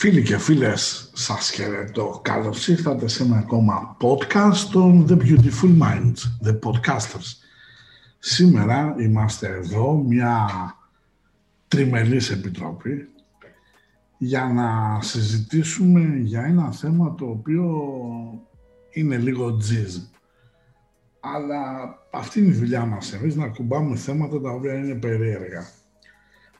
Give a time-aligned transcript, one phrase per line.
[0.00, 2.20] Φίλοι και φίλες, σας χαιρετώ.
[2.24, 7.36] Καλώς ήρθατε σε ένα ακόμα podcast των The Beautiful Minds, The Podcasters.
[8.18, 10.48] Σήμερα είμαστε εδώ, μια
[11.68, 13.08] τριμελής επιτροπή,
[14.18, 17.64] για να συζητήσουμε για ένα θέμα το οποίο
[18.90, 19.96] είναι λίγο τζιζ.
[21.20, 25.70] Αλλά αυτή είναι η δουλειά μας εμείς, να κουμπάμε θέματα τα οποία είναι περίεργα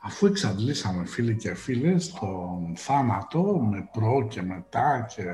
[0.01, 5.25] αφού εξαντλήσαμε φίλοι και φίλες τον θάνατο με προ και μετά και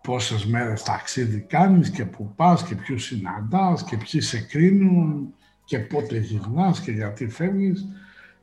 [0.00, 5.34] πόσες μέρες ταξίδι κάνεις και που πας και ποιους συναντάς και ποιοι σε κρίνουν
[5.64, 7.86] και πότε γυρνάς και γιατί φεύγεις.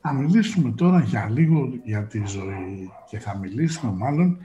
[0.02, 4.38] Θα μιλήσουμε τώρα για λίγο για τη ζωή και θα μιλήσουμε μάλλον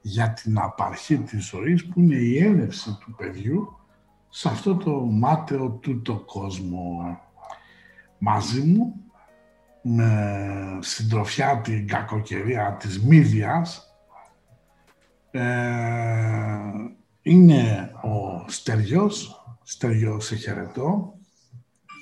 [0.00, 3.78] για την απαρχή της ζωής που είναι η έλευση του παιδιού
[4.28, 7.18] σε αυτό το μάταιο τούτο κόσμο.
[8.18, 9.03] Μαζί μου
[9.86, 13.94] με συντροφιά την κακοκαιρία της Μύδιας
[15.30, 15.42] ε,
[17.22, 19.44] είναι ο Στεριός.
[19.62, 21.14] Στεριό, σε χαιρετώ.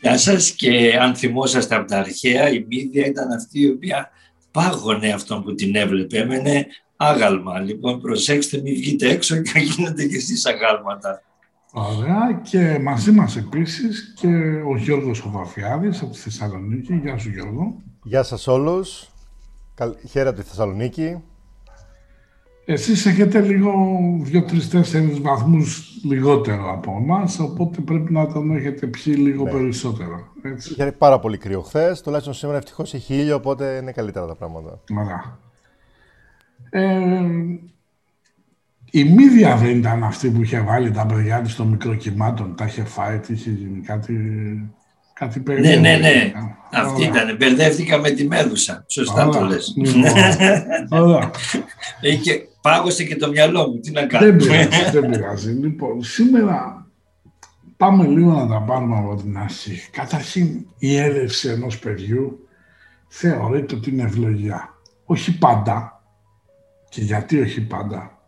[0.00, 4.10] Γεια σας και αν θυμόσαστε από τα αρχαία η Μύδια ήταν αυτή η οποία
[4.50, 6.18] πάγωνε αυτόν που την έβλεπε.
[6.18, 6.66] Έμενε
[6.96, 7.60] άγαλμα.
[7.60, 11.22] Λοιπόν προσέξτε μην βγείτε έξω και γίνετε και εσείς αγάλματα.
[11.74, 12.40] Ωραία.
[12.42, 16.94] Και μαζί μας επίσης και ο Γιώργος Χοβαφιάδης από τη Θεσσαλονίκη.
[16.94, 17.74] Γεια σου Γιώργο.
[18.02, 19.08] Γεια σας όλους.
[20.08, 21.22] Χαίρετε τη Θεσσαλονίκη.
[22.64, 23.72] Εσείς έχετε λίγο
[24.20, 29.50] δύο, τρεις, τέσσερις βαθμούς λιγότερο από εμάς, οπότε πρέπει να τον έχετε πιει λίγο ναι.
[29.50, 30.26] περισσότερο.
[30.42, 30.72] Έτσι.
[30.72, 34.80] Είχε πάρα πολύ κρύο χθες, τουλάχιστον σήμερα ευτυχώς έχει ήλιο, οπότε είναι καλύτερα τα πράγματα.
[34.98, 35.38] Ωραία.
[36.70, 37.20] Ε,
[38.94, 42.84] η Μύδια δεν ήταν αυτή που είχε βάλει τα παιδιά της στο μικροκυμάτων, τα είχε
[42.84, 44.14] φάει, είχε γίνει κάτι,
[45.12, 46.32] κάτι Ναι, ναι, ναι.
[46.72, 47.36] Αυτή ήταν.
[47.36, 48.84] Μπερδεύτηκα με τη Μέδουσα.
[48.88, 49.74] Σωστά το λες.
[50.90, 51.30] Ωραία.
[52.00, 53.80] Είχε, πάγωσε και το μυαλό μου.
[53.80, 54.26] Τι να κάνω.
[54.26, 55.50] Δεν πειράζει, δεν πειράζει.
[55.50, 56.86] Λοιπόν, σήμερα
[57.76, 59.88] πάμε λίγο να τα πάρουμε από την αρχή.
[59.90, 62.48] Καταρχήν, η έλευση ενός παιδιού
[63.08, 64.74] θεωρείται ότι είναι ευλογία.
[65.04, 66.02] Όχι πάντα.
[66.88, 68.21] Και γιατί όχι πάντα.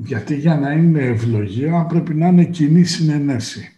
[0.00, 3.72] Γιατί για να είναι ευλογία πρέπει να είναι κοινή συνενέση.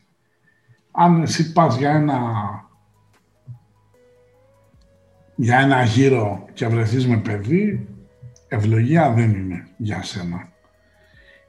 [0.90, 2.20] Αν εσύ πας για ένα,
[5.34, 7.88] για ένα γύρο και βρεθείς με παιδί,
[8.48, 10.48] ευλογία δεν είναι για σένα.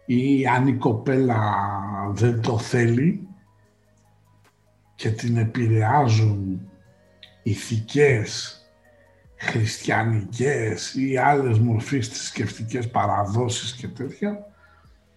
[0.05, 1.41] Ή αν η κοπέλα
[2.11, 3.27] δεν το θέλει
[4.95, 6.69] και την επηρεάζουν
[7.43, 8.55] ηθικές,
[9.35, 14.50] χριστιανικές ή άλλες μορφής θρησκευτικέ παραδόσεις και τέτοια,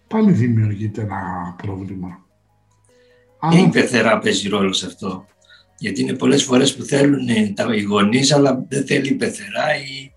[0.07, 2.19] πάλι δημιουργείται ένα πρόβλημα.
[3.49, 5.25] Και η πεθερά παίζει ρόλο σε αυτό.
[5.77, 10.11] Γιατί είναι πολλές φορές που θέλουν τα γονείς, αλλά δεν θέλει η πεθερά ή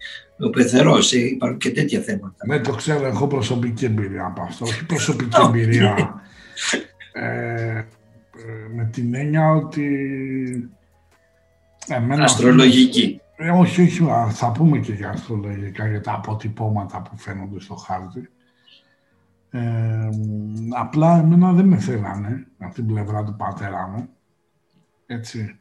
[0.46, 1.12] ο πεθερός.
[1.12, 2.46] Ε, υπάρχουν και τέτοια θέματα.
[2.46, 3.06] Ναι, το ξέρω.
[3.06, 4.64] Έχω προσωπική εμπειρία από αυτό.
[4.64, 6.22] Όχι προσωπική εμπειρία.
[7.12, 7.84] Ε, ε,
[8.74, 9.84] με την έννοια ότι...
[11.88, 13.20] Εμένα, Αστρολογική.
[13.36, 18.28] Ε, όχι, όχι, θα πούμε και για αστρολογικά, για τα αποτυπώματα που φαίνονται στο χάρτη.
[19.50, 20.08] Ε,
[20.78, 24.08] απλά εμένα δεν με θέλανε από την πλευρά του πατέρα μου.
[25.06, 25.58] Έτσι.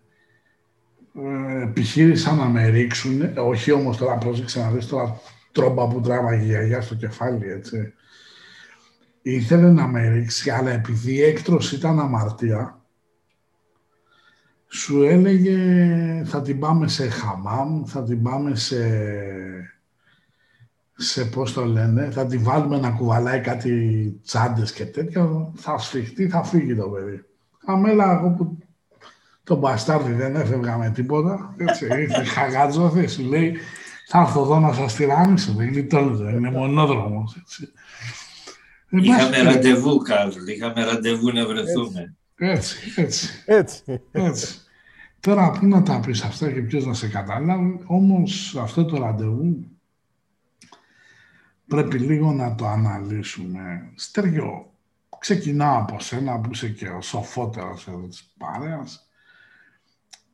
[1.14, 5.20] Ε, επιχείρησαν να με ρίξουν, όχι όμως τώρα πρόσεξε να δεις τώρα
[5.52, 7.94] τρόμπα που τράβαγε η γιαγιά στο κεφάλι, έτσι.
[9.22, 12.82] Ήθελε να με ρίξει, αλλά επειδή η έκτρωση ήταν αμαρτία,
[14.68, 15.58] σου έλεγε
[16.26, 18.78] θα την πάμε σε χαμάμ, θα την πάμε σε
[21.00, 23.72] σε πώς το λένε, θα τη βάλουμε να κουβαλάει κάτι
[24.26, 27.24] τσάντες και τέτοια, θα σφιχτεί, θα φύγει το παιδί.
[27.66, 28.58] Αμέλα, εγώ που
[29.44, 33.58] το μπαστάρδι δεν έφευγα με τίποτα, έτσι, ήρθε χαγάτζο, σου λέει,
[34.08, 37.72] θα έρθω εδώ να σας τυράννησω, δεν γλιτώνεται, είναι μονόδρομος, έτσι.
[38.90, 42.16] Είχαμε ραντεβού, Κάρλ, είχαμε ραντεβού να βρεθούμε.
[42.36, 43.44] Έτσι, έτσι.
[43.46, 44.02] Έτσι.
[44.12, 44.62] έτσι.
[45.20, 49.77] Τώρα, πού να τα πεις αυτά και ποιος να σε καταλάβει, όμως αυτό το ραντεβού
[51.68, 53.92] πρέπει λίγο να το αναλύσουμε.
[53.96, 54.74] Στεριό,
[55.20, 59.10] ξεκινάω από σένα που είσαι και ο σοφότερος εδώ της παρέας.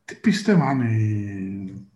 [0.04, 1.88] Τι πιστεύανε οι...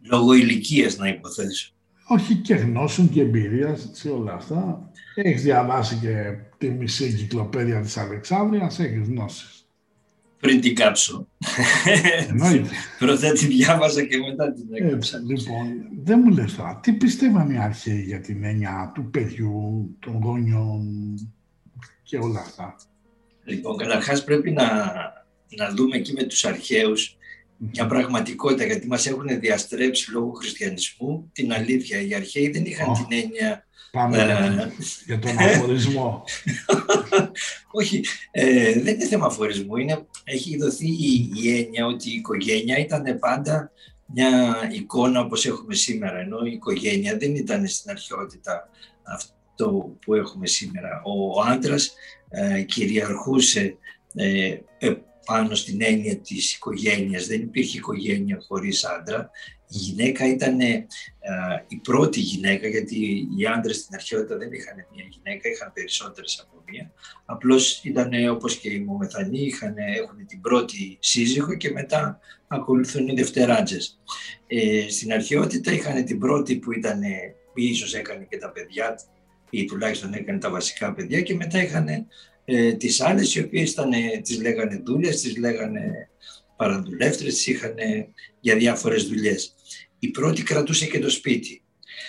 [0.00, 1.72] Λόγω ηλικίας να υποθέσω.
[2.06, 4.90] Όχι και γνώσεων και εμπειρίας, όλα αυτά.
[5.14, 9.51] Έχεις διαβάσει και τη μισή εγκυκλοπαίδεια της Αλεξάνδρειας, έχεις γνώσεις.
[10.42, 11.28] Πριν την κάψω.
[12.28, 12.68] Εννοείται.
[12.98, 15.16] Πρώτα τη διάβαζα και μετά την έκαψα.
[15.16, 15.66] Έτσι, λοιπόν,
[16.04, 21.14] δεν μου λες τώρα, τι πιστεύαν οι αρχαίοι για την έννοια του παιδιού, των γόνιων
[22.02, 22.76] και όλα αυτά;
[23.44, 24.64] Λοιπόν, καταρχάς πρέπει να,
[25.56, 27.16] να δούμε εκεί με τους αρχαίους
[27.56, 32.00] μια πραγματικότητα, γιατί μας έχουν διαστρέψει λόγω χριστιανισμού την αλήθεια.
[32.00, 32.92] Οι αρχαίοι δεν είχαν Ω.
[32.92, 33.66] την έννοια...
[33.92, 34.72] Πάμε Ε,
[35.06, 36.24] για τον αφορισμό.
[37.80, 39.76] Όχι, ε, δεν είναι θέμα αφορισμού.
[39.76, 43.72] Είναι, έχει δοθεί η, η έννοια ότι η οικογένεια ήταν πάντα
[44.06, 48.68] μια εικόνα όπως έχουμε σήμερα, ενώ η οικογένεια δεν ήταν στην αρχαιότητα
[49.02, 51.02] αυτό που έχουμε σήμερα.
[51.04, 51.94] Ο άντρας
[52.28, 53.76] ε, κυριαρχούσε
[54.14, 54.94] ε, ε,
[55.26, 57.26] πάνω στην έννοια της οικογένειας.
[57.26, 59.30] Δεν υπήρχε οικογένεια χωρίς άντρα.
[59.74, 60.86] Η γυναίκα ήταν ε,
[61.68, 66.62] η πρώτη γυναίκα, γιατί οι άντρες στην αρχαιότητα δεν είχαν μια γυναίκα, είχαν περισσότερες από
[66.70, 66.92] μία.
[67.24, 73.08] Απλώς ήταν ε, όπως και οι Μομεθανοί, είχαν, έχουν την πρώτη σύζυγο και μετά ακολουθούν
[73.08, 74.00] οι δευτεράτζες.
[74.46, 78.98] Ε, στην αρχαιότητα είχαν την πρώτη που ήταν, ε, ίσως έκανε και τα παιδιά,
[79.50, 81.88] ή τουλάχιστον έκανε τα βασικά παιδιά και μετά είχαν
[82.44, 86.08] ε, τις άλλες οι οποίες ήταν, ε, τις λέγανε δούλες, τις λέγανε
[86.56, 87.74] παραδουλεύτρες, τις είχαν
[88.40, 89.54] για διάφορες δουλειές.
[90.04, 91.62] Η πρώτη κρατούσε και το σπίτι.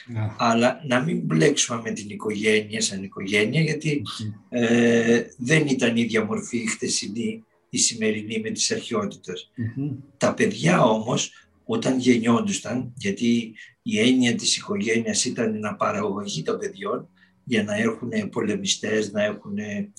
[0.07, 0.35] Να.
[0.39, 4.01] Αλλά να μην μπλέξουμε με την οικογένεια σαν οικογένεια, γιατί
[4.49, 9.51] ε, δεν ήταν η ίδια μορφή η χτεσινή, η σημερινή με τις αρχαιότητες.
[9.75, 9.91] Μμμ.
[10.17, 11.31] Τα παιδιά όμως
[11.65, 17.09] όταν γεννιόντουσαν, γιατί η έννοια της οικογένειας ήταν να παραγωγή των παιδιών
[17.43, 19.91] για να έχουν πολεμιστές, να έχουν ε,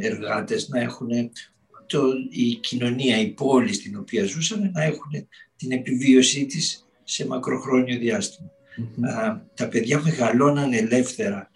[0.00, 1.08] εργάτες, να έχουν
[1.86, 5.10] το, η κοινωνία, η πόλη στην οποία ζούσαν, να έχουν
[5.56, 8.50] την επιβίωσή της σε μακροχρόνιο διάστημα.
[8.76, 9.04] Μμμ.
[9.04, 11.50] Α, τα παιδιά μεγαλώναν ελεύθερα,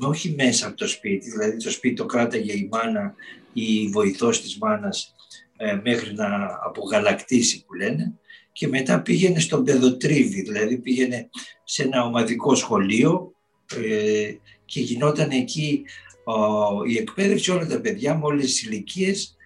[0.00, 3.14] όχι μέσα από το σπίτι, δηλαδή το σπίτι το κράταγε η μάνα
[3.52, 5.14] ή η βοηθός της μάνας
[5.56, 6.26] ε, μέχρι να
[6.64, 8.12] απογαλακτήσει που λένε
[8.52, 11.28] και μετά πήγαινε στον παιδοτρίβι, δηλαδή πήγαινε
[11.64, 13.32] σε ένα ομαδικό σχολείο
[13.76, 14.32] ε,
[14.64, 15.84] και γινόταν εκεί
[16.24, 19.36] ο, η εκπαίδευση όλα τα παιδιά με όλες τις ηλικίες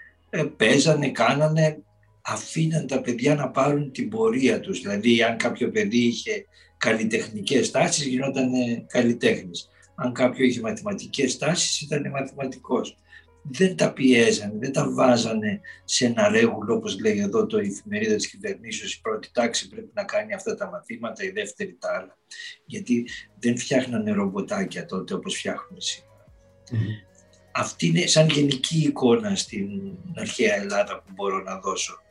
[0.57, 1.83] παίζανε, κάνανε,
[2.23, 4.81] αφήναν τα παιδιά να πάρουν την πορεία τους.
[4.81, 6.47] Δηλαδή αν κάποιο παιδί είχε
[6.77, 8.51] καλλιτεχνικές τάσεις γινόταν
[8.87, 9.69] καλλιτέχνης.
[9.95, 12.97] Αν κάποιο είχε μαθηματικές τάσεις ήταν μαθηματικός.
[13.45, 18.29] Δεν τα πιέζανε, δεν τα βάζανε σε ένα ρέγουλο όπως λέει εδώ το εφημερίδα της
[18.29, 22.19] κυβερνήσεως η πρώτη τάξη πρέπει να κάνει αυτά τα μαθήματα, η δεύτερη τα άλλα.
[22.67, 23.09] Γιατί
[23.39, 26.25] δεν φτιάχνανε ρομποτάκια τότε όπως φτιάχνουν σήμερα.
[26.71, 26.81] Μμμ.
[27.55, 29.69] Αυτή είναι σαν γενική εικόνα στην
[30.15, 32.02] αρχαία Ελλάδα που μπορώ να δώσω.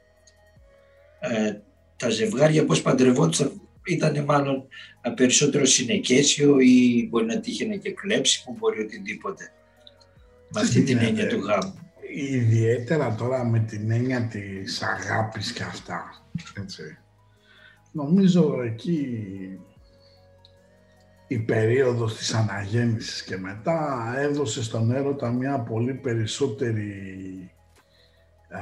[1.23, 1.59] Ε,
[1.97, 4.67] τα ζευγάρια πώς παντρευόντουσαν ήταν μάλλον
[5.15, 9.51] περισσότερο συνεκέσιο ή μπορεί να τύχαινε και κλέψιμο, μπορεί οτιδήποτε.
[10.53, 11.73] Με αυτή την έννοια του γάμου.
[12.15, 16.25] Ιδιαίτερα τώρα με την έννοια της αγάπης και αυτά.
[16.57, 16.97] Έτσι.
[17.91, 19.07] Νομίζω εκεί
[21.27, 26.93] η περίοδος της αναγέννησης και μετά έδωσε στον έρωτα μια πολύ περισσότερη
[28.49, 28.59] α,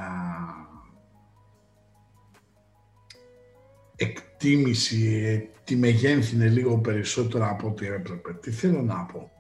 [4.39, 8.33] εκτίμηση, ε, τη μεγένθυνε λίγο περισσότερο από ό,τι έπρεπε.
[8.33, 9.31] Τι θέλω να πω.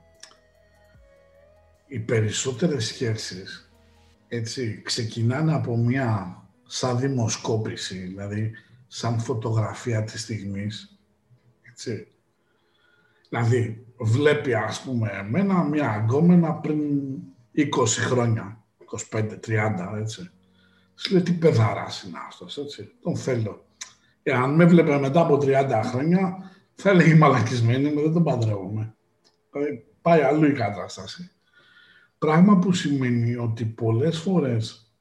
[1.87, 3.71] Οι περισσότερες σχέσεις
[4.27, 8.51] έτσι, ξεκινάνε από μια σαν δημοσκόπηση, δηλαδή
[8.87, 10.99] σαν φωτογραφία της στιγμής.
[11.61, 12.07] Έτσι.
[13.29, 16.79] Δηλαδή, βλέπει ας πούμε εμένα μια αγκόμενα πριν
[17.55, 18.63] 20 χρόνια,
[19.11, 20.29] 25-30, έτσι.
[20.95, 22.91] Σου λέει τι παιδάρας είναι αυτός, έτσι.
[23.01, 23.67] Τον θέλω.
[24.29, 28.95] Εάν με βλέπε μετά από 30 χρόνια, θα έλεγε μαλακισμένη μου, δεν τον παντρεύομαι.
[29.51, 31.31] Δηλαδή, πάει αλλού η κατάσταση.
[32.17, 34.93] Πράγμα που σημαίνει ότι πολλές φορές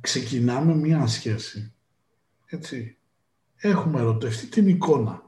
[0.00, 1.74] ξεκινάμε μία σχέση,
[2.46, 2.98] έτσι,
[3.56, 5.22] έχουμε ερωτευτεί την εικόνα.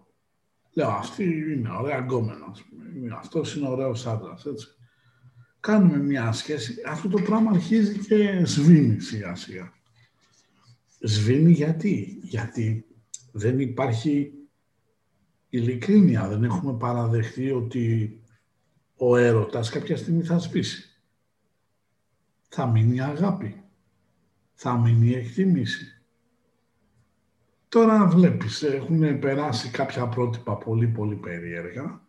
[0.72, 3.16] Λέω, αυτή είναι ωραία γκόμενα, ας πούμε.
[3.18, 4.66] αυτός είναι ωραίος άντρας, έτσι.
[5.60, 9.72] Κάνουμε μία σχέση, αυτό το πράγμα αρχίζει και σβήνει σιγά σιγά.
[11.00, 12.86] Σβήνει γιατί, γιατί
[13.32, 14.32] δεν υπάρχει
[15.48, 18.16] ειλικρίνεια, δεν έχουμε παραδεχτεί ότι
[18.96, 21.00] ο έρωτας κάποια στιγμή θα σβήσει.
[22.48, 23.62] Θα μείνει αγάπη.
[24.54, 25.86] Θα μείνει εκτίμηση.
[27.68, 32.06] Τώρα βλέπεις, έχουν περάσει κάποια πρότυπα πολύ πολύ περίεργα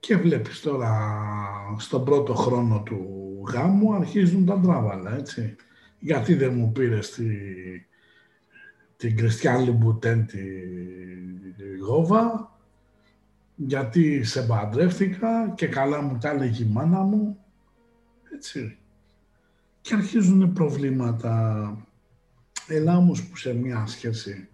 [0.00, 1.18] και βλέπεις τώρα
[1.78, 3.06] στον πρώτο χρόνο του
[3.52, 5.56] γάμου αρχίζουν τα τράβαλα, έτσι.
[5.98, 7.26] Γιατί δεν μου πήρε τη
[8.98, 10.38] την Κριστιαν Λουμπουτέν τη
[11.80, 12.56] Γόβα,
[13.54, 17.38] γιατί σε παντρεύτηκα και καλά μου τα έλεγε η μάνα μου.
[18.34, 18.78] Έτσι.
[19.80, 21.76] Και αρχίζουν προβλήματα.
[22.68, 24.48] Ελά όμως που σε μια σχέση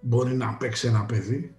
[0.00, 1.54] μπορεί να παίξει ένα παιδί.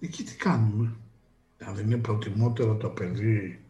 [0.00, 0.96] Εκεί τι κάνουμε;
[1.58, 3.61] Δηλαδή είναι προτιμότερο το παιδί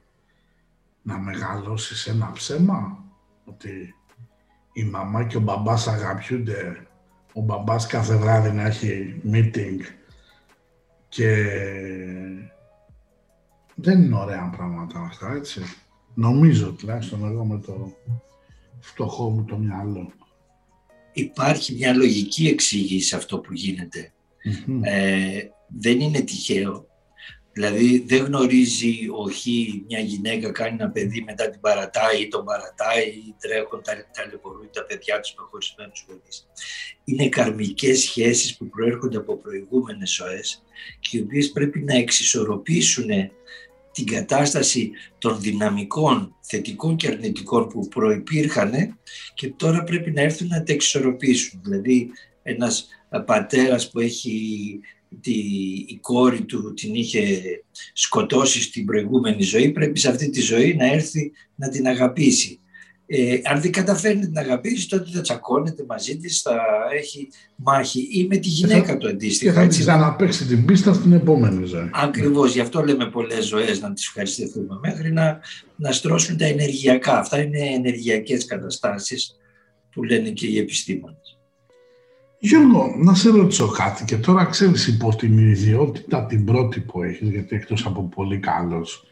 [1.03, 3.05] να μεγαλώσεις σε ένα ψέμα
[3.45, 3.95] ότι
[4.73, 6.87] η μαμά και ο μπαμπάς αγαπιούνται
[7.33, 9.79] ο μπαμπάς κάθε βράδυ να έχει meeting
[11.09, 11.47] και
[13.75, 15.61] δεν είναι ωραία πράγματα αυτά, έτσι.
[16.15, 17.93] Νομίζω τουλάχιστον εγώ με το
[18.81, 20.13] φτωχό μου το μυαλό.
[21.13, 24.13] Υπάρχει μια λογική εξήγηση σε αυτό που γινεται
[24.83, 26.87] Ε, δεν είναι τυχαίο
[27.53, 33.07] Δηλαδή δεν γνωρίζει όχι μια γυναίκα κάνει ένα παιδί μετά την παρατάει ή τον παρατάει
[33.09, 36.47] ή τρέχουν, τα, ταλαιπωρούν τα παιδιά τους με χωρισμένους γονείς.
[37.05, 40.63] Είναι καρμικές σχέσεις που προέρχονται από προηγούμενες ζωές
[41.01, 43.09] και οι οποίες πρέπει να εξισορροπήσουν
[43.93, 48.99] την κατάσταση των δυναμικών θετικών και αρνητικών που προϋπήρχαν
[49.35, 51.61] και τώρα πρέπει να έρθουν να τα εξισορροπήσουν.
[51.65, 52.11] Δηλαδή
[52.43, 52.89] ένας
[53.27, 54.81] πατέρας που έχει
[55.21, 55.33] τη,
[55.87, 57.41] η κόρη του την είχε
[57.93, 62.57] σκοτώσει στην προηγούμενη ζωή, πρέπει σε αυτή τη ζωή να έρθει να την αγαπήσει.
[63.07, 66.61] Ε, αν δεν καταφέρνει να την αγαπήσει, τότε θα τσακώνεται μαζί της, θα
[66.97, 69.53] έχει μάχη ή με τη γυναίκα του αντίστοιχα.
[69.53, 71.91] Και θα τη ξαναπέξει την πίστα στην επόμενη ζωή.
[71.93, 72.55] Ακριβώς.
[72.55, 75.41] Γι' αυτό λέμε πολλές ζωές να τις ευχαριστηθούμε μέχρι να,
[75.77, 77.19] να στρώσουν τα ενεργειακά.
[77.19, 79.37] Αυτά είναι ενεργειακές καταστάσεις
[79.93, 81.42] που λένε και οι επιστήμονες.
[82.45, 87.29] Γιώργο, να σε ρωτήσω κάτι και τώρα ξέρεις υπό την ιδιότητα την πρώτη που έχεις,
[87.29, 89.07] γιατί εκτός από πολύ καλός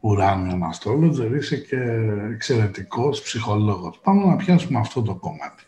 [0.00, 1.76] ουράνιο αστρόλογος, είσαι και
[2.32, 3.98] εξαιρετικός ψυχολόγος.
[4.02, 5.64] Πάμε να πιάσουμε αυτό το κομμάτι.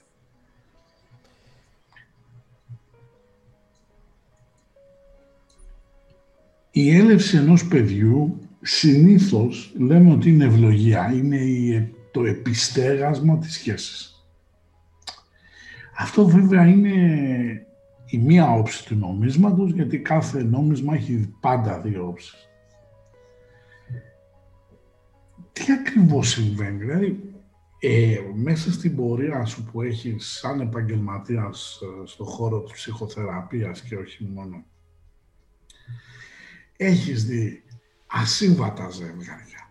[6.71, 14.16] Η έλευση ενός παιδιού συνήθως λέμε ότι είναι ευλογία, είναι το επιστέγασμα της σχέσης.
[15.99, 16.97] Αυτό βέβαια είναι
[18.07, 22.49] η μία όψη του νομίσματος, γιατί κάθε νόμισμα έχει πάντα δύο όψεις.
[25.53, 27.35] Τι ακριβώς συμβαίνει, δηλαδή
[27.79, 33.97] ε, μέσα στην πορεία σου που έχεις σαν επαγγελματίας ε, στο χώρο της ψυχοθεραπείας και
[33.97, 34.65] όχι μόνο,
[36.77, 37.63] έχεις δει
[38.07, 39.71] ασύμβατα ζευγάρια,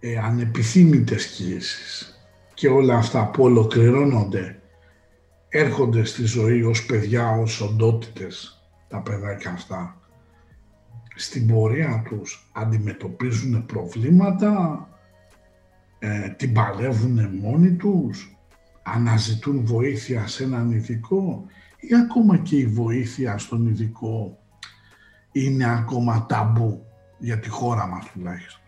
[0.00, 2.18] ε, ανεπιθύμητες κοίησεις
[2.54, 4.58] και όλα αυτά που ολοκληρώνονται
[5.56, 10.00] έρχονται στη ζωή ως παιδιά, ως οντότητες τα παιδάκια αυτά.
[11.14, 14.88] Στην πορεία τους αντιμετωπίζουν προβλήματα,
[15.98, 18.36] ε, την παλεύουν μόνοι τους,
[18.82, 21.44] αναζητούν βοήθεια σε έναν ειδικό
[21.80, 24.38] ή ακόμα και η βοήθεια στον ειδικό
[25.32, 26.86] είναι ακόμα ταμπού
[27.18, 28.62] για τη χώρα μας τουλάχιστον.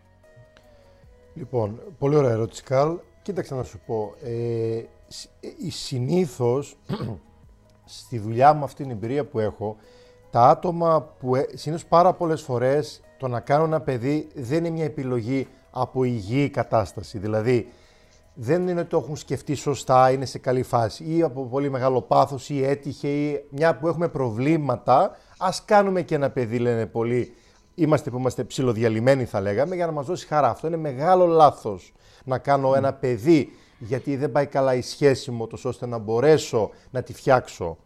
[1.35, 2.95] Λοιπόν, πολύ ωραία ερώτηση, Καρλ.
[3.23, 4.15] Κοίταξε να σου πω.
[4.23, 4.89] Ε, ε,
[5.69, 6.77] συνήθως
[7.85, 9.77] στη δουλειά μου αυτή την εμπειρία που έχω,
[10.31, 14.71] τα άτομα που ε, συνήθως πάρα πολλές φορές το να κάνω ένα παιδί δεν είναι
[14.71, 17.19] μια επιλογή από υγιή κατάσταση.
[17.19, 17.69] Δηλαδή,
[18.35, 22.03] δεν είναι ότι το έχουν σκεφτεί σωστά, είναι σε καλή φάση ή από πολύ μεγάλο
[22.03, 27.35] πάθος ή έτυχε ή μια που έχουμε προβλήματα, ας κάνουμε και ένα παιδί λένε πολλοί.
[27.75, 30.49] Είμαστε που είμαστε ψιλοδιαλυμένοι θα λέγαμε για να μας δώσει χαρά.
[30.49, 31.93] Αυτό είναι μεγάλο λάθος
[32.25, 36.71] να κάνω ένα παιδί γιατί δεν πάει καλά η σχέση μου, τόσο ώστε να μπορέσω
[36.91, 37.77] να τη φτιάξω.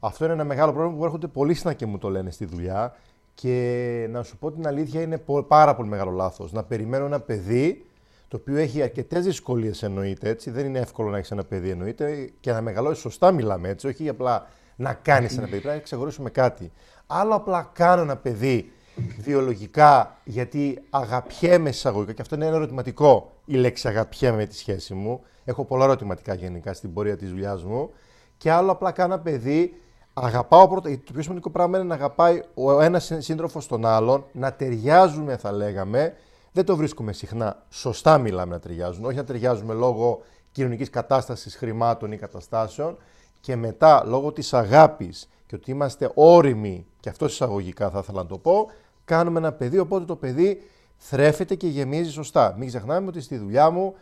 [0.00, 2.96] Αυτό είναι ένα μεγάλο πρόβλημα που έρχονται πολλοί συχνά και μου το λένε στη δουλειά.
[3.34, 6.52] Και να σου πω την αλήθεια, είναι πάρα πολύ μεγάλο λάθος.
[6.52, 7.86] Να περιμένω ένα παιδί
[8.28, 10.50] το οποίο έχει αρκετές δυσκολίες, εννοείται έτσι.
[10.50, 12.30] Δεν είναι εύκολο να έχεις ένα παιδί, εννοείται.
[12.40, 13.86] Και να μεγαλώσεις σωστά, μιλάμε έτσι.
[13.86, 15.60] Όχι απλά να κάνεις ένα παιδί.
[15.60, 16.72] Πρέπει να ξεχωρίσουμε κάτι.
[17.06, 18.72] Άλλο απλά κάνω ένα παιδί
[19.18, 24.94] βιολογικά, γιατί αγαπιέμαι εισαγωγικά, και αυτό είναι ένα ερωτηματικό η λέξη αγαπιέμαι με τη σχέση
[24.94, 25.20] μου.
[25.44, 27.90] Έχω πολλά ερωτηματικά γενικά στην πορεία της δουλειάς μου.
[28.36, 29.80] Και άλλο απλά κάνω ένα παιδί,
[30.14, 30.90] αγαπάω πρώτα.
[30.90, 35.52] Το πιο σημαντικό πράγμα είναι να αγαπάει ο ένας σύντροφος τον άλλον, να ταιριάζουμε, θα
[35.52, 36.14] λέγαμε.
[36.52, 37.62] Δεν το βρίσκουμε συχνά.
[37.68, 39.04] Σωστά μιλάμε να ταιριάζουν.
[39.04, 40.20] Όχι να ταιριάζουμε λόγω
[40.52, 42.96] κοινωνικής κατάστασης, χρημάτων ή καταστάσεων.
[43.40, 48.28] Και μετά, λόγω της αγάπης και ότι είμαστε όριμοι, και αυτό εισαγωγικά θα ήθελα να
[48.28, 48.70] το πω,
[49.04, 50.62] κάνουμε ένα παιδί, οπότε το παιδί
[50.98, 52.54] θρέφεται και γεμίζει σωστά.
[52.58, 53.94] Μην ξεχνάμε ότι στη δουλειά μου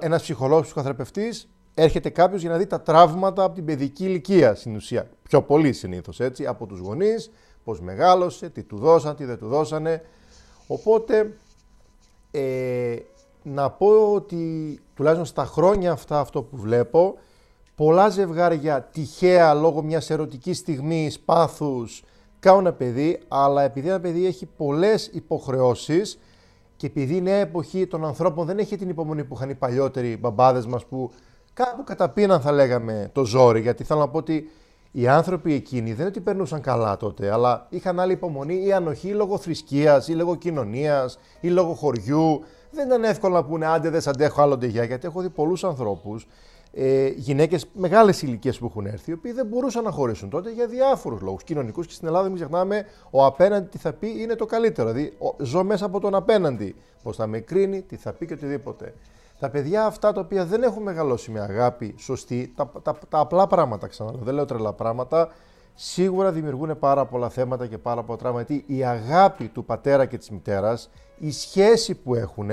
[0.00, 4.76] ένας ψυχολόγος ψυχοθεραπευτής έρχεται κάποιος για να δει τα τραύματα από την παιδική ηλικία στην
[4.76, 5.08] ουσία.
[5.22, 7.30] Πιο πολύ συνήθως έτσι, από τους γονείς,
[7.64, 10.02] πώς μεγάλωσε, τι του δώσαν, τι δεν του δώσανε.
[10.66, 11.36] Οπότε
[12.30, 12.96] ε,
[13.42, 17.18] να πω ότι τουλάχιστον στα χρόνια αυτά αυτό που βλέπω,
[17.74, 22.04] πολλά ζευγάρια τυχαία λόγω μιας ερωτικής στιγμής, πάθους,
[22.40, 26.18] κάνουν ένα παιδί, αλλά επειδή ένα παιδί έχει πολλές υποχρεώσεις
[26.76, 30.16] και επειδή η νέα εποχή των ανθρώπων δεν έχει την υπομονή που είχαν οι παλιότεροι
[30.16, 31.10] μπαμπάδες μας που
[31.54, 34.50] κάπου καταπίναν θα λέγαμε το ζόρι, γιατί θέλω να πω ότι
[34.92, 39.08] οι άνθρωποι εκείνοι δεν είναι ότι περνούσαν καλά τότε, αλλά είχαν άλλη υπομονή ή ανοχή
[39.08, 42.42] λόγω θρησκείας ή λόγω κοινωνίας ή λόγω χωριού.
[42.70, 46.26] Δεν ήταν εύκολο να πούνε άντε δεν αντέχω άλλο ντεγιά, γιατί έχω δει πολλούς ανθρώπους,
[46.78, 50.66] ε, γυναίκες μεγάλες ηλικίες που έχουν έρθει, οι οποίοι δεν μπορούσαν να χωρίσουν τότε για
[50.66, 51.86] διάφορους λόγους κοινωνικούς.
[51.86, 54.92] Και στην Ελλάδα, μην ξεχνάμε, ο απέναντι τι θα πει είναι το καλύτερο.
[54.92, 56.74] Δηλαδή, ζω μέσα από τον απέναντι.
[57.02, 58.94] Πώς θα με κρίνει, τι θα πει και οτιδήποτε.
[59.38, 63.46] Τα παιδιά αυτά τα οποία δεν έχουν μεγαλώσει με αγάπη σωστή, τα, τα, τα απλά
[63.46, 65.28] πράγματα ξαναλέω, δεν λέω τρελά πράγματα,
[65.74, 68.52] σίγουρα δημιουργούν πάρα πολλά θέματα και πάρα πολλά τραύματα.
[68.52, 72.50] Γιατί η αγάπη του πατέρα και της μητέρας, η σχέση που έχουν,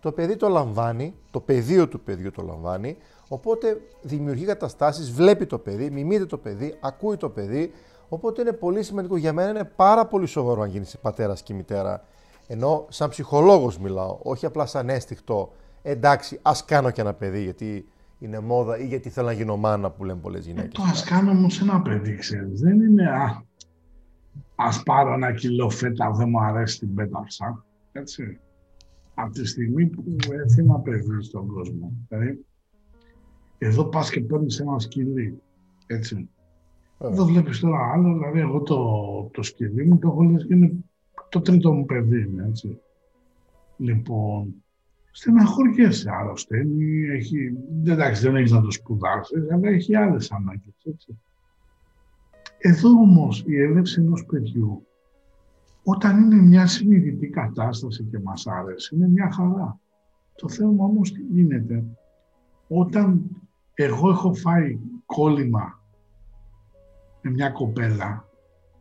[0.00, 2.96] το παιδί το λαμβάνει, το πεδίο του παιδιού το λαμβάνει,
[3.34, 7.72] οπότε δημιουργεί καταστάσεις, βλέπει το παιδί, μιμείται το παιδί, ακούει το παιδί,
[8.08, 9.16] οπότε είναι πολύ σημαντικό.
[9.16, 12.04] Για μένα είναι πάρα πολύ σοβαρό αν γίνεις πατέρας και μητέρα.
[12.46, 17.86] Ενώ σαν ψυχολόγος μιλάω, όχι απλά σαν αίσθηκτο εντάξει, ας κάνω και ένα παιδί γιατί
[18.18, 20.72] είναι μόδα ή γιατί θέλω να γίνω μάνα που λένε πολλές γυναίκες.
[20.72, 22.60] το ας κάνω όμως ένα παιδί, ξέρεις.
[22.60, 23.42] Δεν είναι α,
[24.54, 27.64] ας πάρω ένα κιλό φέτα, δεν μου αρέσει την πέταξα.
[27.92, 28.38] Έτσι.
[29.14, 31.92] Από τη στιγμή που έρθει ένα παιδί στον κόσμο.
[32.08, 32.44] Δηλαδή,
[33.64, 35.42] εδώ πας και παίρνεις ένα σκυλί.
[35.86, 36.28] Έτσι.
[36.98, 37.06] Ε.
[37.06, 38.78] Εδώ βλέπεις τώρα άλλο, δηλαδή εγώ το,
[39.32, 40.72] το σκυλί μου το έχω λες και είναι
[41.28, 42.34] το τρίτο μου παιδί.
[42.48, 42.80] Έτσι.
[43.76, 44.54] Λοιπόν,
[45.10, 47.52] στεναχωριέσαι, αρρωσταίνει, έχει,
[47.86, 51.18] εντάξει δεν έχεις να το σπουδάσεις, αλλά έχει άλλες ανάγκες, έτσι.
[52.58, 54.86] Εδώ όμως η έλευση ενός παιδιού,
[55.84, 59.80] όταν είναι μια συνειδητή κατάσταση και μας άρεσε, είναι μια χαρά.
[60.34, 61.84] Το θέμα όμως τι γίνεται,
[62.68, 63.30] όταν
[63.74, 65.82] εγώ έχω φάει κόλλημα
[67.20, 68.28] με μια κοπέλα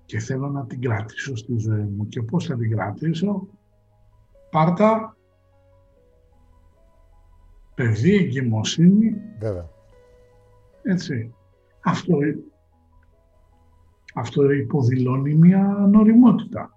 [0.06, 3.48] και θέλω να την κρατήσω στη ζωή μου και πώς θα την κρατήσω,
[4.52, 5.18] πάρτα
[7.76, 9.16] παιδί, εγκυμοσύνη.
[9.40, 9.70] Βέβαια.
[10.84, 11.34] Έτσι.
[11.84, 12.18] Αυτό,
[14.16, 16.72] αυτό υποδηλώνει μια νοριμότητα.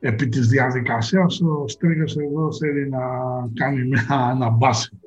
[0.00, 3.00] Επί της διαδικασίας ο Στέργας εδώ θέλει να
[3.54, 5.00] κάνει μια αναμπάση.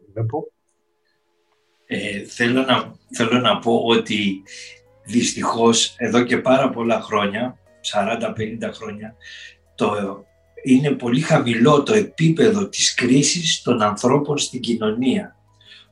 [1.88, 4.44] Ε, θέλω, να, θέλω να πω ότι
[5.06, 7.58] δυστυχώς εδώ και πάρα πολλά χρόνια,
[7.94, 9.16] 40-50 χρόνια,
[9.76, 9.96] το
[10.64, 15.36] είναι πολύ χαμηλό το επίπεδο της κρίσης των ανθρώπων στην κοινωνία.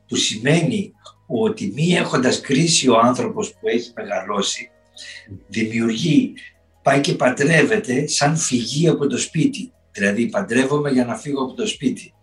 [0.07, 0.91] Που σημαίνει
[1.27, 4.69] ότι μη έχοντας κρίση ο άνθρωπος που έχει μεγαλώσει,
[5.47, 6.33] δημιουργεί,
[6.81, 9.71] πάει και παντρεύεται σαν φυγή από το σπίτι.
[9.91, 12.13] Δηλαδή παντρεύομαι για να φύγω από το σπίτι.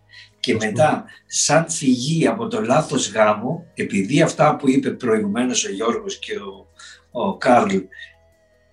[0.43, 6.19] Και μετά, σαν φυγή από το λάθος γάμο, επειδή αυτά που είπε προηγουμένως ο Γιώργος
[6.19, 6.67] και ο,
[7.11, 7.75] ο Κάρλ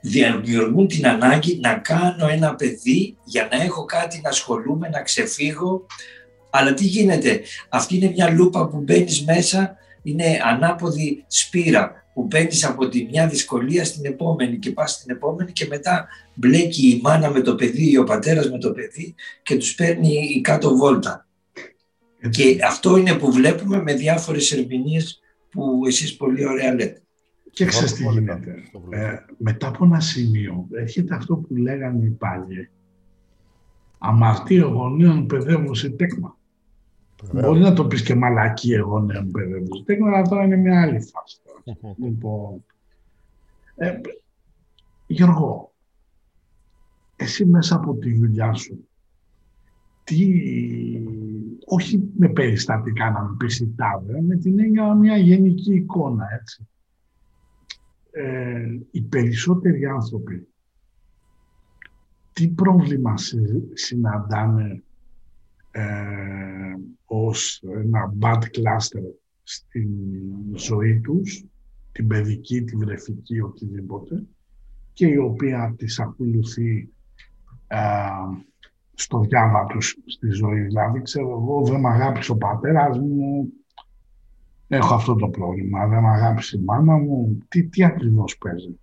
[0.01, 5.87] δημιουργούν την ανάγκη να κάνω ένα παιδί για να έχω κάτι να ασχολούμαι, να ξεφύγω.
[6.51, 12.65] Αλλά τι γίνεται, αυτή είναι μια λούπα που μπαίνεις μέσα, είναι ανάποδη σπήρα που μπαίνεις
[12.65, 17.31] από τη μια δυσκολία στην επόμενη και πας στην επόμενη και μετά μπλέκει η μάνα
[17.31, 21.25] με το παιδί ή ο πατέρας με το παιδί και τους παίρνει η κάτω βόλτα.
[22.29, 27.03] Και αυτό είναι που βλέπουμε με διάφορες ερμηνείες που εσείς πολύ ωραία λέτε.
[27.51, 28.55] Και ξέρεις τι γίνεται.
[28.91, 32.71] Ε, μετά από ένα σημείο έρχεται αυτό που λέγανε οι πάλι.
[33.99, 36.39] Αμαρτία γονέων παιδεύουν σε τέκμα.
[37.33, 41.01] Μπορεί να το πεις και μαλακή γονέων παιδεύουν σε τέκμα, αλλά τώρα είναι μια άλλη
[41.01, 41.41] φάση.
[42.05, 42.65] λοιπόν,
[43.75, 44.01] ε,
[45.07, 45.73] Γιώργο,
[47.17, 48.89] εσύ μέσα από τη δουλειά σου,
[50.05, 50.17] τι,
[51.73, 53.67] όχι με περιστατικά να με πεις
[54.29, 56.69] με την έννοια μια γενική εικόνα, έτσι.
[58.11, 60.49] Ε, οι περισσότεροι άνθρωποι
[62.33, 63.15] τι πρόβλημα
[63.73, 64.83] συναντάνε
[65.71, 65.83] ε,
[67.05, 69.89] ως ένα bad cluster στην
[70.55, 71.45] ζωή τους,
[71.93, 74.27] την παιδική, την βρεφική, οτιδήποτε,
[74.93, 76.89] και η οποία τις ακολουθεί
[77.67, 77.79] ε,
[79.01, 80.61] στο διάβα τους στη ζωή.
[80.61, 83.53] Δηλαδή, ξέρω εγώ, δεν με αγάπησε ο πατέρας μου,
[84.69, 88.79] έχω αυτό το πρόβλημα, δεν με αγάπησε η μάνα μου, τι, τι ακριβώς παίζει.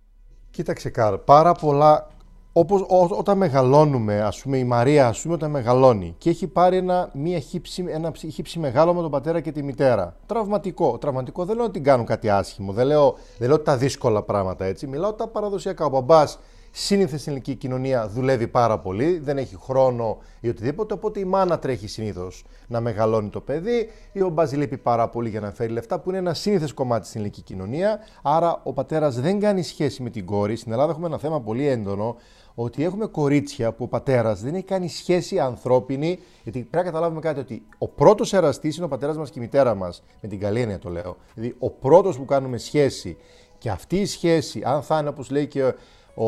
[0.50, 2.08] Κοίταξε Καρ, πάρα πολλά,
[2.52, 7.10] όπως όταν μεγαλώνουμε, ας πούμε η Μαρία ας πούμε όταν μεγαλώνει και έχει πάρει ένα,
[7.14, 10.16] μία χύψη, ένα χύψη μεγάλο με τον πατέρα και τη μητέρα.
[10.26, 14.22] Τραυματικό, τραυματικό δεν λέω ότι την κάνουν κάτι άσχημο, δεν λέω, δεν λέω τα δύσκολα
[14.22, 15.84] πράγματα έτσι, μιλάω τα παραδοσιακά.
[15.84, 16.38] Ο μπαμπάς
[16.70, 20.94] σύνηθες στην ελληνική κοινωνία δουλεύει πάρα πολύ, δεν έχει χρόνο ή οτιδήποτε.
[20.94, 25.28] Οπότε η μάνα τρέχει συνήθως να μεγαλώνει το παιδί, ή ο μπαζ λείπει πάρα πολύ
[25.28, 27.98] για να φέρει λεφτά, που είναι ένα σύνηθες κομμάτι στην ελληνική κοινωνία.
[28.22, 30.56] Άρα ο πατέρας δεν κάνει σχέση με την κόρη.
[30.56, 32.16] Στην Ελλάδα έχουμε ένα θέμα πολύ έντονο
[32.54, 36.18] ότι έχουμε κορίτσια που ο πατέρας δεν έχει κάνει σχέση ανθρώπινη.
[36.42, 39.42] Γιατί πρέπει να καταλάβουμε κάτι, ότι ο πρώτος εραστής είναι ο πατέρας μας και η
[39.42, 40.02] μητέρα μας.
[40.20, 41.16] Με την καλή έννοια το λέω.
[41.34, 43.16] Δηλαδή, ο πρώτος που κάνουμε σχέση
[43.58, 45.74] και αυτή η σχέση, αν θα είναι όπως λέει και
[46.18, 46.24] ο,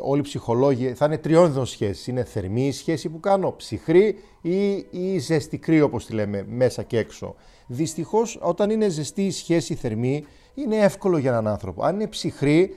[0.00, 2.06] όλοι οι ψυχολόγοι, θα είναι τριών ειδών σχέσεις.
[2.06, 6.98] Είναι θερμή η σχέση που κάνω, ψυχρή ή, ή ζεστικρή όπως τη λέμε, μέσα και
[6.98, 7.34] έξω.
[7.66, 11.84] Δυστυχώς, όταν είναι ζεστή η σχέση θερμή, είναι εύκολο για έναν άνθρωπο.
[11.84, 12.74] Αν είναι ψυχρή,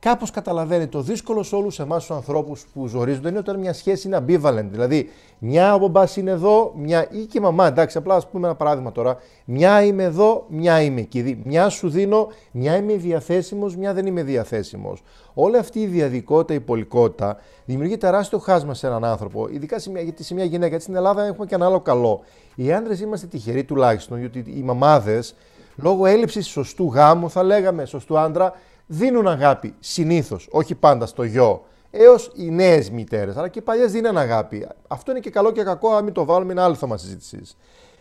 [0.00, 0.86] κάπως καταλαβαίνει.
[0.86, 4.68] Το δύσκολο σε όλους εμάς τους ανθρώπους που ζορίζονται είναι όταν μια σχέση είναι ambivalent.
[4.70, 7.66] Δηλαδή, μια ο μπαμπάς είναι εδώ, μια ή και η μαμά.
[7.66, 9.16] Εντάξει, απλά ας πούμε ένα παράδειγμα τώρα.
[9.44, 11.40] Μια είμαι εδώ, μια είμαι εκεί.
[11.44, 15.02] Μια σου δίνω, μια είμαι διαθέσιμος, μια δεν είμαι διαθέσιμος.
[15.34, 19.48] Όλη αυτή η διαδικότητα, η πολικότητα δημιουργεί τεράστιο χάσμα σε έναν άνθρωπο.
[19.50, 20.68] Ειδικά σε μια, γιατί σε μια γυναίκα.
[20.68, 22.20] Γιατί στην Ελλάδα έχουμε και ένα άλλο καλό.
[22.54, 25.34] Οι άντρες είμαστε τυχεροί τουλάχιστον, γιατί οι μαμάδες
[25.76, 28.52] λόγω έλλειψης σωστού γάμου, θα λέγαμε σωστού άντρα,
[28.92, 33.36] δίνουν αγάπη συνήθως, όχι πάντα στο γιο, έως οι νέες μητέρες.
[33.36, 34.66] Αλλά και οι παλιές δίνουν αγάπη.
[34.88, 37.56] Αυτό είναι και καλό και κακό, αν μην το βάλουμε, είναι άλλο θέμα συζήτησης.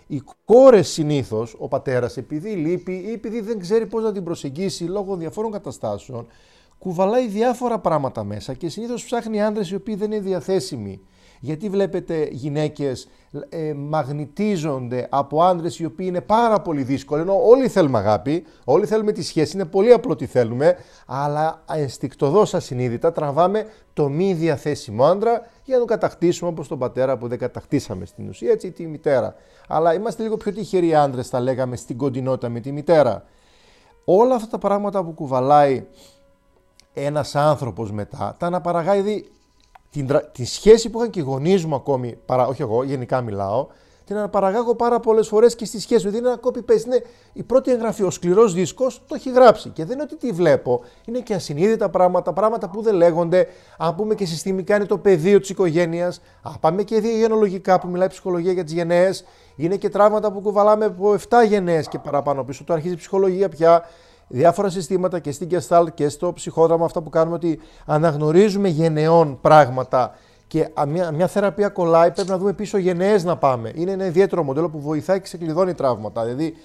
[0.08, 4.84] Οι κόρες συνήθως, ο πατέρας, επειδή λείπει ή επειδή δεν ξέρει πώς να την προσεγγίσει
[4.84, 6.28] λόγω διαφόρων καταστάσεων,
[6.80, 11.02] κουβαλάει διάφορα πράγματα μέσα και συνήθως ψάχνει άντρες οι οποίοι δεν είναι διαθέσιμοι
[11.40, 13.08] γιατί βλέπετε γυναίκες
[13.50, 18.86] ε, μαγνητίζονται από άντρες οι οποίοι είναι πάρα πολύ δύσκολοι, ενώ όλοι θέλουμε αγάπη, όλοι
[18.86, 20.76] θέλουμε τη σχέση, είναι πολύ απλό τι θέλουμε,
[21.06, 27.18] αλλά ενστικτοδός ασυνείδητα τραβάμε το μη διαθέσιμο άντρα για να τον κατακτήσουμε όπως τον πατέρα
[27.18, 29.36] που δεν κατακτήσαμε στην ουσία, έτσι τη μητέρα.
[29.68, 33.24] Αλλά είμαστε λίγο πιο τυχεροί άντρες, θα λέγαμε, στην κοντινότητα με τη μητέρα.
[34.06, 35.86] Όλα αυτά τα πράγματα που κουβαλάει
[36.94, 39.24] ένας άνθρωπος μετά, τα αναπαραγάει
[39.90, 43.68] την, τη σχέση που είχαν και οι γονείς μου ακόμη, παρά, όχι εγώ, γενικά μιλάω,
[44.10, 46.12] την αναπαραγάγω πάρα πολλές φορές και στη σχέση μου.
[46.12, 46.86] Δεν είναι ένα copy paste.
[46.86, 48.04] Είναι η πρώτη εγγραφή.
[48.04, 49.70] Ο σκληρός δίσκος το έχει γράψει.
[49.70, 50.84] Και δεν είναι ότι τη βλέπω.
[51.06, 53.48] Είναι και ασυνείδητα πράγματα, πράγματα που δεν λέγονται.
[53.78, 56.22] Αν πούμε και συστημικά είναι το πεδίο της οικογένειας.
[56.42, 59.24] Αν πάμε και διαγενολογικά που μιλάει η ψυχολογία για τις γενναίες.
[59.56, 62.64] Είναι και τραύματα που κουβαλάμε από 7 γενναίες και παραπάνω πίσω.
[62.64, 63.86] Το αρχίζει η ψυχολογία πια
[64.30, 70.16] διάφορα συστήματα και στην Gestalt και στο ψυχόδραμα αυτά που κάνουμε ότι αναγνωρίζουμε γενεών πράγματα
[70.48, 73.72] και μια, μια θεραπεία κολλάει, πρέπει να δούμε πίσω γενναίες να πάμε.
[73.76, 76.24] Είναι ένα ιδιαίτερο μοντέλο που βοηθάει και ξεκλειδώνει τραύματα.
[76.24, 76.56] Δηλαδή,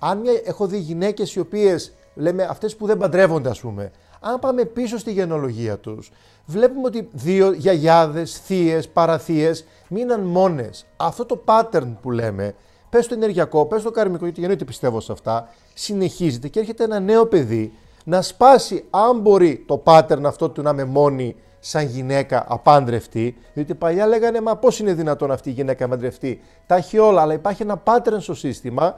[0.00, 4.38] αν μια, έχω δει γυναίκες οι οποίες, λέμε αυτές που δεν παντρεύονται, ας πούμε, αν
[4.38, 6.10] πάμε πίσω στη γενολογία τους,
[6.46, 10.86] βλέπουμε ότι δύο γιαγιάδες, θείες, παραθείες μείναν μόνες.
[10.96, 12.54] Αυτό το pattern που λέμε
[12.94, 17.00] πες το ενεργειακό, πες το καρμικό, γιατί εννοείται πιστεύω σε αυτά, συνεχίζεται και έρχεται ένα
[17.00, 17.72] νέο παιδί
[18.04, 23.36] να σπάσει, αν μπορεί, το pattern αυτό του να είμαι μόνη σαν γυναίκα απάντρευτη.
[23.54, 26.40] Διότι παλιά λέγανε, Μα πώς είναι δυνατόν αυτή η γυναίκα απάντρευτη.
[26.66, 28.94] Τα έχει όλα, αλλά υπάρχει ένα pattern στο σύστημα.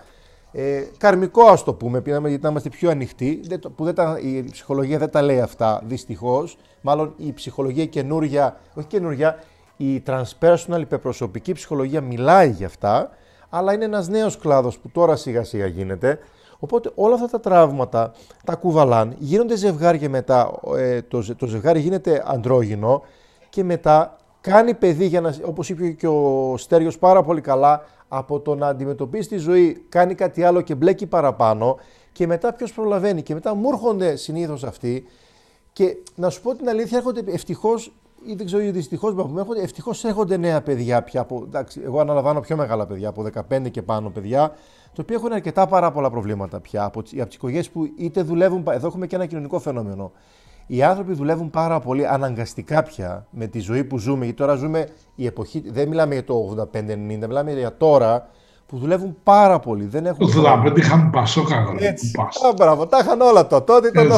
[0.52, 3.40] Ε, καρμικό, ας το πούμε, γιατί να είμαστε πιο ανοιχτοί,
[3.76, 6.58] που δεν τα, η ψυχολογία δεν τα λέει αυτά, δυστυχώς.
[6.80, 9.42] Μάλλον η ψυχολογία καινούρια, όχι καινούρια,
[9.76, 13.10] η transpersonal υπερπροσωπική ψυχολογία μιλάει για αυτά
[13.48, 16.18] αλλά είναι ένας νέος κλάδος που τώρα σιγά σιγά γίνεται.
[16.58, 18.12] Οπότε όλα αυτά τα τραύματα
[18.44, 23.02] τα κουβαλάν, γίνονται ζευγάρια μετά, ε, το, το ζευγάρι γίνεται αντρόγινο
[23.48, 28.40] και μετά κάνει παιδί για να, όπως είπε και ο Στέργιος πάρα πολύ καλά, από
[28.40, 31.76] το να αντιμετωπίσει τη ζωή κάνει κάτι άλλο και μπλέκει παραπάνω
[32.12, 35.06] και μετά ποιος προλαβαίνει και μετά μου έρχονται συνήθως αυτοί
[35.72, 37.92] και να σου πω την αλήθεια έρχονται ευτυχώς
[38.26, 41.20] ή δεν ξέρω, δυστυχώς με έρχονται, ευτυχώς έρχονται νέα παιδιά πια.
[41.20, 44.48] Από, εντάξει, εγώ αναλαμβάνω πιο μεγάλα παιδιά, από 15 και πάνω παιδιά,
[44.94, 46.84] τα οποία έχουν αρκετά πάρα πολλά προβλήματα πια.
[46.84, 48.64] Από, από τις οικογένειες που είτε δουλεύουν.
[48.70, 50.12] Εδώ έχουμε και ένα κοινωνικό φαινόμενο.
[50.66, 54.24] Οι άνθρωποι δουλεύουν πάρα πολύ αναγκαστικά πια με τη ζωή που ζούμε.
[54.24, 55.62] Γιατί τώρα ζούμε η εποχή.
[55.66, 58.28] Δεν μιλάμε για το 85-90, μιλάμε για τώρα
[58.66, 59.84] που δουλεύουν πάρα πολύ.
[59.84, 60.32] Δεν έχουν.
[60.32, 61.74] Το 85 είχαν πασόκα.
[61.78, 62.10] Έτσι.
[62.56, 63.60] μπράβο, τα είχαν όλα το.
[63.60, 64.08] Τότε ήταν.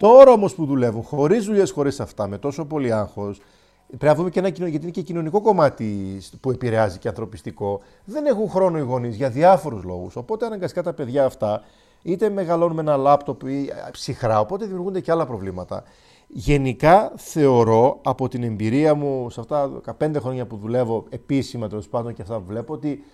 [0.00, 3.40] Τώρα όμως που δουλεύουν, χωρίς δουλειές, χωρίς αυτά, με τόσο πολύ άγχος,
[3.86, 7.80] πρέπει να δούμε και ένα γιατί είναι και κοινωνικό κομμάτι που επηρεάζει και ανθρωπιστικό.
[8.04, 10.16] Δεν έχουν χρόνο οι γονείς για διάφορους λόγους.
[10.16, 11.62] Οπότε αναγκαστικά τα παιδιά αυτά
[12.02, 15.82] είτε μεγαλώνουν με ένα λάπτοπ ή ψυχρά, οπότε δημιουργούνται και άλλα προβλήματα.
[16.26, 21.88] Γενικά θεωρώ από την εμπειρία μου σε αυτά τα 15 χρόνια που δουλεύω επίσημα τέλος
[21.88, 23.04] πάντων και αυτά που βλέπω ότι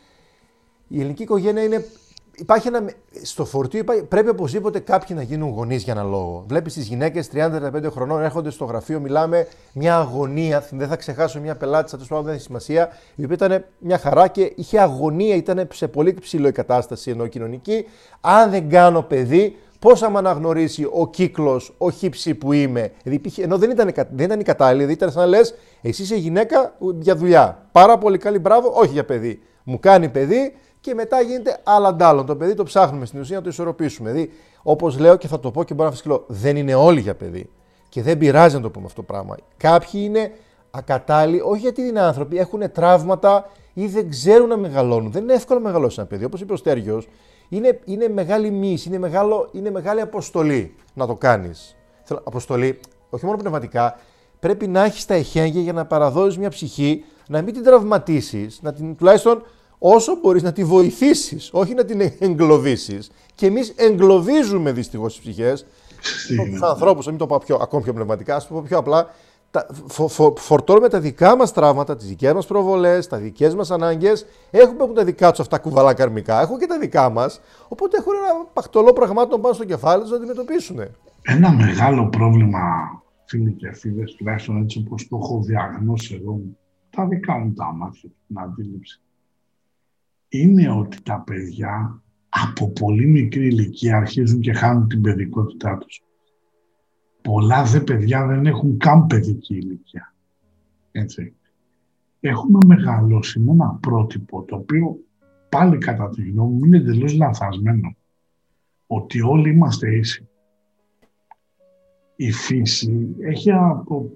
[0.88, 1.84] η ελληνική οικογένεια είναι
[2.36, 2.90] υπάρχει ένα,
[3.22, 6.44] στο φορτίο υπάρχει, πρέπει οπωσδήποτε κάποιοι να γίνουν γονείς για ένα λόγο.
[6.48, 10.66] Βλέπεις τις γυναίκες 30-35 χρονών έρχονται στο γραφείο, μιλάμε μια αγωνία.
[10.70, 14.28] Δεν θα ξεχάσω μια πελάτη, τέλος πάντων δεν έχει σημασία, η οποία ήταν μια χαρά
[14.28, 17.84] και είχε αγωνία, ήταν σε πολύ ψηλό η κατάσταση ενώ κοινωνική.
[18.20, 22.92] Αν δεν κάνω παιδί, Πώς θα με αναγνωρίσει ο κύκλος, ο χύψη που είμαι.
[23.02, 26.16] Δηλαδή, ενώ δεν ήταν, δεν ήταν η κατάλληλη, δηλαδή ήταν σαν να λες, εσύ είσαι
[26.16, 27.68] γυναίκα για δουλειά.
[27.72, 29.42] Πάρα πολύ καλή, μπράβο, όχι για παιδί.
[29.64, 30.52] Μου κάνει παιδί
[30.86, 32.26] και μετά γίνεται άλλαντάλλον.
[32.26, 34.10] Το παιδί το ψάχνουμε στην ουσία να το ισορροπήσουμε.
[34.10, 37.14] Δηλαδή, όπως λέω και θα το πω και μπορώ να φυσικαλώ, δεν είναι όλοι για
[37.14, 37.50] παιδί.
[37.88, 39.36] Και δεν πειράζει να το πούμε αυτό το πράγμα.
[39.56, 40.32] Κάποιοι είναι
[40.70, 45.12] ακατάλληλοι, όχι γιατί είναι άνθρωποι, έχουν τραύματα ή δεν ξέρουν να μεγαλώνουν.
[45.12, 46.24] Δεν είναι εύκολο να μεγαλώσει ένα παιδί.
[46.24, 47.08] Όπως είπε ο Στέργιος,
[47.48, 51.76] είναι, είναι μεγάλη μίση, είναι, μεγάλο, είναι μεγάλη αποστολή να το κάνεις.
[52.24, 53.98] Αποστολή, όχι μόνο πνευματικά,
[54.40, 58.72] πρέπει να έχεις τα εχέγγυα για να παραδώσεις μια ψυχή, να μην την τραυματίσεις, να
[58.72, 59.42] την τουλάχιστον
[59.78, 63.10] όσο μπορείς να τη βοηθήσεις, όχι να την εγκλωβίσεις.
[63.34, 65.66] Και εμείς εγκλωβίζουμε δυστυχώς τις ψυχές
[66.58, 69.10] του ανθρώπους, μην το πω πιο, ακόμη πιο πνευματικά, ας το πω πιο απλά,
[69.50, 73.70] τα, φο, φο, φορτώνουμε τα δικά μας τραύματα, τις δικές μας προβολές, τα δικές μας
[73.70, 74.26] ανάγκες.
[74.50, 77.40] Έχουμε έχουν τα δικά τους αυτά κουβαλά καρμικά, έχουν και τα δικά μας.
[77.68, 80.80] Οπότε έχουν ένα παχτολό πραγμάτων πάνω στο κεφάλι τους να αντιμετωπίσουν.
[81.22, 82.60] Ένα μεγάλο πρόβλημα,
[83.24, 86.40] φίλοι και φίλες, τουλάχιστον έτσι όπως το έχω διαγνώσει εγώ,
[86.90, 89.00] τα δικά μου τα μάτια, την αντίληψη,
[90.28, 96.00] είναι ότι τα παιδιά από πολύ μικρή ηλικία αρχίζουν και χάνουν την παιδικότητά τους
[97.26, 100.14] πολλά δε παιδιά δεν έχουν καν παιδική ηλικία.
[100.92, 101.34] Έτσι.
[102.20, 104.98] Έχουμε μεγαλώσει με ένα πρότυπο το οποίο
[105.48, 107.96] πάλι κατά τη γνώμη μου είναι εντελώς λανθασμένο.
[108.86, 110.28] Ότι όλοι είμαστε ίσοι.
[112.16, 114.10] Η φύση έχει από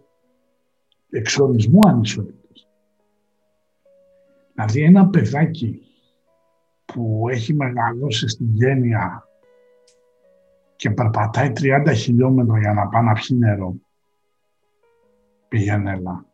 [1.11, 2.69] εξορισμού ανισότητες.
[4.55, 5.83] Δηλαδή ένα παιδάκι
[6.93, 9.29] που έχει μεγαλώσει στην γένεια
[10.77, 11.53] και περπατάει
[11.87, 13.75] 30 χιλιόμετρα για να πάει να πιει νερό.
[15.49, 16.25] Πήγαινε έλα.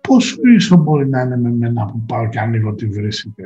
[0.00, 3.44] Πόσο ίσο μπορεί να είναι με μένα που πάω και ανοίγω τη βρύση και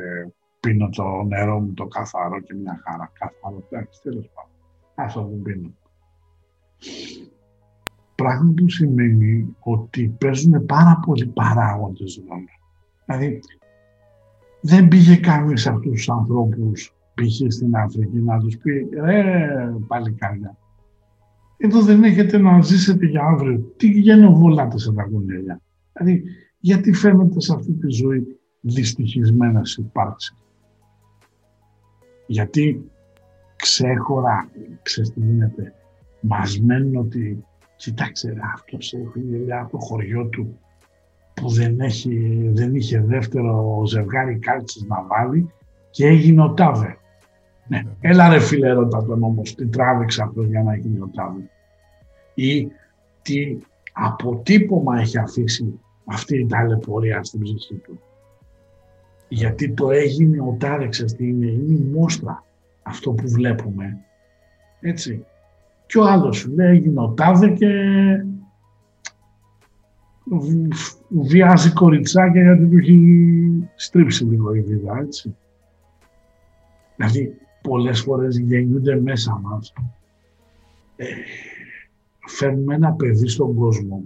[0.59, 3.11] πίνω το νερό μου το καθαρό και μια χαρά.
[3.13, 4.51] Καθαρό, εντάξει, τέλος πάντων.
[4.95, 5.73] Αυτό δεν πίνω.
[8.15, 12.43] Πράγμα που σημαίνει ότι παίζουν πάρα πολλοί παράγοντες ρόλο.
[13.05, 13.39] Δηλαδή,
[14.61, 17.53] δεν πήγε κανείς αυτούς τους ανθρώπους π.χ.
[17.53, 19.49] στην Αφρική να τους πει «Ρε
[19.87, 20.57] παλικάρια,
[21.57, 23.59] εδώ δεν έχετε να ζήσετε για αύριο.
[23.77, 25.61] Τι γενοβολάτε σε τα κουνέλια.
[25.93, 26.23] Δηλαδή,
[26.59, 30.35] γιατί φαίνεται σε αυτή τη ζωή δυστυχισμένα υπάρξει.
[32.27, 32.91] Γιατί
[33.55, 34.49] ξέχωρα,
[34.81, 35.73] ξέρεις τι γίνεται,
[36.21, 37.43] μας μένουν ότι
[37.75, 40.59] κοιτάξτε αυτός έχει από το χωριό του
[41.41, 45.51] που δεν, έχει, δεν είχε δεύτερο ζευγάρι κάλτσες να βάλει
[45.89, 46.97] και έγινε ο Τάβε.
[47.67, 47.83] Ναι.
[47.99, 51.49] Έλα ρε φίλε ρώτα τον όμως, τι τράβηξε αυτό για να γίνει ο Τάβη.
[52.33, 52.71] Ή
[53.21, 53.57] τι
[53.93, 57.99] αποτύπωμα έχει αφήσει αυτή η ταλαιπωρία στην ψυχή του.
[59.27, 62.43] Γιατί το έγινε ο Τάρεξας τι είναι, είναι η μόστρα
[62.83, 63.97] αυτό που βλέπουμε.
[64.79, 65.25] Έτσι.
[65.85, 67.67] Και ο άλλος σου λέει έγινε ο Τάδε και
[71.09, 75.35] βιάζει κοριτσάκια γιατί του έχει στρίψει λίγο η βίδα, έτσι.
[76.95, 79.73] Δηλαδή, πολλές φορές γεννιούνται μέσα μας.
[80.95, 81.05] Ε,
[82.27, 84.03] φέρνουμε ένα παιδί στον κόσμο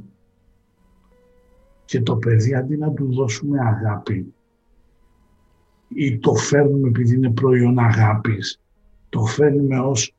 [1.86, 4.34] και το παιδί αντί να του δώσουμε αγάπη
[5.88, 8.60] ή το φέρνουμε επειδή είναι προϊόν αγάπης,
[9.10, 10.16] το φέρνουμε ως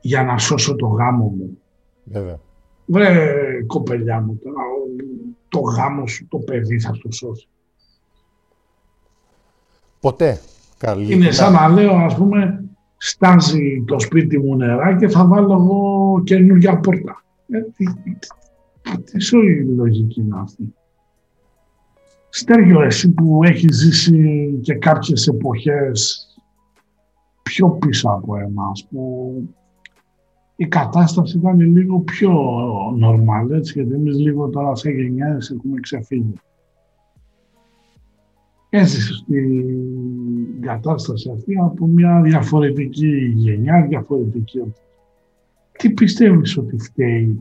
[0.00, 1.58] για να σώσω το γάμο μου.
[2.04, 2.40] Βέβαια.
[2.90, 3.34] Βρε
[3.66, 4.50] κοπελιά μου, το,
[5.48, 7.48] το γάμο σου, το παιδί θα το σώσει.
[10.00, 10.40] Ποτέ.
[10.78, 11.14] Καλή.
[11.14, 12.64] Είναι σαν να λέω, ας πούμε,
[12.96, 17.24] στάζει το σπίτι μου νερά και θα βάλω εγώ καινούργια πόρτα.
[17.48, 17.84] Ε, τι,
[19.18, 20.74] τι, λογική είναι αυτή.
[22.28, 26.26] Στέργιο, εσύ που έχεις ζήσει και κάποιες εποχές
[27.42, 29.32] πιο πίσω από εμάς, που
[30.60, 32.32] η κατάσταση ήταν λίγο πιο
[33.02, 36.34] normal, έτσι, γιατί εμείς λίγο τώρα σε γενιές έχουμε ξεφύγει
[38.70, 44.72] έζησε στην κατάσταση αυτή από μια διαφορετική γενιά, διαφορετική
[45.78, 47.40] Τι πιστεύεις ότι φταίει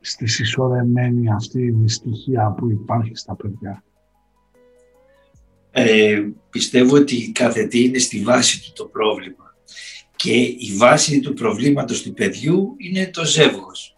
[0.00, 3.84] στη συσσωρεμένη αυτή η δυστυχία που υπάρχει στα παιδιά;
[5.70, 9.45] Ε, πιστεύω ότι κάθε τι είναι στη βάση του το πρόβλημα.
[10.26, 13.96] Και η βάση του προβλήματος του παιδιού είναι το ζεύγος.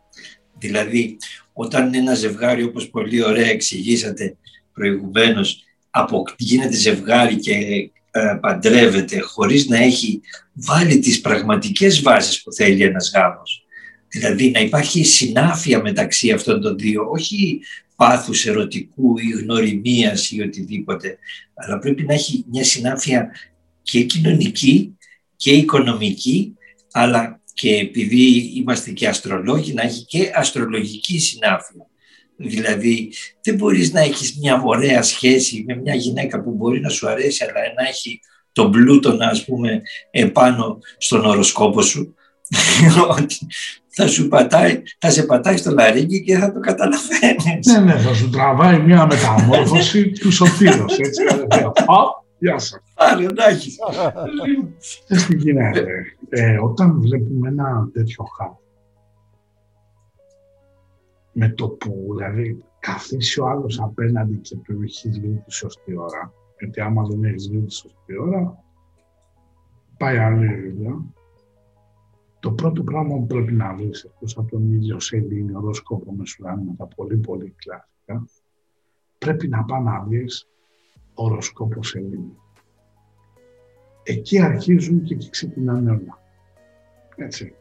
[0.59, 1.17] Δηλαδή,
[1.53, 4.37] όταν ένα ζευγάρι, όπως πολύ ωραία εξηγήσατε
[4.73, 5.65] προηγουμένως,
[6.37, 7.53] γίνεται ζευγάρι και
[8.11, 10.21] ε, παντρεύεται χωρίς να έχει
[10.53, 13.67] βάλει τις πραγματικές βάσεις που θέλει ένας γάμος.
[14.09, 17.61] Δηλαδή να υπάρχει συνάφεια μεταξύ αυτών των δύο, όχι
[17.97, 21.19] πάθους ερωτικού ή γνωριμίας ή οτιδήποτε,
[21.55, 23.31] αλλά πρέπει να έχει μια συνάφεια
[23.83, 24.98] και κοινωνική
[25.39, 26.55] και οικονομική,
[26.93, 31.87] αλλά και επειδή είμαστε και αστρολόγοι, να έχει και αστρολογική συνάφεια.
[32.37, 37.09] Δηλαδή δεν μπορείς να έχεις μια ωραία σχέση με μια γυναίκα που μπορεί να σου
[37.09, 38.21] αρέσει αλλά να έχει
[38.53, 42.15] τον πλούτο ας πούμε επάνω στον οροσκόπο σου
[43.19, 43.37] ότι
[43.89, 47.67] θα σου πατάει, θα σε πατάει στο λαρίκι και θα το καταλαβαίνεις.
[47.67, 51.23] Ναι, ναι, θα σου τραβάει μια μεταμόρφωση του σωτήρος, έτσι.
[52.39, 52.83] Γεια σας.
[52.97, 53.71] Άρα, εντάξει.
[55.09, 55.87] Δεν τι γίνεται.
[56.29, 58.57] Ε, όταν βλέπουμε ένα τέτοιο χάο,
[61.33, 66.33] με το που, δηλαδή, καθίσει ο άλλος απέναντι και του έχει βρει τη σωστή ώρα,
[66.59, 68.65] γιατί άμα δεν έχεις βρει τη σωστή ώρα,
[69.97, 71.05] πάει άλλη δουλειά.
[72.41, 76.87] Το πρώτο πράγμα που πρέπει να βρει εκτός από τον ίδιο σελήνη, οροσκόπος με τα
[76.87, 78.29] πολύ πολύ κλασικά,
[79.19, 80.25] πρέπει να πάει να βρει
[81.19, 82.37] οροσκόπος σελήνη.
[84.03, 86.23] Εκεί αρχίζουν και εκεί ξεκινάνε όλα.
[87.17, 87.55] Έτσι.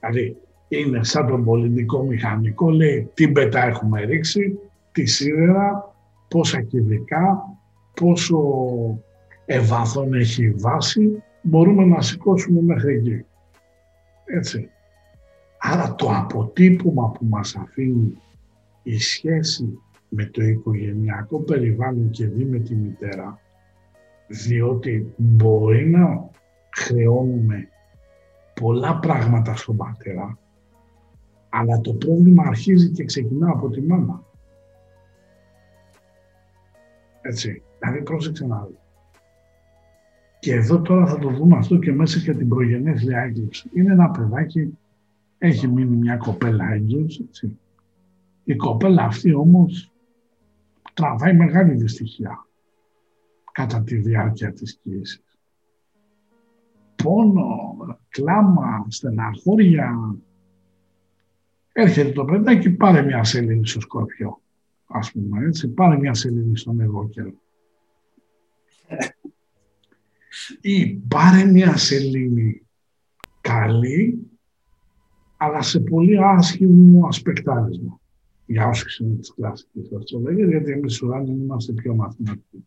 [0.00, 0.36] Δηλαδή,
[0.68, 4.58] είναι σαν τον πολιτικό μηχανικό, λέει τι μπετά έχουμε ρίξει,
[4.92, 5.94] τι σίδερα,
[6.28, 7.44] πόσα κυβικά,
[8.00, 8.38] πόσο
[9.44, 13.24] ευάθον έχει η βάση, μπορούμε να σηκώσουμε μέχρι εκεί.
[14.24, 14.70] Έτσι.
[15.58, 18.20] Άρα το αποτύπωμα που μας αφήνει
[18.82, 23.40] η σχέση με το οικογενειακό περιβάλλον και δει με τη μητέρα,
[24.28, 26.30] διότι μπορεί να
[26.70, 27.68] χρεώνουμε
[28.60, 30.38] πολλά πράγματα στον πατέρα,
[31.48, 34.22] αλλά το πρόβλημα αρχίζει και ξεκινά από τη μάνα.
[37.20, 38.78] Έτσι, δηλαδή πρόσεξε να δεις.
[40.38, 43.70] Και εδώ τώρα θα το δούμε αυτό και μέσα για την προγενέσια έγκληψη.
[43.74, 44.78] Είναι ένα παιδάκι,
[45.38, 47.58] έχει μείνει μια κοπέλα έγκυος, έτσι.
[48.44, 49.92] Η κοπέλα αυτή όμως
[50.96, 52.46] τραβάει μεγάλη δυστυχία
[53.52, 55.38] κατά τη διάρκεια της κοίησης.
[57.02, 57.76] Πόνο,
[58.08, 60.16] κλάμα, στεναχώρια.
[61.72, 64.40] Έρχεται το παιδάκι, πάρε μια σελήνη στο σκορπιό,
[64.86, 67.40] ας πούμε έτσι, πάρε μια σελήνη στον εγώ καιρό
[70.60, 72.62] ή πάρε μια σελήνη
[73.40, 74.30] καλή,
[75.36, 78.00] αλλά σε πολύ άσχημο ασπεκτάρισμα.
[78.46, 82.66] Για όσους είναι της κλασικής αστρολογίας, γιατί εμείς ουράνοι είμαστε πιο μαθηματικοί.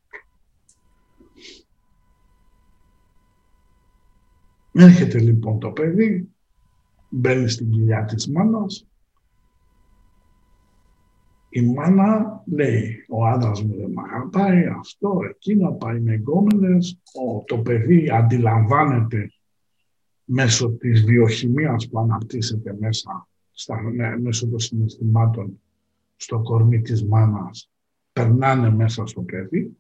[4.72, 6.30] Έρχεται λοιπόν το παιδί,
[7.10, 8.88] μπαίνει στην κοιλιά της μάνας,
[11.50, 17.00] η μάνα λέει, ο άντρας μου δεν μ' αγαπάει, αυτό, εκείνο, πάει με εγκόμενες.
[17.46, 19.32] Το παιδί αντιλαμβάνεται
[20.24, 23.82] μέσω της βιοχημίας που αναπτύσσεται μέσα, στα,
[24.22, 25.62] μέσω των συναισθημάτων
[26.22, 27.72] στο κορμί της μάνας,
[28.14, 29.78] περνάνε μέσα στο παιδί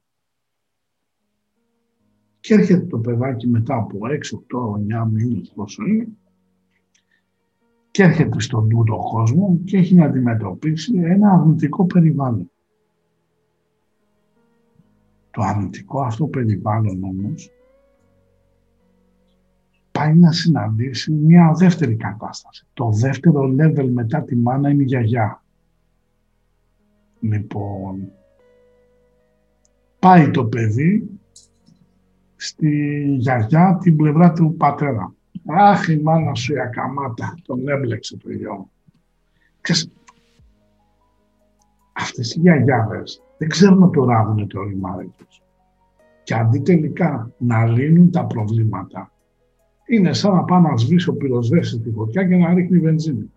[2.39, 4.73] και έρχεται το παιδάκι μετά από 6, 8,
[5.04, 6.08] 9 μήνες πόσο είναι
[7.91, 12.52] και έρχεται στον τούτο κόσμο και έχει να αντιμετωπίσει ένα αρνητικό περιβάλλον.
[15.32, 17.52] Το αρνητικό αυτό περιβάλλον όμως
[19.91, 22.65] πάει να συναντήσει μια δεύτερη κατάσταση.
[22.73, 25.43] Το δεύτερο level μετά τη μάνα είναι η γιαγιά.
[27.20, 28.12] Λοιπόν,
[30.00, 31.10] πάει το παιδί
[32.36, 35.14] στη γιαγιά την πλευρά του πατέρα.
[35.46, 38.70] Αχ, η μάνα σου η ακαμάτα, τον έμπλεξε το γιο.
[39.62, 39.92] Ξέρεις,
[41.94, 45.42] αυτές οι γιαγιάδες δεν ξέρουν να το ράβουν το ρημάδι τους.
[46.24, 49.12] Και αντί τελικά να λύνουν τα προβλήματα,
[49.88, 53.32] είναι σαν να πάει να σβήσει ο πυροσβέστης τη φωτιά και να ρίχνει βενζίνη.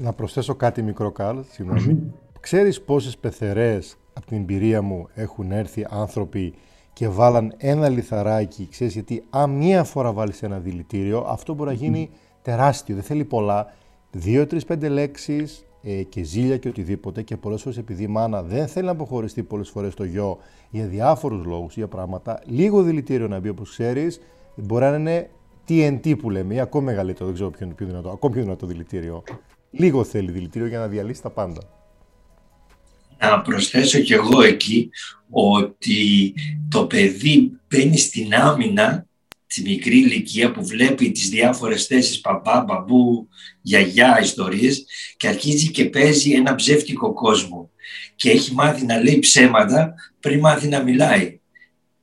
[0.00, 2.12] Να προσθέσω κάτι μικρό, Καρλ, συγγνώμη.
[2.40, 6.54] Ξέρεις πόσες πεθερές από την εμπειρία μου έχουν έρθει άνθρωποι
[6.92, 11.76] και βάλαν ένα λιθαράκι, ξέρεις γιατί αν μία φορά βάλεις ένα δηλητήριο, αυτό μπορεί να
[11.76, 12.10] γίνει
[12.42, 13.66] τεράστιο, δεν θέλει πολλά.
[14.10, 18.42] Δύο, τρεις, πέντε λέξεις ε, και ζήλια και οτιδήποτε και πολλές φορές επειδή η μάνα
[18.42, 20.38] δεν θέλει να αποχωριστεί πολλές φορές το γιο
[20.70, 24.20] για διάφορους λόγους, για πράγματα, λίγο δηλητήριο να μπει όπως ξέρεις,
[24.54, 25.30] μπορεί να είναι
[25.68, 28.66] TNT που λέμε ή ακόμα μεγαλύτερο, δεν ξέρω ποιο είναι πιο δυνατό, ακόμα πιο δυνατό
[28.66, 29.22] δηλητήριο.
[29.70, 31.60] Λίγο θέλει δηλητήριο για να διαλύσει τα πάντα.
[33.18, 34.90] Να προσθέσω κι εγώ εκεί
[35.30, 36.34] ότι
[36.68, 39.06] το παιδί μπαίνει στην άμυνα
[39.46, 43.28] τη μικρή ηλικία που βλέπει τις διάφορες θέσεις παπά, μπαμπού,
[43.60, 44.84] γιαγιά, ιστορίες
[45.16, 47.70] και αρχίζει και παίζει ένα ψεύτικο κόσμο.
[48.16, 51.40] Και έχει μάθει να λέει ψέματα πριν μάθει να μιλάει.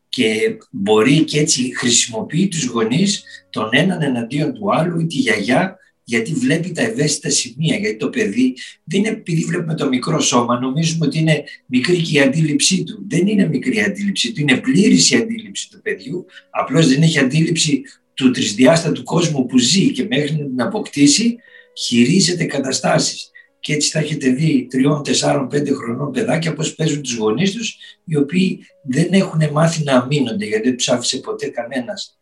[0.09, 5.78] Και μπορεί και έτσι χρησιμοποιεί τους γονείς τον έναν εναντίον του άλλου ή τη γιαγιά
[6.10, 7.78] γιατί βλέπει τα ευαίσθητα σημεία.
[7.78, 12.18] Γιατί το παιδί δεν είναι επειδή βλέπουμε το μικρό σώμα, νομίζουμε ότι είναι μικρή και
[12.18, 13.05] η αντίληψή του.
[13.10, 16.26] Δεν είναι μικρή η αντίληψή του, είναι πλήρης η αντίληψη του παιδιού.
[16.49, 17.82] Απλώς δεν έχει αντίληψη
[18.14, 21.36] του τρισδιάστατου κόσμου που ζει και μέχρι να την αποκτήσει
[21.78, 23.32] χειρίζεται καταστάσεις.
[23.60, 27.78] Και έτσι θα έχετε δει τριών, τεσσάρων, πέντε χρονών παιδάκια πώς παίζουν τους γονείς τους,
[28.05, 32.18] οι οποίοι δεν έχουν μάθει να αμήνονται, γιατί δεν τους άφησε ποτέ κανένας.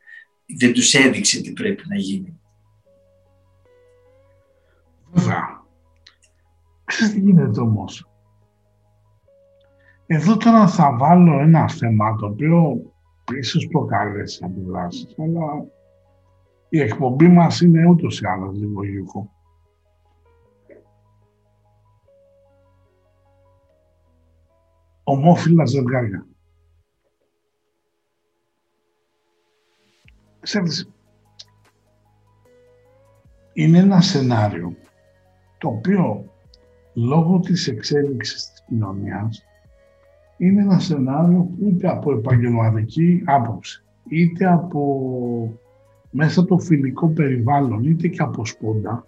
[0.57, 2.39] Δεν τους έδειξε τι πρέπει να γίνει.
[5.15, 5.63] Βέβαια.
[6.85, 8.09] Ξέρεις τι γίνεται όμως;
[10.05, 12.81] Εδώ τώρα θα βάλω ένα θέμα το οποίο
[13.37, 15.65] ίσως προκαλέσει αντιδράσεις, αλλά
[16.69, 19.29] η εκπομπή μας είναι ούτως ή άλλως λίγο γλυκό.
[25.03, 26.25] Ομόφυλα ζευγάρια.
[30.39, 30.91] Ξέρεις,
[33.53, 34.75] είναι ένα σενάριο
[35.65, 36.25] το οποίο
[36.93, 39.45] λόγω της εξέλιξης της κοινωνίας
[40.37, 45.59] είναι ένα σενάριο που είτε από επαγγελματική άποψη είτε από
[46.09, 49.05] μέσα το φιλικό περιβάλλον, είτε και από σπόντα,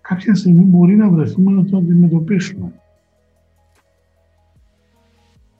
[0.00, 2.72] κάποια στιγμή μπορεί να βρεθούμε να το αντιμετωπίσουμε.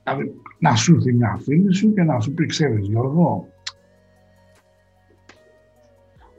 [0.05, 3.49] Δηλαδή, να σου έρθει μια φίλη σου και να σου πει, ξέρεις Γιώργο,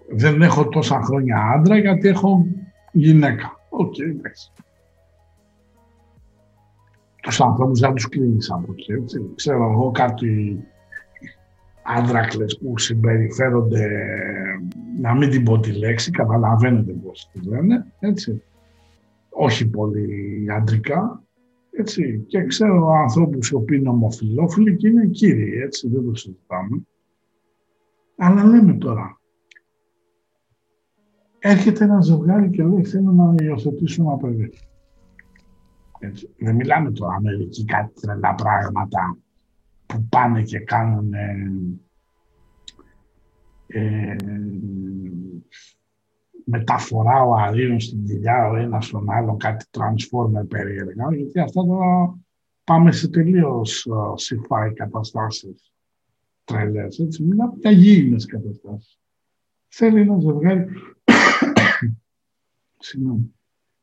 [0.09, 2.45] δεν έχω τόσα χρόνια άντρα γιατί έχω
[2.99, 3.59] γυναίκα.
[3.69, 4.51] OK, okay, εντάξει.
[7.21, 9.31] Τους ανθρώπους δεν τους κλείνεις από εκεί, έτσι.
[9.35, 10.59] Ξέρω εγώ κάτι
[11.83, 13.89] άνδρακλες που συμπεριφέρονται,
[15.01, 18.41] να μην την πω τη λέξη, καταλαβαίνετε πώς τη λένε, έτσι.
[19.29, 21.23] Όχι πολύ αντρικά,
[21.71, 22.25] έτσι.
[22.27, 26.87] Και ξέρω ανθρώπους οι οποίοι είναι ομοφιλόφιλοι και είναι κύριοι, έτσι, δεν το συζητάμε.
[28.17, 29.19] Αλλά λέμε τώρα,
[31.39, 34.53] έρχεται ένα ζευγάρι και λέει θέλω να υιοθετήσουμε ένα παιδί.
[35.99, 36.29] Έτσι.
[36.37, 39.17] Δεν μιλάμε τώρα Αμερική κάτι τρελά πράγματα
[39.85, 41.13] που πάνε και κάνουν
[43.67, 44.15] ε,
[46.45, 52.17] μεταφορά ο αρίων στην κοιλιά ο ένας στον άλλο, κάτι transformer περίεργα, γιατί αυτά τώρα
[52.63, 55.71] πάμε σε τελείως uh, καταστάσεις
[56.43, 58.99] τρελές, έτσι, μιλάμε για γήινες καταστάσεις.
[59.67, 60.65] Θέλει ένα ζευγάρι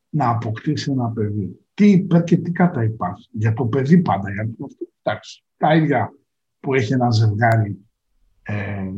[0.09, 1.59] να αποκτήσει ένα παιδί.
[1.75, 3.29] Τι υπέρ και τι κατά υπάρχει.
[3.33, 4.33] Για το παιδί πάντα.
[4.33, 6.13] Για το αυτό, εντάξει, τα ίδια
[6.61, 7.79] που έχει ένα ζευγάρι
[8.43, 8.91] ε,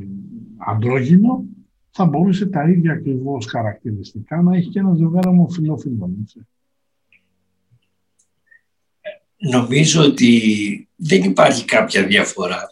[0.57, 1.45] αντρόγυνο,
[1.91, 6.27] θα μπορούσε τα ίδια ακριβώς χαρακτηριστικά να έχει και ένα ζευγάρι ομοφυλόφιλων.
[9.37, 12.71] Νομίζω ότι δεν υπάρχει κάποια διαφορά.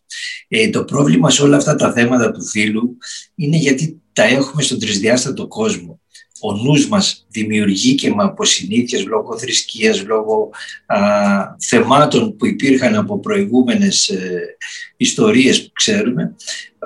[0.49, 2.97] Ε, το πρόβλημα σε όλα αυτά τα θέματα του φίλου
[3.35, 6.01] είναι γιατί τα έχουμε στον τρισδιάστατο κόσμο
[6.41, 10.51] ο νους μας δημιουργεί και με αποσυνήθειες λόγω θρησκείας, λόγω
[10.87, 10.99] α,
[11.59, 14.57] θεμάτων που υπήρχαν από προηγούμενες ε,
[14.97, 16.35] ιστορίες που ξέρουμε,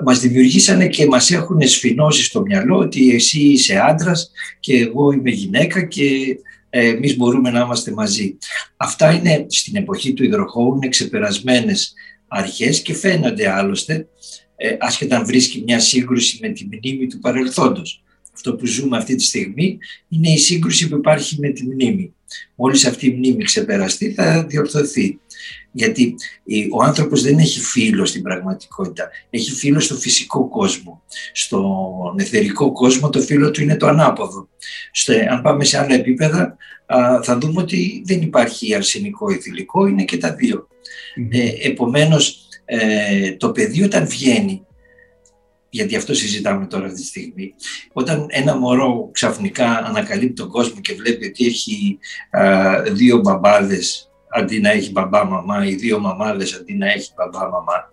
[0.05, 5.29] μας δημιουργήσανε και μας έχουν σφινώσει στο μυαλό ότι εσύ είσαι άντρας και εγώ είμαι
[5.29, 6.37] γυναίκα και
[6.69, 8.37] ε, εμείς μπορούμε να είμαστε μαζί.
[8.77, 11.93] Αυτά είναι στην εποχή του υδροχώου, είναι ξεπερασμένες
[12.27, 14.07] αρχές και φαίνονται άλλωστε,
[14.55, 19.15] ε, άσχετα αν βρίσκει μια σύγκρουση με τη μνήμη του παρελθόντος αυτό που ζούμε αυτή
[19.15, 19.77] τη στιγμή
[20.09, 22.13] είναι η σύγκρουση που υπάρχει με τη μνήμη.
[22.55, 25.19] Μόλις αυτή η μνήμη ξεπεραστεί θα διορθωθεί.
[25.71, 26.15] Γιατί
[26.71, 29.09] ο άνθρωπος δεν έχει φίλο στην πραγματικότητα.
[29.29, 31.01] Έχει φίλο στο φυσικό κόσμο.
[31.31, 34.47] Στον εθερικό κόσμο το φίλο του είναι το ανάποδο.
[34.91, 36.57] Στο, αν πάμε σε άλλα επίπεδα
[37.23, 40.67] θα δούμε ότι δεν υπάρχει αρσενικό ή θηλυκό, είναι και τα δύο.
[41.29, 44.65] Ε, επομένως ε, το παιδί όταν βγαίνει
[45.69, 47.53] γιατί αυτό συζητάμε τώρα αυτή τη στιγμή.
[47.93, 51.97] Όταν ένα μωρό ξαφνικά ανακαλύπτει τον κόσμο και βλέπει ότι έχει
[52.91, 57.89] δύο μπαμπάδες αντί να έχει μπαμπά-μαμά ή δύο μαμάδες αντί να έχει μπαμπά-μαμά,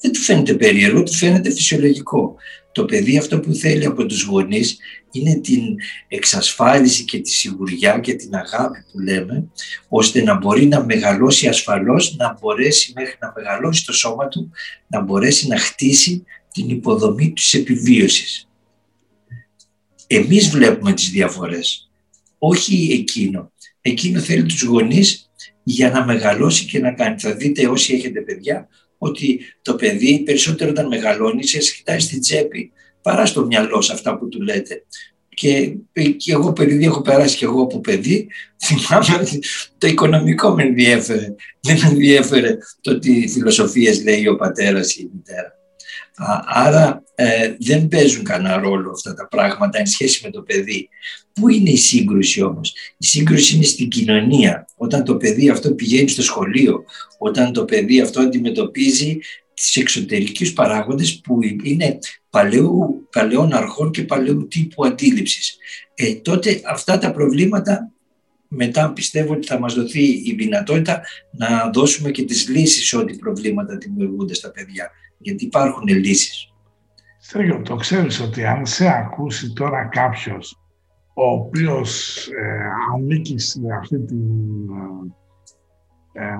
[0.00, 2.36] δεν του φαίνεται περίεργο, του φαίνεται φυσιολογικό.
[2.72, 4.78] Το παιδί αυτό που θέλει από τους γονείς
[5.12, 5.62] είναι την
[6.08, 9.48] εξασφάλιση και τη σιγουριά και την αγάπη που λέμε,
[9.88, 14.50] ώστε να μπορεί να μεγαλώσει ασφαλώς, να μπορέσει μέχρι να μεγαλώσει το σώμα του,
[14.86, 16.24] να μπορέσει να χτίσει
[16.58, 18.48] την υποδομή της επιβίωσης.
[20.06, 21.90] Εμείς βλέπουμε τις διαφορές,
[22.38, 23.52] όχι εκείνο.
[23.80, 25.30] Εκείνο θέλει τους γονείς
[25.62, 27.18] για να μεγαλώσει και να κάνει.
[27.18, 32.72] Θα δείτε όσοι έχετε παιδιά ότι το παιδί περισσότερο όταν μεγαλώνει σε κοιτάει στην τσέπη
[33.02, 34.84] παρά στο μυαλό σε αυτά που του λέτε.
[35.28, 35.74] Και,
[36.16, 38.28] και εγώ παιδί έχω περάσει και εγώ από παιδί,
[38.64, 39.42] θυμάμαι ότι
[39.78, 41.34] το οικονομικό με ενδιέφερε.
[41.60, 45.57] Δεν με ενδιέφερε το τι φιλοσοφίες λέει ο πατέρας ή η μητέρα.
[46.46, 50.88] Άρα ε, δεν παίζουν κανένα ρόλο αυτά τα πράγματα εν σχέση με το παιδί.
[51.32, 54.66] Πού είναι η σύγκρουση όμως; Η σύγκρουση είναι στην κοινωνία.
[54.76, 56.84] Όταν το παιδί αυτό πηγαίνει στο σχολείο,
[57.18, 59.18] όταν το παιδί αυτό αντιμετωπίζει
[59.54, 61.98] τις εξωτερικούς παράγοντες που είναι
[62.30, 65.56] παλαιού, παλαιών αρχών και παλαιού τύπου αντίληψης.
[65.94, 67.92] Ε, τότε αυτά τα προβλήματα
[68.48, 71.00] μετά πιστεύω ότι θα μας δοθεί η δυνατότητα
[71.30, 74.90] να δώσουμε και τις λύσεις σε ό,τι προβλήματα δημιουργούνται στα παιδιά.
[75.18, 76.52] Γιατί υπάρχουν λύσεις.
[77.20, 80.58] Στρίγιο, το ξέρεις ότι αν σε ακούσει τώρα κάποιος
[81.20, 84.18] ο οποίος ε, ανήκει σε αυτή την,
[86.12, 86.36] ε, ε,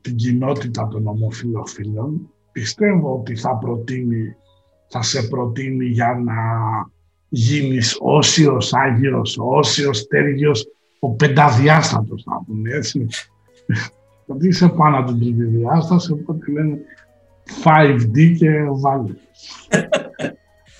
[0.00, 4.36] την κοινότητα των ομοφιλοφίλων, πιστεύω ότι θα προτείνει,
[4.88, 6.34] θα σε προτείνει για να
[7.28, 10.66] γίνεις όσιος Άγιος, όσιος Τέργιος,
[11.00, 13.06] ο πενταδιάστατος θα πούμε έτσι.
[14.26, 16.78] Γιατί είσαι πάνω από την τρίτη διάσταση, οπότε λένε
[17.64, 19.14] 5D και βάλε.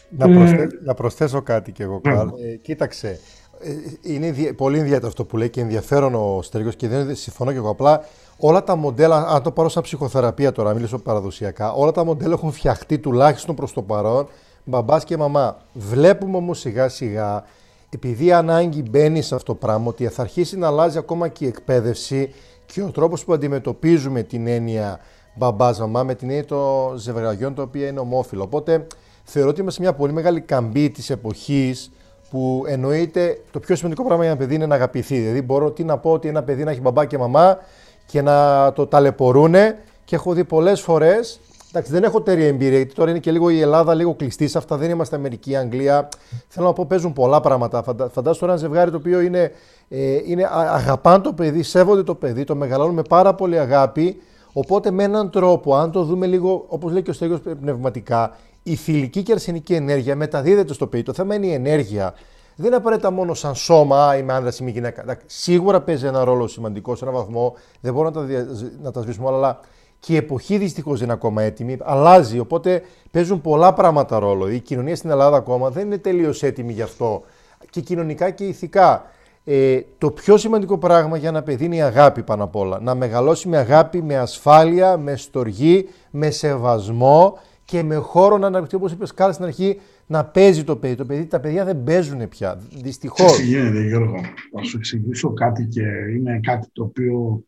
[0.09, 2.29] να, προσθέσω, να προσθέσω κάτι κι εγώ, Καρλ.
[2.29, 3.21] Ε, κοίταξε,
[3.61, 3.71] ε,
[4.03, 7.71] είναι πολύ ενδιαφέρον αυτό που λέει και ενδιαφέρον ο Στέργος και δεν συμφωνώ κι εγώ.
[7.71, 8.05] Απλά
[8.39, 12.53] όλα τα μοντέλα, αν το πάρω σαν ψυχοθεραπεία τώρα, μιλήσω παραδοσιακά, όλα τα μοντέλα έχουν
[12.53, 14.29] φτιαχτεί τουλάχιστον προς το παρόν
[14.65, 15.57] μπαμπάς και μαμά.
[15.73, 17.45] Βλέπουμε όμως σιγά σιγά,
[17.91, 21.45] επειδή η ανάγκη μπαίνει σε αυτό το πράγμα, ότι θα αρχίσει να αλλάζει ακόμα και
[21.45, 22.33] η εκπαίδευση
[22.67, 25.01] και ο τρόπος που αντιμετωπίζουμε την έννοια
[25.37, 28.43] μπαμπάς, μαμά, με την έννοια των ζευγαριών, τα οποία είναι ομόφυλο.
[28.43, 28.87] Οπότε
[29.25, 31.91] θεωρώ ότι είμαστε μια πολύ μεγάλη καμπή της εποχής,
[32.31, 35.19] που εννοείται το πιο σημαντικό πράγμα για ένα παιδί είναι να αγαπηθεί.
[35.19, 37.59] Δηλαδή, μπορώ τι να πω ότι ένα παιδί να έχει μπαμπά και μαμά
[38.07, 39.79] και να το ταλαιπωρούνε.
[40.05, 41.41] Και έχω δει πολλές φορές
[41.77, 44.59] Εντάξει, δεν έχω τέτοια εμπειρία, γιατί τώρα είναι και λίγο η Ελλάδα λίγο κλειστή σε
[44.59, 44.77] αυτά.
[44.77, 46.09] Δεν είμαστε Αμερική, Αγγλία.
[46.49, 47.83] Θέλω να πω, παίζουν πολλά πράγματα.
[47.83, 49.53] Φαντάζομαι τώρα ένα ζευγάρι το οποίο είναι,
[49.89, 54.17] ε, είναι αγαπάν το παιδί, σέβονται το παιδί, το μεγαλώνουν με πάρα πολύ αγάπη.
[54.59, 58.75] Οπότε με έναν τρόπο, αν το δούμε λίγο, όπως λέει και ο Στέγιο πνευματικά, η
[58.75, 61.03] θηλυκή και αρσενική ενέργεια μεταδίδεται στο παιδί.
[61.03, 62.15] Το θέμα είναι η ενέργεια.
[62.57, 65.19] Δεν είναι απαραίτητα μόνο σαν σώμα, είμαι άντρα, είμαι γυναίκα.
[65.27, 67.55] Σίγουρα παίζει ένα ρόλο σημαντικό σε έναν βαθμό.
[67.81, 68.47] Δεν μπορώ να τα,
[68.83, 69.61] να τα σβήσουμε όλα, αλλά
[70.01, 71.77] και η εποχή δυστυχώς δεν είναι ακόμα έτοιμη.
[71.83, 74.49] Αλλάζει, οπότε παίζουν πολλά πράγματα ρόλο.
[74.49, 77.23] Η κοινωνία στην Ελλάδα ακόμα δεν είναι τελείως έτοιμη γι' αυτό.
[77.71, 79.05] Και κοινωνικά και ηθικά.
[79.49, 82.81] Ε, το πιο σημαντικό πράγμα για ένα παιδί είναι η αγάπη πάνω απ' όλα.
[82.81, 88.77] Να μεγαλώσει με αγάπη, με ασφάλεια, με στοργή, με σεβασμό και με χώρο να αναπτυχθεί,
[88.77, 90.95] όπως είπες κάλα στην αρχή, να παίζει το παιδί.
[90.95, 91.27] Το παιδί.
[91.27, 92.61] Τα παιδιά δεν παίζουν πια.
[92.83, 93.37] Δυστυχώς.
[93.37, 94.21] Τι γίνεται, Γιώργο;
[94.53, 95.83] Θα σου εξηγήσω κάτι και
[96.17, 97.45] είναι κάτι το οποίο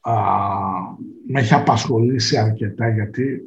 [0.00, 0.14] α,
[1.26, 3.40] με έχει απασχολήσει αρκετά γιατί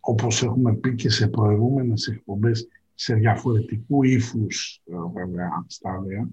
[0.00, 6.28] όπως έχουμε πει και σε προηγούμενες εκπομπές σε διαφορετικού ύφους ε, βέβαια στάδια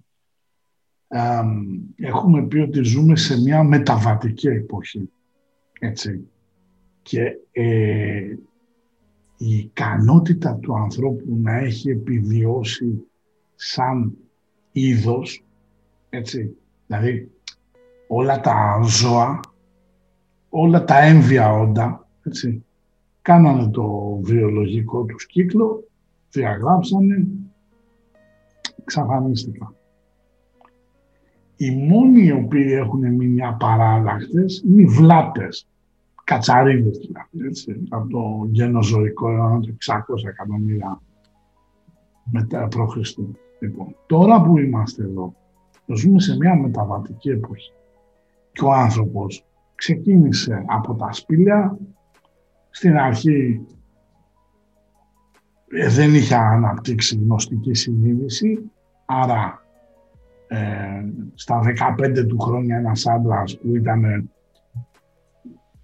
[1.95, 5.09] έχουμε πει ότι ζούμε σε μια μεταβατική εποχή
[5.79, 6.27] έτσι.
[7.01, 8.35] Και ε,
[9.37, 13.07] η ικανότητα του ανθρώπου να έχει επιβιώσει
[13.55, 14.17] σαν
[14.71, 15.43] είδος
[16.09, 16.55] έτσι
[16.87, 17.31] δηλαδή
[18.07, 19.39] όλα τα ζώα,
[20.49, 22.65] όλα τα έμβια όντα, έτσι,
[23.21, 25.83] κάνανε το βιολογικό τους κύκλο,
[26.31, 27.27] διαγράψανε,
[28.81, 29.75] εξαφανίστηκαν.
[31.55, 35.67] Οι μόνοι οι οποίοι έχουν μείνει απαράλλαχτες είναι οι βλάτες,
[36.23, 41.01] κατσαρίδες δηλαδή, έτσι, από το γενοζωικό αιώνα του 600 εκατομμύρια
[42.31, 43.17] μετά π.Χ.
[43.59, 45.35] Λοιπόν, τώρα που είμαστε εδώ,
[45.85, 47.71] ζούμε σε μια μεταβατική εποχή
[48.51, 51.77] και ο άνθρωπος ξεκίνησε από τα σπήλια.
[52.69, 53.80] Στην αρχή ε,
[55.89, 58.71] δεν είχε αναπτύξει γνωστική συνείδηση,
[59.05, 59.65] άρα
[60.47, 60.57] ε,
[61.33, 61.61] στα
[61.97, 64.29] 15 του χρόνια ένας άντρας που ήταν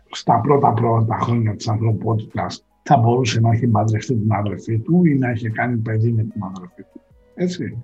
[0.10, 5.16] στα πρώτα πρώτα χρόνια της ανθρωπότητας θα μπορούσε να έχει παντρευτεί την αδερφή του ή
[5.16, 7.02] να έχει κάνει παιδί με την αδερφή του.
[7.36, 7.84] Έτσι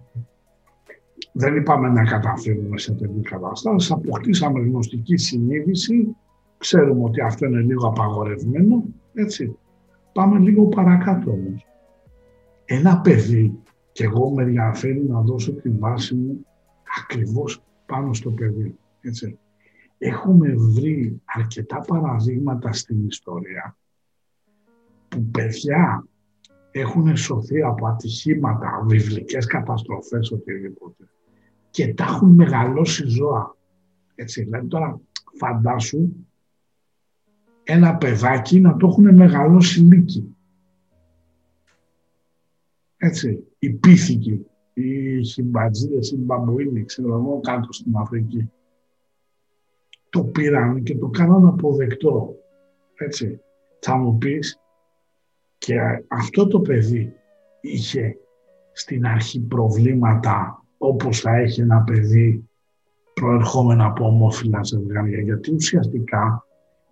[1.34, 3.94] δεν είπαμε να καταφέρουμε σε τέτοιε καταστάσει.
[3.94, 6.16] Αποκτήσαμε γνωστική συνείδηση.
[6.58, 8.84] Ξέρουμε ότι αυτό είναι λίγο απαγορευμένο.
[9.14, 9.58] Έτσι.
[10.14, 11.66] Πάμε λίγο παρακάτω όμως.
[12.76, 13.60] Ένα παιδί,
[13.92, 16.46] και εγώ με ενδιαφέρει να δώσω τη βάση μου
[17.02, 18.78] ακριβώς πάνω στο παιδί.
[19.02, 19.40] Έτσι.
[19.98, 23.78] Έχουμε βρει αρκετά παραδείγματα στην ιστορία
[25.08, 26.08] που παιδιά
[26.72, 31.10] έχουν σωθεί από ατυχήματα, βιβλικές καταστροφές, οτιδήποτε
[31.70, 33.56] και τα έχουν μεγαλώσει ζώα.
[34.16, 35.00] Έτσι, δηλαδή τώρα
[35.38, 36.10] φαντάσου
[37.64, 40.33] ένα παιδάκι να το έχουν μεγαλώσει λύκη.
[43.06, 48.52] Έτσι, οι πίθηκοι, οι χιμπατζίδες, οι μπαμπουίνοι, ξέρω εγώ, κάτω στην Αφρική.
[50.10, 52.36] Το πήραν και το κάναν αποδεκτό.
[52.96, 53.40] Έτσι,
[53.80, 54.60] θα μου πεις,
[55.58, 57.14] Και αυτό το παιδί
[57.62, 58.18] είχε
[58.72, 62.50] στην αρχή προβλήματα όπως θα έχει ένα παιδί
[63.14, 65.20] προερχόμενο από ομόφυλα ζευγάρια.
[65.20, 66.46] Γιατί ουσιαστικά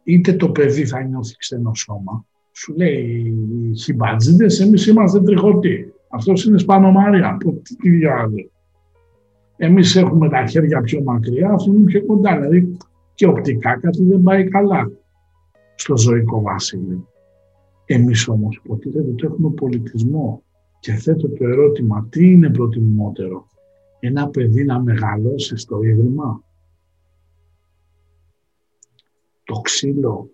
[0.03, 3.33] είτε το παιδί θα νιώθει ξένο σώμα, σου λέει
[3.71, 5.90] οι χιμπατζίδες, εμείς είμαστε τριχωτοί.
[6.13, 7.37] Αυτός είναι Σπάνο Μάρια.
[7.81, 8.49] Τι διάλογο.
[9.57, 12.39] Εμείς έχουμε τα χέρια πιο μακριά, αυτό είναι πιο κοντά.
[12.39, 12.77] Δηλαδή
[13.13, 14.91] και οπτικά κάτι δεν πάει καλά
[15.75, 17.07] στο ζωικό βασίλειο.
[17.85, 20.43] Εμείς όμως υποτίθεται το έχουμε πολιτισμό
[20.79, 23.47] και θέτω το ερώτημα τι είναι προτιμότερο
[23.99, 26.43] ένα παιδί να μεγαλώσει στο ίδρυμα
[29.43, 30.29] το ξύλο,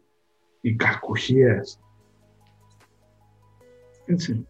[0.61, 1.80] οι κακουχίες.
[4.05, 4.47] Έτσι.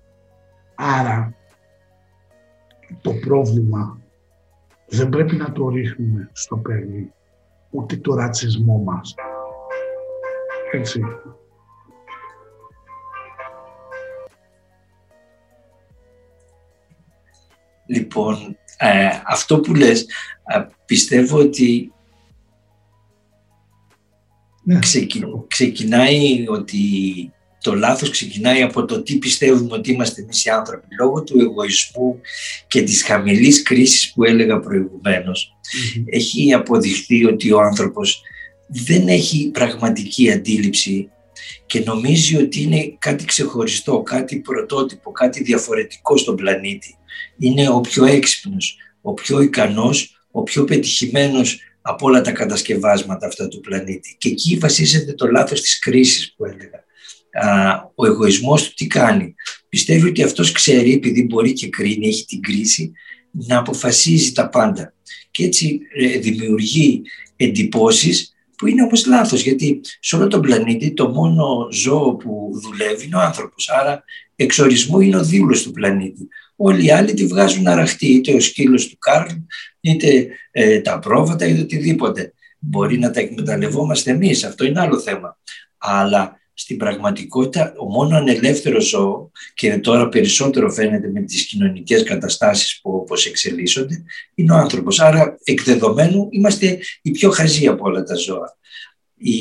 [0.80, 1.34] Άρα
[3.02, 4.02] το πρόβλημα
[4.88, 7.14] δεν πρέπει να το ρίχνουμε στο παιδί,
[7.70, 9.16] ούτε το ρατσισμό μας.
[10.72, 11.02] Έτσι.
[17.86, 20.06] Λοιπόν, ε, αυτό που λες,
[20.46, 21.94] ε, πιστεύω ότι
[24.64, 24.80] ναι.
[25.48, 26.78] ξεκινάει ότι
[27.68, 30.88] το λάθος ξεκινάει από το τι πιστεύουμε ότι είμαστε εμείς οι άνθρωποι.
[31.00, 32.20] Λόγω του εγωισμού
[32.68, 34.62] και της χαμηλής κρίσης που έλεγα
[36.06, 38.22] έχει αποδειχθεί ότι ο άνθρωπος
[38.68, 41.10] δεν έχει πραγματική αντίληψη
[41.66, 46.96] και νομίζει ότι είναι κάτι ξεχωριστό, κάτι πρωτότυπο, κάτι διαφορετικό στον πλανήτη.
[47.38, 53.48] Είναι ο πιο έξυπνος, ο πιο ικανός, ο πιο πετυχημένος από όλα τα κατασκευάσματα αυτά
[53.48, 54.16] του πλανήτη.
[54.18, 56.86] Και εκεί βασίζεται το λάθος της κρίσης που έλεγα.
[57.96, 59.36] Ο εγωισμός του τι κάνει;
[59.70, 62.92] Πιστεύει ότι αυτός ξέρει, επειδή μπορεί και κρίνει, έχει την κρίση,
[63.32, 64.94] να αποφασίζει τα πάντα.
[65.32, 67.02] Και έτσι ε, δημιουργεί
[67.36, 73.06] εντυπώσεις που είναι όμως λάθος, γιατί σε όλο τον πλανήτη το μόνο ζώο που δουλεύει
[73.06, 73.70] είναι ο άνθρωπος.
[73.70, 74.04] Άρα
[74.36, 76.28] εξορισμού είναι ο δίουλος του πλανήτη.
[76.56, 79.36] Όλοι οι άλλοι τη βγάζουν αραχτή, είτε ο σκύλος του Κάρλ,
[79.80, 82.34] είτε ε, τα πρόβατα, είτε οτιδήποτε.
[82.60, 85.38] Μπορεί να τα εκμεταλλευόμαστε εμείς, αυτό είναι άλλο θέμα.
[85.78, 92.80] Αλλά στην πραγματικότητα ο μόνο ανελεύθερο ζώο και τώρα περισσότερο φαίνεται με τις κοινωνικές καταστάσεις
[92.82, 94.04] που όπως εξελίσσονται
[94.36, 95.00] είναι ο άνθρωπος.
[95.00, 98.58] Άρα εκ δεδομένου είμαστε οι πιο χαζοί από όλα τα ζώα.
[99.18, 99.36] Η...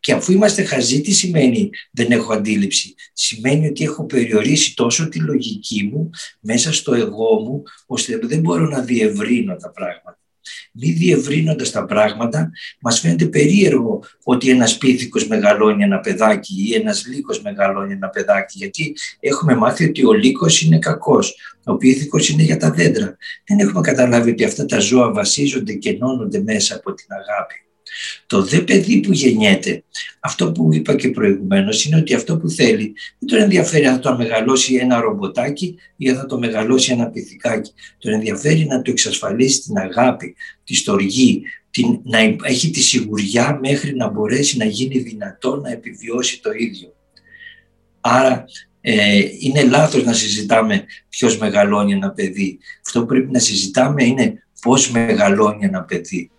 [0.00, 5.20] Και αφού είμαστε χαζοί, τι σημαίνει δεν έχω αντίληψη; Σημαίνει ότι έχω περιορίσει τόσο τη
[5.20, 10.18] λογική μου μέσα στο εγώ μου, ώστε δεν μπορώ να διευρύνω τα πράγματα
[10.72, 17.06] μη διευρύνοντας τα πράγματα, μας φαίνεται περίεργο ότι ένας πίθηκος μεγαλώνει ένα παιδάκι ή ένας
[17.06, 22.42] λύκος μεγαλώνει ένα παιδάκι, γιατί έχουμε μάθει ότι ο λύκος είναι κακός, ο πίθηκος είναι
[22.42, 23.16] για τα δέντρα.
[23.46, 27.67] Δεν έχουμε καταλάβει ότι αυτά τα ζώα βασίζονται και ενώνονται μέσα από την αγάπη.
[28.26, 29.84] Το δε παιδί που γεννιέται,
[30.20, 34.00] αυτό που είπα και προηγουμένως, είναι ότι αυτό που θέλει δεν τον ενδιαφέρει αν θα
[34.00, 37.72] το μεγαλώσει ένα ρομποτάκι ή αν θα το μεγαλώσει ένα πυθικάκι.
[37.98, 40.34] Τον ενδιαφέρει να του εξασφαλίσει την αγάπη,
[40.64, 46.40] τη στοργή, την, να έχει τη σιγουριά μέχρι να μπορέσει να γίνει δυνατό να επιβιώσει
[46.40, 46.94] το ίδιο.
[48.00, 48.44] Άρα
[48.80, 52.58] ε, είναι λάθος να συζητάμε ποιος μεγαλώνει ένα παιδί.
[52.86, 56.30] Αυτό που πρέπει να συζητάμε είναι πώς μεγαλώνει ένα παιδί.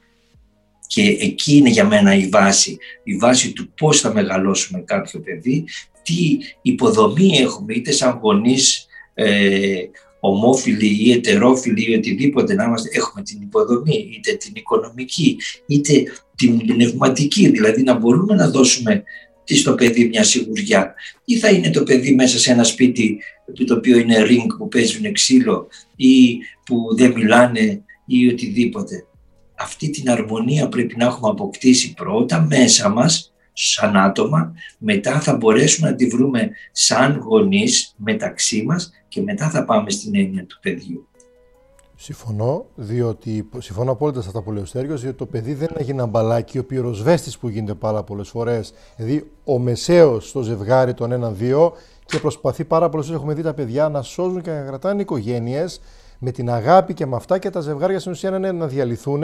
[0.90, 5.66] Και εκεί είναι για μένα η βάση, η βάση του πώς θα μεγαλώσουμε κάποιο παιδί,
[6.04, 9.82] τι υποδομή έχουμε είτε σαν γονείς ε,
[10.20, 15.38] ομόφιλοι ή ετερόφιλοι ή οτιδήποτε να είμαστε, έχουμε την υποδομή, είτε την οικονομική,
[15.68, 16.04] είτε
[16.36, 19.04] την πνευματική, δηλαδή να μπορούμε να δώσουμε
[19.44, 20.94] στο παιδί μια σιγουριά.
[21.26, 23.20] Ή θα είναι το παιδί μέσα σε ένα σπίτι
[23.66, 29.04] το οποίο είναι ring που παίζουν ξύλο ή που δεν μιλάνε ή οτιδήποτε
[29.60, 35.90] αυτή την αρμονία πρέπει να έχουμε αποκτήσει πρώτα μέσα μας, σαν άτομα, μετά θα μπορέσουμε
[35.90, 41.08] να τη βρούμε σαν γονείς μεταξύ μας και μετά θα πάμε στην έννοια του παιδιού.
[41.96, 45.92] Συμφωνώ, διότι συμφωνώ απόλυτα σε αυτά που λέει ο Στέργιος, διότι το παιδί δεν είναι
[45.92, 48.74] ένα μπαλάκι, ο πυροσβέστης που γίνεται πάρα πολλές φορές.
[48.96, 51.74] Δηλαδή, ο μεσαίος στο ζευγάρι των έναν-δύο
[52.06, 53.20] και προσπαθεί πάρα πολλές φορές.
[53.22, 55.82] Έχουμε δει τα παιδιά να σώζουν και να κρατάνε οικογένειες
[56.20, 59.24] με την αγάπη και με αυτά και τα ζευγάρια στην ουσία να, να διαλυθούν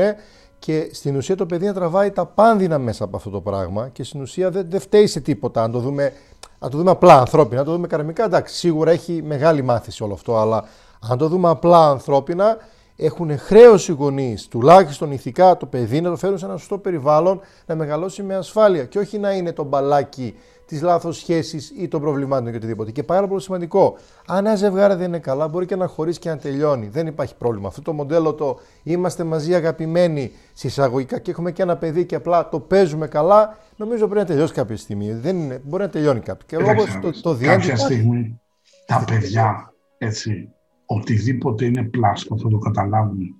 [0.59, 4.03] και στην ουσία το παιδί να τραβάει τα πάνδυνα μέσα από αυτό το πράγμα και
[4.03, 5.63] στην ουσία δεν, δεν φταίει σε τίποτα.
[5.63, 6.13] Αν το δούμε,
[6.59, 10.13] αν το δούμε απλά ανθρώπινα, αν το δούμε καρμικά, εντάξει, σίγουρα έχει μεγάλη μάθηση όλο
[10.13, 10.63] αυτό, αλλά
[11.09, 12.57] αν το δούμε απλά ανθρώπινα,
[12.95, 17.39] έχουν χρέος οι γονείς, τουλάχιστον ηθικά το παιδί, να το φέρουν σε ένα σωστό περιβάλλον,
[17.65, 20.35] να μεγαλώσει με ασφάλεια και όχι να είναι το μπαλάκι
[20.65, 22.91] της λάθος σχέσης ή των προβλημάτων και οτιδήποτε.
[22.91, 23.97] Και πάρα πολύ σημαντικό.
[24.27, 26.87] Αν ένα ζευγάρι δεν είναι καλά, μπορεί και να χωρίσει και να τελειώνει.
[26.87, 27.67] Δεν υπάρχει πρόβλημα.
[27.67, 32.49] Αυτό το μοντέλο το είμαστε μαζί αγαπημένοι συσσαγωγικά και έχουμε και ένα παιδί και απλά
[32.49, 35.13] το παίζουμε καλά, νομίζω πρέπει να τελειώσει κάποια στιγμή.
[35.13, 36.45] Δεν είναι, μπορεί να τελειώνει κάποιο.
[36.47, 38.39] Και εγώ το, το Κάποια στιγμή
[38.85, 40.49] τα παιδιά έτσι,
[40.85, 43.39] οτιδήποτε είναι πλάσκο θα το καταλάβουν.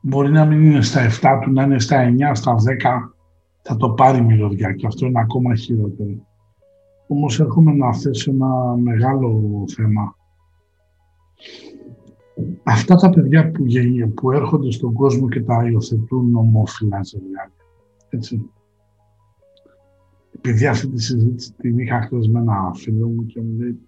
[0.00, 3.13] Μπορεί να μην είναι στα 7 του, να είναι στα 9, στα 10,
[3.66, 6.26] θα το πάρει μυρωδιά και αυτό είναι ακόμα χειρότερο.
[7.06, 10.16] Όμως έρχομαι να θέσω ένα μεγάλο θέμα.
[12.62, 13.64] Αυτά τα παιδιά που,
[14.14, 17.52] που έρχονται στον κόσμο και τα υιοθετούν ομόφυλα ζευγάρια,
[18.08, 18.50] έτσι.
[20.36, 23.78] Επειδή αυτή τη συζήτηση την είχα χθες με ένα φίλο μου και μου λέει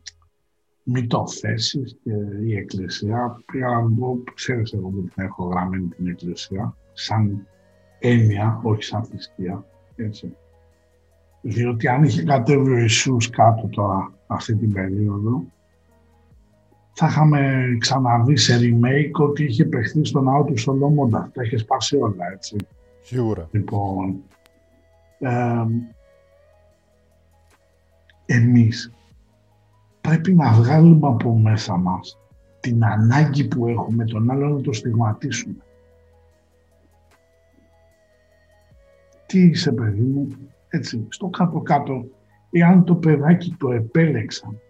[0.83, 2.12] μη το θέσεις και
[2.47, 3.43] η Εκκλησία.
[3.53, 7.47] Πήγα να πω, ξέρεις εγώ που την έχω γραμμένη την Εκκλησία, σαν
[7.99, 9.64] έννοια, όχι σαν θρησκεία.
[9.97, 10.36] Έτσι.
[11.40, 15.44] Διότι αν είχε κατέβει ο Ιησούς κάτω τώρα αυτή την περίοδο,
[16.92, 21.30] θα είχαμε ξαναδεί σε remake ότι είχε παιχθεί στο ναό του Σολομόντα.
[21.34, 22.57] Τα είχε σπάσει όλα, έτσι.
[23.03, 23.49] Σίγουρα.
[23.51, 24.16] Λοιπόν,
[25.18, 25.64] ε,
[28.26, 28.92] εμείς
[30.01, 32.18] πρέπει να βγάλουμε από μέσα μας
[32.61, 35.57] την ανάγκη που έχουμε τον άλλο να το στιγματίσουμε.
[39.27, 40.29] Τι είσαι παιδί μου,
[40.68, 42.05] έτσι, στο κάτω-κάτω,
[42.51, 44.61] εάν το παιδάκι το επέλεξαν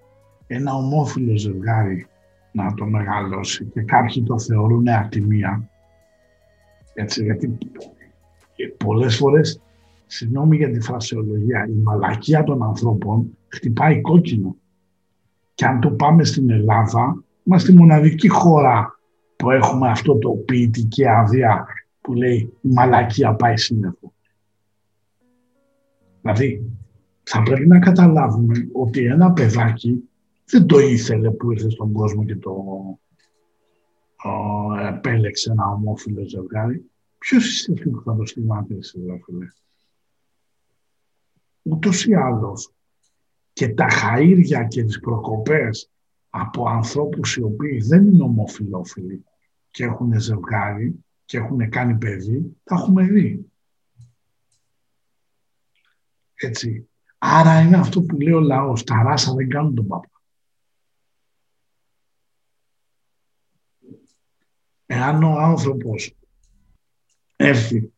[0.46, 2.06] ένα ομόφυλο ζευγάρι
[2.52, 5.70] να το μεγαλώσει και κάποιοι το θεωρούν ατιμία,
[6.94, 7.58] έτσι, γιατί
[8.76, 9.60] πολλές φορές,
[10.06, 14.56] συγγνώμη για τη φρασιολογία, η μαλακία των ανθρώπων χτυπάει κόκκινο.
[15.54, 18.98] Και αν το πάμε στην Ελλάδα, είμαστε η μοναδική χώρα
[19.36, 21.66] που έχουμε αυτό το ποιητική άδεια
[22.00, 24.12] που λέει η μαλακία πάει σύννεφο.
[26.26, 26.72] Δηλαδή,
[27.22, 30.08] θα πρέπει να καταλάβουμε ότι ένα παιδάκι
[30.44, 32.54] δεν το ήθελε που ήρθε στον κόσμο και το
[34.88, 36.90] επέλεξε ένα ομόφυλο ζευγάρι.
[37.18, 39.46] Ποιος είσαι αυτό που θα το στιγμάτισε, φίλε;
[41.62, 42.72] Ούτως ή άλλως,
[43.52, 45.90] και τα χαΐρια και τις προκοπές
[46.30, 49.24] από ανθρώπους οι οποίοι δεν είναι ομοφιλόφιλοι
[49.70, 53.50] και έχουν ζευγάρι και έχουν κάνει παιδί, τα έχουμε δει.
[56.36, 56.88] Έτσι.
[57.18, 60.10] Άρα είναι αυτό που λέει ο λαός, τα ράσα δεν κάνουν τον παπά.
[64.86, 66.14] Εάν ο άνθρωπος
[67.36, 67.92] έρθει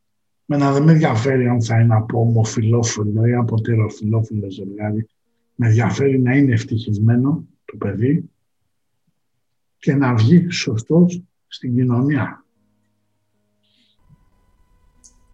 [0.44, 5.08] με να δεν με ενδιαφέρει αν θα είναι από ομοφιλόφιλο ή από τεροφιλόφιλο ζευγάρι,
[5.54, 8.30] με ενδιαφέρει να είναι ευτυχισμένο το παιδί
[9.78, 12.44] και να βγει σωστός στην κοινωνία.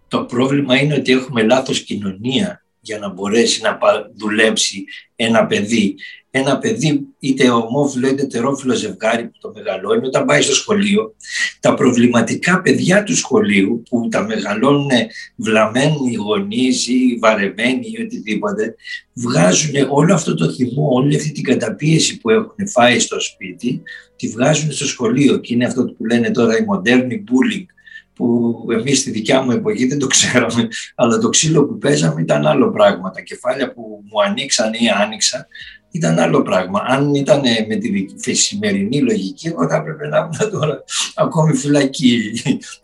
[0.09, 3.78] Το πρόβλημα είναι ότι έχουμε λάθος κοινωνία για να μπορέσει να
[4.16, 4.85] δουλέψει
[5.16, 5.95] ένα παιδί.
[6.30, 11.14] Ένα παιδί είτε ομόφυλο είτε τερόφιλο ζευγάρι που το μεγαλώνει όταν πάει στο σχολείο,
[11.61, 14.91] τα προβληματικά παιδιά του σχολείου που τα μεγαλώνουν
[15.37, 18.74] βλαμμένοι γονείς ή βαρεμένοι ή οτιδήποτε,
[19.12, 23.82] βγάζουν όλο αυτό το θυμό, όλη αυτή την καταπίεση που έχουν φάει στο σπίτι,
[24.16, 27.66] τη βγάζουν στο σχολείο και είναι αυτό που λένε τώρα η μοντέρνη bullying
[28.15, 32.47] που εμείς στη δικιά μου εποχή δεν το ξέραμε, αλλά το ξύλο που παίζαμε ήταν
[32.47, 33.11] άλλο πράγμα.
[33.11, 35.47] Τα κεφάλια που μου ανοίξαν ή άνοιξα
[35.91, 36.83] ήταν άλλο πράγμα.
[36.87, 37.77] Αν ήταν με
[38.23, 40.85] τη σημερινή λογική, εγώ θα έπρεπε να ήμουν τώρα
[41.15, 42.33] ακόμη φυλακή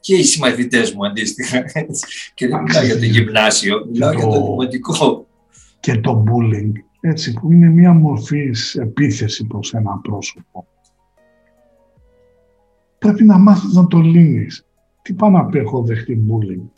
[0.00, 1.64] και οι συμμαθητές μου αντίστοιχα.
[2.34, 5.26] Και δεν μιλάω για το γυμνάσιο, μιλάω για το δημοτικό.
[5.80, 10.66] Και το bullying, έτσι, που είναι μία μορφή επίθεση προς ένα πρόσωπο.
[12.98, 14.64] Πρέπει να μάθεις να το λύνεις
[15.02, 16.68] τι πάει να πει έχω δεχτεί bullying;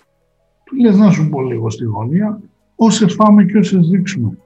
[0.64, 2.40] Του λες να σου πω λίγο στη γωνία,
[2.74, 4.38] όσε φάμε και όσε δείξουμε.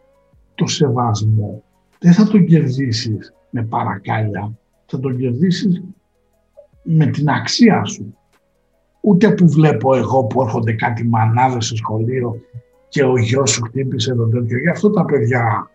[0.55, 1.63] Το σεβασμό
[1.99, 5.83] δεν θα τον κερδίσεις με παρακάλια, θα τον κερδίσεις
[6.83, 8.17] με την αξία σου.
[9.01, 12.41] Ούτε που βλέπω εγώ που έρχονται κάτι μανάδες στο σχολείο
[12.89, 14.59] και ο γιος σου χτύπησε τον τέτοιο.
[14.59, 15.71] Γι' αυτό τα παιδιά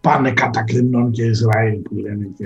[0.00, 2.44] πάνε κατακρινών και Ισραήλ που λένε και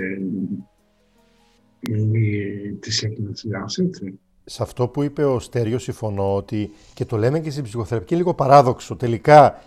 [2.79, 4.19] της Εκκλησιάς, έτσι.
[4.45, 8.33] Σε αυτό που είπε ο Στέριος συμφωνώ ότι και το λέμε και στην ψυχοθεραπεία λίγο
[8.33, 8.95] παράδοξο.
[8.95, 9.61] Τελικά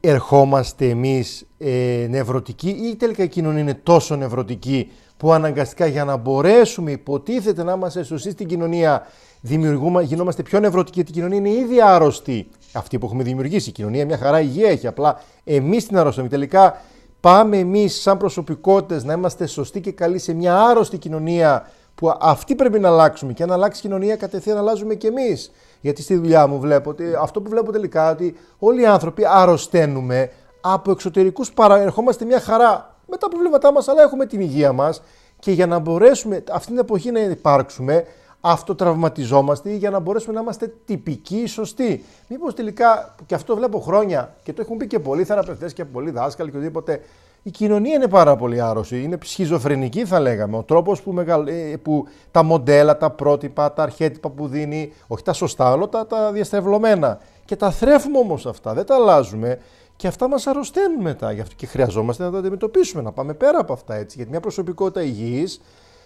[0.00, 6.16] ερχόμαστε εμείς ε, νευρωτικοί ή τελικά η κοινωνία είναι τόσο νευρωτική που αναγκαστικά για να
[6.16, 9.06] μπορέσουμε υποτίθεται να είμαστε σωστοί στην κοινωνία
[9.40, 12.48] δημιουργούμε, γινόμαστε πιο νευρωτικοί γιατί η κοινωνία είναι ήδη άρρωστη.
[12.72, 13.68] Αυτή που έχουμε δημιουργήσει.
[13.68, 14.86] Η κοινωνία μια χαρά υγεία έχει.
[14.86, 16.28] Απλά εμείς την αρρωστούμε.
[16.28, 16.80] Τελικά
[17.22, 22.54] πάμε εμείς σαν προσωπικότητες να είμαστε σωστοί και καλοί σε μια άρρωστη κοινωνία που αυτή
[22.54, 25.52] πρέπει να αλλάξουμε και αν αλλάξει η κοινωνία κατευθείαν αλλάζουμε και εμείς.
[25.80, 30.30] Γιατί στη δουλειά μου βλέπω ότι αυτό που βλέπω τελικά ότι όλοι οι άνθρωποι αρρωσταίνουμε
[30.60, 35.02] από εξωτερικούς παραερχόμαστε μια χαρά με τα προβλήματά μας αλλά έχουμε την υγεία μας
[35.38, 38.04] και για να μπορέσουμε αυτή την εποχή να υπάρξουμε
[38.44, 42.04] αυτοτραυματιζόμαστε για να μπορέσουμε να είμαστε τυπικοί, σωστοί.
[42.28, 46.10] Μήπως τελικά, και αυτό βλέπω χρόνια και το έχουν πει και πολλοί θεραπευτές και πολλοί
[46.10, 47.00] δάσκαλοι και οτιδήποτε,
[47.42, 49.02] η κοινωνία είναι πάρα πολύ άρρωστη.
[49.02, 50.56] Είναι σχιζοφρενική, θα λέγαμε.
[50.56, 51.46] Ο τρόπος που, μεγαλ...
[51.46, 56.06] Ε, που τα μοντέλα, τα πρότυπα, τα αρχέτυπα που δίνει, όχι τα σωστά, αλλά τα,
[56.06, 57.20] τα διαστρεβλωμένα.
[57.44, 59.58] Και τα θρέφουμε όμως αυτά, δεν τα αλλάζουμε.
[59.96, 61.32] Και αυτά μας αρρωσταίνουν μετά.
[61.32, 64.16] Γι' αυτό και χρειαζόμαστε να τα αντιμετωπίσουμε, να πάμε πέρα από αυτά έτσι.
[64.16, 65.60] Γιατί μια προσωπικότητα υγιής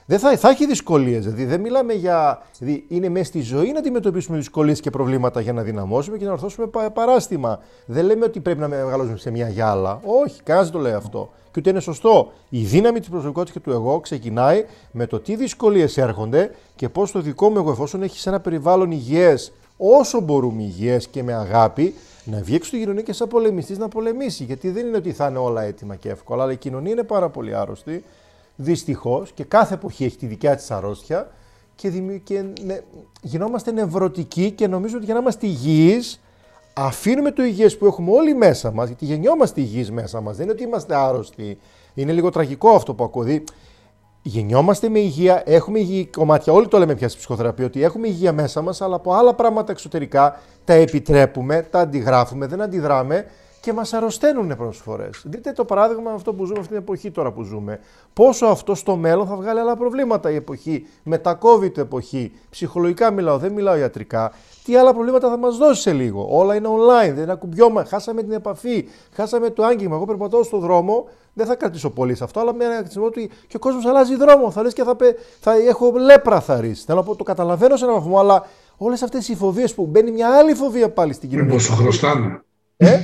[0.06, 1.24] δεν θα, θα έχει δυσκολίες.
[1.24, 2.42] Δηλαδή, δεν μιλάμε για.
[2.58, 6.32] Δηλαδή, είναι μέσα στη ζωή να αντιμετωπίσουμε δυσκολίες και προβλήματα για να δυναμώσουμε και να
[6.32, 7.58] ορθώσουμε παράστημα.
[7.86, 10.00] Δεν λέμε ότι πρέπει να μεγαλώσουμε σε μια γυάλα.
[10.24, 11.30] Όχι, κανένας δεν το λέει αυτό.
[11.52, 12.32] Και ούτε είναι σωστό.
[12.48, 17.12] Η δύναμη της προσωπικότητας και του εγώ ξεκινάει με το τι δυσκολίες έρχονται και πώς
[17.12, 21.94] το δικό μου εγώ, εφόσον έχει ένα περιβάλλον υγιές, όσο μπορούμε υγιές και με αγάπη,
[22.24, 24.44] να βγει έξω στην κοινωνία και σαν πολεμιστής να πολεμήσει.
[24.44, 27.28] Γιατί δεν είναι ότι θα είναι όλα έτοιμα και εύκολα, αλλά η κοινωνία είναι πάρα
[27.28, 28.04] πολύ άρρωστη
[28.56, 31.30] Δυστυχώς και κάθε εποχή έχει τη δικιά της αρρώστια
[31.74, 31.90] και,
[32.24, 32.80] και ναι,
[33.20, 36.20] γινόμαστε νευρωτικοί και νομίζω ότι για να είμαστε υγιείς,
[36.72, 40.36] αφήνουμε το υγιές που έχουμε όλοι μέσα μας, γιατί γεννιόμαστε υγιείς μέσα μας.
[40.36, 41.58] Δεν είναι ότι είμαστε άρρωστοι.
[41.94, 43.24] Είναι λίγο τραγικό αυτό που ακούω.
[44.22, 46.52] Γεννιόμαστε με υγεία, έχουμε υγιή κομμάτια.
[46.52, 49.72] Όλοι το λέμε πια στη ψυχοθεραπεία ότι έχουμε υγεία μέσα μας, αλλά από άλλα πράγματα
[49.72, 53.26] εξωτερικά τα επιτρέπουμε, τα αντιγράφουμε, δεν αντιδράμε
[53.66, 55.22] και μας αρρωσταίνουν προσφορές.
[55.24, 57.80] Δείτε το παράδειγμα αυτό που ζούμε αυτή την εποχή τώρα που ζούμε.
[58.12, 62.32] Πόσο αυτό στο μέλλον θα βγάλει άλλα προβλήματα η εποχή, με τα COVID εποχή.
[62.50, 64.32] Ψυχολογικά μιλάω, δεν μιλάω ιατρικά.
[64.64, 66.28] Τι άλλα προβλήματα θα μας δώσει σε λίγο.
[66.30, 67.84] Όλα είναι online, δεν ακουμπιόμαι.
[67.84, 69.96] Χάσαμε την επαφή, χάσαμε το άγγιγμα.
[69.96, 73.56] Εγώ περπατώ στον δρόμο, δεν θα κρατήσω πολύ σε αυτό, αλλά με ένα ότι και
[73.56, 74.50] ο κόσμος αλλάζει δρόμο.
[74.50, 74.96] Θα λες και θα,
[75.40, 76.84] θα έχω λέπρα θα ρίξει.
[76.86, 78.46] Θέλω να πω, το καταλαβαίνω σε έναν βαθμό, αλλά
[78.76, 81.54] όλες αυτές οι φοβίες που μπαίνει μια άλλη φοβία πάλι στην κοινωνία.
[81.54, 82.40] Μήπω χρωστάνε;
[82.76, 83.02] Ε,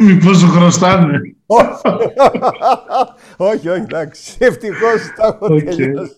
[0.00, 1.20] Μήπως σου χρωστάνε.
[3.36, 4.36] όχι, όχι, εντάξει.
[4.40, 6.14] Ευτυχώς τα έχω τελειώσει.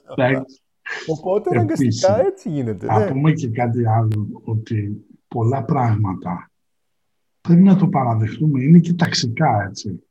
[1.07, 2.87] Οπότε αναγκαστικά έτσι γίνεται.
[2.87, 3.07] Θα ναι.
[3.07, 6.51] πούμε και κάτι άλλο, ότι πολλά πράγματα
[7.41, 8.63] πρέπει να το παραδεχτούμε.
[8.63, 10.03] Είναι και ταξικά, έτσι.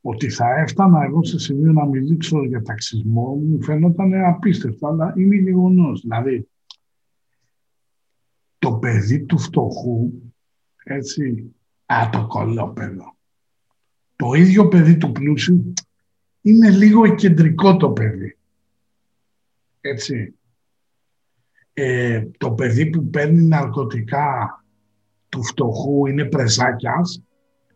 [0.00, 5.36] Ότι θα έφτανα εγώ σε σημείο να μιλήσω για ταξισμό μου φαίνονταν απίστευτο, αλλά είναι
[5.36, 6.00] γεγονός.
[6.00, 6.48] Δηλαδή,
[8.62, 10.12] το παιδί του φτωχού,
[10.84, 11.54] έτσι,
[11.86, 13.16] α, το κολόπεδο.
[14.16, 15.72] Το ίδιο παιδί του πλούσιου
[16.42, 18.36] είναι λίγο κεντρικό το παιδί.
[19.80, 20.34] Έτσι.
[21.72, 24.64] Ε, το παιδί που παίρνει ναρκωτικά
[25.28, 27.22] του φτωχού είναι πρεζάκιας,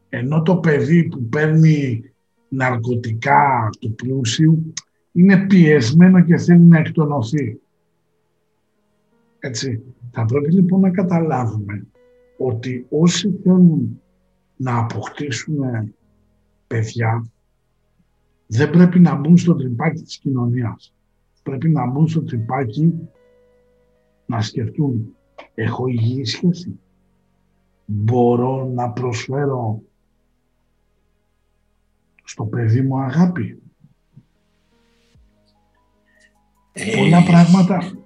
[0.09, 2.03] ενώ το παιδί που παίρνει
[2.49, 4.73] ναρκωτικά του πλούσιου
[5.13, 7.61] είναι πιεσμένο και θέλει να εκτονωθεί.
[9.39, 9.96] Έτσι.
[10.19, 11.87] Θα πρέπει λοιπόν να καταλάβουμε
[12.39, 14.01] ότι όσοι θέλουν
[14.57, 15.59] να αποκτήσουν
[16.67, 17.27] παιδιά
[18.47, 20.95] δεν πρέπει να μπουν στο τρυπάκι της κοινωνίας.
[21.43, 23.09] Πρέπει να μπουν στο τρυπάκι
[24.27, 25.17] να σκεφτούν
[25.55, 26.81] έχω υγιή σχέση.
[27.85, 29.83] Μπορώ να προσφέρω
[32.25, 33.63] στο παιδί μου αγάπη.
[36.73, 36.97] Ε...
[36.97, 37.99] Πολλά πράγματα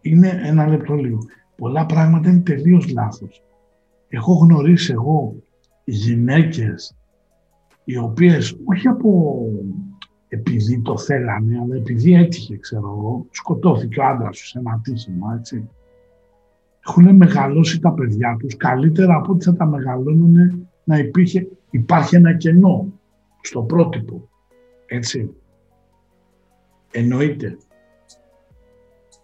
[0.00, 1.18] είναι ένα λεπτό λίγο.
[1.56, 3.42] Πολλά πράγματα είναι τελείως λάθος.
[4.08, 5.34] Έχω γνωρίσει εγώ
[5.84, 6.96] γυναίκες
[7.84, 9.40] οι οποίες όχι από
[10.28, 15.34] επειδή το θέλανε, αλλά επειδή έτυχε, ξέρω εγώ, σκοτώθηκε ο άντρας τους σε ένα ατύχημα,
[15.38, 15.68] έτσι.
[16.86, 22.36] Έχουν μεγαλώσει τα παιδιά τους καλύτερα από ό,τι θα τα μεγαλώνουν να υπήρχε, υπάρχει ένα
[22.36, 22.92] κενό
[23.40, 24.28] στο πρότυπο,
[24.86, 25.34] έτσι.
[26.90, 27.56] Εννοείται.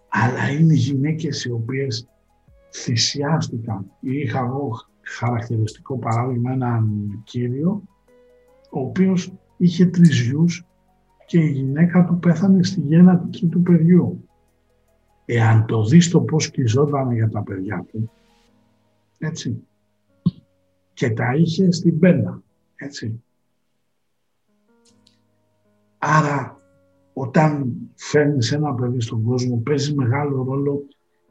[0.09, 2.07] Αλλά είναι γυναίκες οι οποίες
[2.71, 3.91] θυσιάστηκαν.
[3.99, 7.83] Είχα εγώ χαρακτηριστικό παράδειγμα έναν κύριο
[8.69, 10.65] ο οποίος είχε τρεις γιους
[11.25, 14.23] και η γυναίκα του πέθανε στη γέννατη του παιδιού.
[15.25, 18.11] Εάν το δεις το πώς κυζόταν για τα παιδιά του,
[19.17, 19.63] έτσι,
[20.93, 22.41] και τα είχε στην πένα,
[22.75, 23.23] έτσι.
[25.97, 26.61] Άρα,
[27.13, 30.87] όταν φέρνεις ένα παιδί στον κόσμο, παίζει μεγάλο ρόλο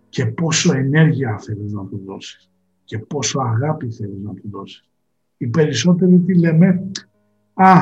[0.08, 2.50] και πόσο ενέργεια θέλεις να του δώσεις
[2.84, 4.88] και πόσο αγάπη θέλεις να του δώσεις.
[5.36, 6.90] Οι περισσότεροι τι λέμε,
[7.54, 7.74] α,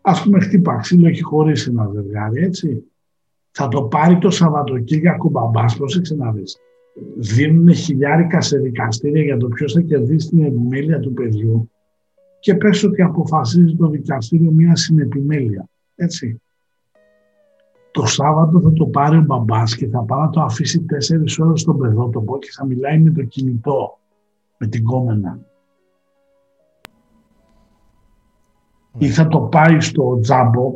[0.00, 2.84] ας πούμε χτύπα ξύλο έχει χωρίσει ένα ζευγάρι, έτσι.
[3.50, 6.56] Θα το πάρει το Σαββατοκύριακο μπαμπάς, πρόσεξε να δεις.
[7.16, 11.70] Δίνουν χιλιάρικα σε δικαστήρια για το ποιος θα κερδίσει την επιμέλεια του παιδιού.
[12.40, 15.68] και πες ότι αποφασίζει το δικαστήριο μια συνεπιμέλεια.
[15.94, 16.40] Έτσι.
[17.96, 21.60] Το Σάββατο θα το πάρει ο μπαμπάς και θα πάει να το αφήσει τέσσερις ώρες
[21.60, 23.98] στον παιδότοπο και θα μιλάει με το κινητό,
[24.58, 25.38] με την κόμενα.
[28.98, 30.72] Ή θα το πάει στο τζάμπο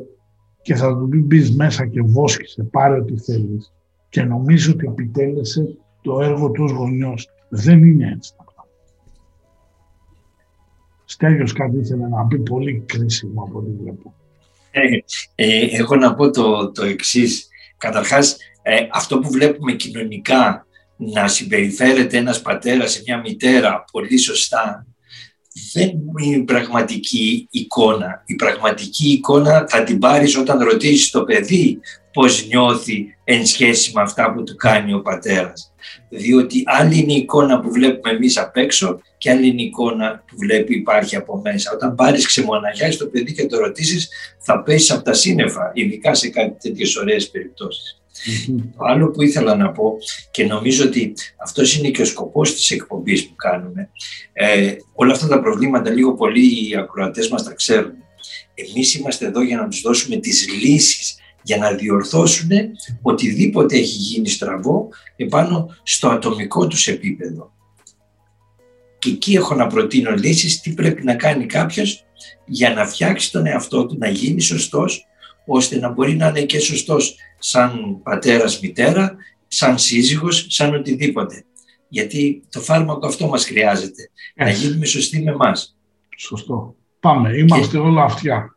[0.62, 3.72] και θα του πεις μπεις μέσα και βόσκησε, πάρε ό,τι θέλεις
[4.08, 7.28] και νομίζω ότι επιτέλεσε το έργο τους ως γονιός.
[7.48, 8.76] Δεν είναι έτσι τα πράγματα.
[11.04, 14.14] Στέλιος κάτι ήθελε να πει πολύ κρίσιμο από ό,τι βλέπω.
[14.70, 14.80] Ε,
[15.34, 17.48] ε, έχω να πω το, το εξής.
[17.78, 20.66] Καταρχάς, ε, αυτό που βλέπουμε κοινωνικά
[20.96, 24.86] να συμπεριφέρεται ένας πατέρας σε μια μητέρα πολύ σωστά
[25.72, 28.22] δεν είναι η πραγματική εικόνα.
[28.26, 31.80] Η πραγματική εικόνα θα την πάρεις όταν ρωτήσεις το παιδί
[32.12, 35.72] πώς νιώθει εν σχέση με αυτά που του κάνει ο πατέρας.
[36.08, 40.24] Διότι άλλη είναι η εικόνα που βλέπουμε εμείς απ' έξω και άλλη είναι η εικόνα
[40.26, 41.70] που βλέπει υπάρχει από μέσα.
[41.74, 44.08] Όταν πάρεις ξεμοναγιά στο παιδί και το ρωτήσεις
[44.38, 48.02] θα πέσεις από τα σύννεφα, ειδικά σε κάτι τέτοιες ωραίες περιπτώσεις.
[48.76, 49.98] Το άλλο που ήθελα να πω
[50.30, 51.12] και νομίζω ότι
[51.42, 53.88] αυτός είναι και ο σκοπός της εκπομπής που κάνουμε.
[54.32, 57.94] Ε, όλα αυτά τα προβλήματα λίγο πολύ οι ακροατές μας τα ξέρουν.
[58.54, 62.50] Εμείς είμαστε εδώ για να τους δώσουμε τις λύσεις για να διορθώσουν
[63.02, 67.52] οτιδήποτε έχει γίνει στραβό επάνω στο ατομικό τους επίπεδο.
[69.00, 72.04] Και εκεί έχω να προτείνω λύσεις τι πρέπει να κάνει κάποιος
[72.44, 75.06] για να φτιάξει τον εαυτό του, να γίνει σωστός,
[75.46, 79.16] ώστε να μπορεί να είναι και σωστός σαν πατέρας, μητέρα,
[79.48, 81.44] σαν σύζυγος, σαν οτιδήποτε.
[81.88, 85.76] Γιατί το φάρμακο αυτό μας χρειάζεται, να γίνουμε σωστοί με εμάς.
[86.16, 86.74] Σωστό.
[87.00, 88.54] Πάμε, είμαστε όλα αυτιά.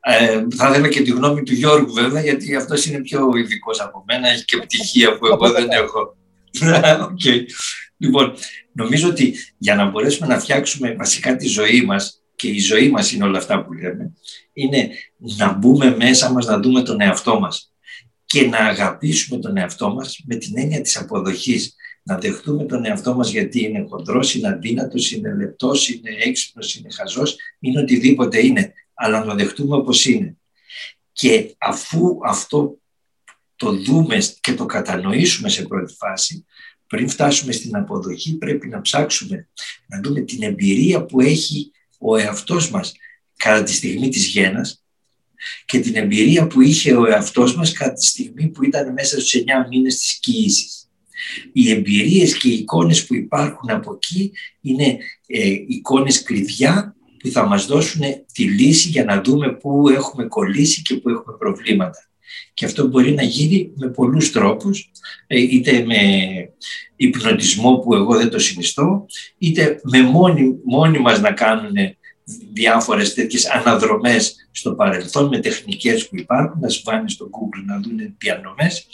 [0.00, 4.04] Ε, θα ήθελα και τη γνώμη του Γιώργου βέβαια, γιατί αυτός είναι πιο ειδικός από
[4.06, 6.16] μένα, έχει και πτυχία που εγώ δεν έχω.
[7.10, 7.40] okay.
[7.96, 8.32] Λοιπόν,
[8.74, 13.12] νομίζω ότι για να μπορέσουμε να φτιάξουμε βασικά τη ζωή μας, και η ζωή μας
[13.12, 14.12] είναι όλα αυτά που λέμε,
[14.52, 17.72] είναι να μπούμε μέσα μας, να δούμε τον εαυτό μας
[18.26, 21.74] και να αγαπήσουμε τον εαυτό μας με την έννοια της αποδοχής.
[22.02, 26.88] Να δεχτούμε τον εαυτό μας γιατί είναι χοντρός, είναι αδύνατος, είναι λεπτός, είναι έξυπνος, είναι
[26.92, 30.36] χαζός, είναι οτιδήποτε είναι αλλά να το δεχτούμε όπως είναι.
[31.12, 32.78] Και αφού αυτό
[33.56, 36.44] το δούμε και το κατανοήσουμε σε πρώτη φάση,
[36.86, 39.48] πριν φτάσουμε στην αποδοχή πρέπει να ψάξουμε
[39.86, 42.92] να δούμε την εμπειρία που έχει ο εαυτός μας
[43.36, 44.84] κατά τη στιγμή της γένας
[45.64, 49.34] και την εμπειρία που είχε ο εαυτός μας κατά τη στιγμή που ήταν μέσα στους
[49.34, 50.88] 9 μήνες της κοίησης.
[51.52, 57.46] Οι εμπειρίες και οι εικόνες που υπάρχουν από εκεί είναι ε, εικόνες κλειδιά που θα
[57.46, 62.08] μας δώσουν τη λύση για να δούμε πού έχουμε κολλήσει και πού έχουμε προβλήματα.
[62.54, 64.90] Και αυτό μπορεί να γίνει με πολλούς τρόπους,
[65.26, 65.96] ε, είτε με
[66.96, 69.06] υπνοτισμό που εγώ δεν το συνιστώ,
[69.38, 71.76] είτε με μόνοι, μόνοι μας να κάνουν
[72.52, 78.14] διάφορες τέτοιες αναδρομές στο παρελθόν με τεχνικές που υπάρχουν, να σπάνε στο Google να δουν
[78.18, 78.86] διανομές.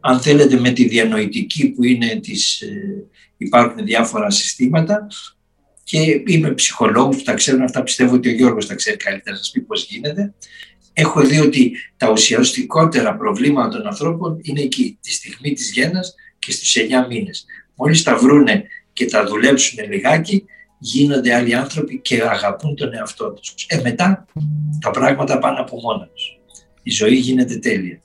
[0.00, 5.06] Αν θέλετε με τη διανοητική που είναι τις, ε, υπάρχουν διάφορα συστήματα
[5.84, 9.42] και είμαι ψυχολόγος που τα ξέρουν αυτά, πιστεύω ότι ο Γιώργος τα ξέρει καλύτερα, να
[9.42, 10.34] σας πει πώς γίνεται.
[11.00, 16.52] Έχω δει ότι τα ουσιαστικότερα προβλήματα των ανθρώπων είναι εκεί, τη στιγμή της γέννας και
[16.52, 17.46] στις 9 μήνες.
[17.74, 20.44] Μόλις τα βρούνε και τα δουλέψουν λιγάκι,
[20.78, 23.54] γίνονται άλλοι άνθρωποι και αγαπούν τον εαυτό τους.
[23.68, 24.26] Ε, μετά
[24.80, 26.38] τα πράγματα πάνε από μόνα τους.
[26.82, 28.00] Η ζωή γίνεται τέλεια.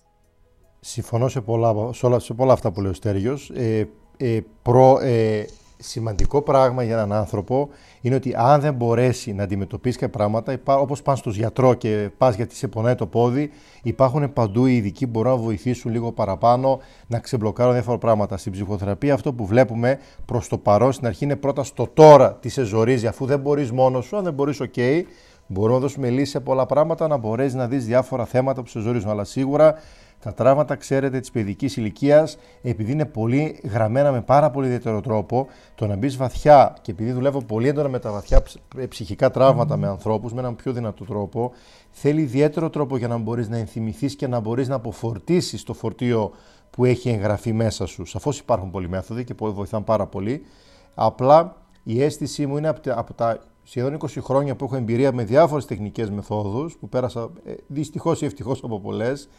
[0.80, 3.50] Συμφωνώ σε πολλά, σε όλα, σε πολλά αυτά που λέει ο Στέργιος.
[3.50, 5.46] Ε, ε, προ, ε,
[5.84, 7.70] σημαντικό πράγμα για έναν άνθρωπο
[8.02, 12.36] είναι ότι αν δεν μπορέσει να αντιμετωπίσει κάποια πράγματα, όπως πας στο γιατρό και πας
[12.36, 13.50] γιατί σε πονάει το πόδι,
[13.84, 18.38] υπάρχουν παντού οι ειδικοί που μπορούν να βοηθήσουν λίγο παραπάνω να ξεμπλοκάρουν διάφορα πράγματα.
[18.38, 22.50] Στην ψυχοθεραπεία, αυτό που βλέπουμε προς το παρόν στην αρχή είναι πρώτα στο τώρα τι
[22.50, 25.02] σε ζορίζει, αφού δεν μπορείς μόνος σου, αν δεν μπορείς, OK.
[25.48, 28.80] Μπορούμε να δώσουμε λύση σε πολλά πράγματα, να μπορέσεις να δεις διάφορα θέματα που σε
[28.80, 29.10] ζορίζουν.
[29.10, 29.76] Αλλά σίγουρα
[30.24, 35.48] τα τραύματα, ξέρετε, της παιδικής ηλικίας, επειδή είναι πολύ γραμμένα με πάρα πολύ ιδιαίτερο τρόπο,
[35.76, 38.44] το να μπεις βαθιά και επειδή δουλεύω πολύ έντονα με τα βαθιά
[38.78, 41.52] ε, ψυχικά τραύματα με ανθρώπους, με έναν πιο δυνατό τρόπο,
[41.92, 46.32] θέλει ιδιαίτερο τρόπο για να μπορείς να ενθυμηθείς και να μπορείς να αποφορτήσεις το φορτίο
[46.70, 48.06] που έχει εγγραφεί μέσα σου.
[48.06, 50.46] Σαφώς υπάρχουν πολλοί μέθοδοι και βοηθάνε πάρα πολύ.
[50.96, 55.66] Απλά η αίσθησή μου είναι από τα σχεδόν 20 χρόνια που έχω εμπειρία με διάφορες
[55.66, 59.30] τεχνικές μεθόδους, που πέρασα ε, δυστυχώς ή ευτυχώς από πολλές,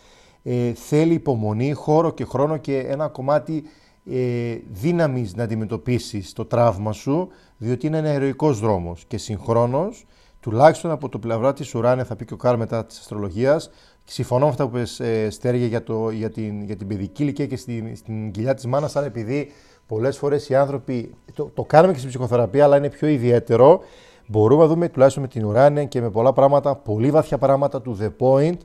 [0.46, 3.64] ε, θέλει υπομονή, χώρο και χρόνο και ένα κομμάτι
[4.10, 10.06] ε, δύναμης να αντιμετωπίσεις το τραύμα σου, διότι είναι ένα ηρωικός δρόμος και συγχρόνως,
[10.40, 13.70] τουλάχιστον από το πλευρά της ουράνια, θα πει και ο Κάρ μετά της αστρολογίας,
[14.04, 17.46] συμφωνώ με αυτά που πες ε, Στέργια για, το, για, την, για την παιδική ηλικία
[17.46, 19.50] και στην, στην κοιλιά της μάνας, αλλά επειδή
[19.86, 23.80] πολλές φορές οι άνθρωποι, το, το κάνουμε και στην ψυχοθεραπεία, αλλά είναι πιο ιδιαίτερο,
[24.26, 27.98] μπορούμε να δούμε τουλάχιστον με την ουράνια και με πολλά πράγματα, πολύ βαθιά πράγματα του
[28.00, 28.58] The Point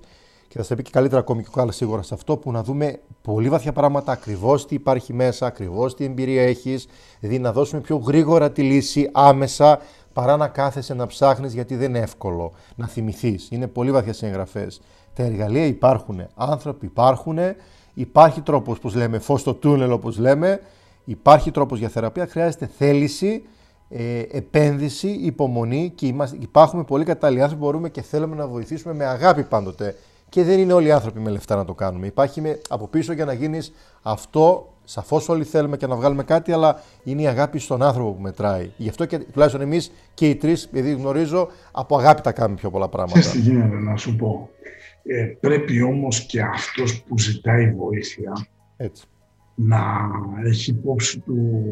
[0.50, 3.00] και θα σα πει και καλύτερα ακόμη και ο σίγουρα σε αυτό που να δούμε
[3.22, 6.88] πολύ βαθιά πράγματα, ακριβώς τι υπάρχει μέσα, ακριβώς τι εμπειρία έχεις,
[7.20, 9.80] δηλαδή να δώσουμε πιο γρήγορα τη λύση άμεσα
[10.14, 13.48] παρά να κάθεσαι να ψάχνεις γιατί δεν είναι εύκολο να θυμηθείς.
[13.52, 14.82] Είναι πολύ βαθιές εγγραφές.
[15.14, 17.38] Τα εργαλεία υπάρχουν, άνθρωποι υπάρχουν,
[17.94, 20.62] υπάρχει τρόπος, όπως λέμε, φως στο τούνελ, όπως λέμε,
[21.06, 23.44] υπάρχει τρόπος για θεραπεία, χρειάζεται θέληση.
[23.92, 28.94] Ε, επένδυση, υπομονή και είμαστε, υπάρχουν πολύ κατάλληλοι άνθρωποι που μπορούμε και θέλουμε να βοηθήσουμε
[28.94, 29.96] με αγάπη πάντοτε
[30.30, 32.08] και δεν είναι όλοι οι άνθρωποι με λεφτά να το κάνουμε.
[32.08, 34.74] Υπάρχει με, από πίσω για να γίνεις αυτό.
[34.84, 38.72] Σαφώς όλοι θέλουμε και να βγάλουμε κάτι, αλλά είναι η αγάπη στον άνθρωπο που μετράει.
[38.78, 42.70] Γι' αυτό και τουλάχιστον εμείς και οι τρεις, επειδή γνωρίζω, από αγάπη τα κάνουμε πιο
[42.70, 43.20] πολλά πράγματα.
[43.20, 44.50] Τι γίνεται, να σου πω.
[45.04, 49.04] Ε, πρέπει όμως και αυτός που ζητάει βοήθεια Έτσι.
[49.56, 49.82] να
[50.46, 51.64] έχει υπόψη του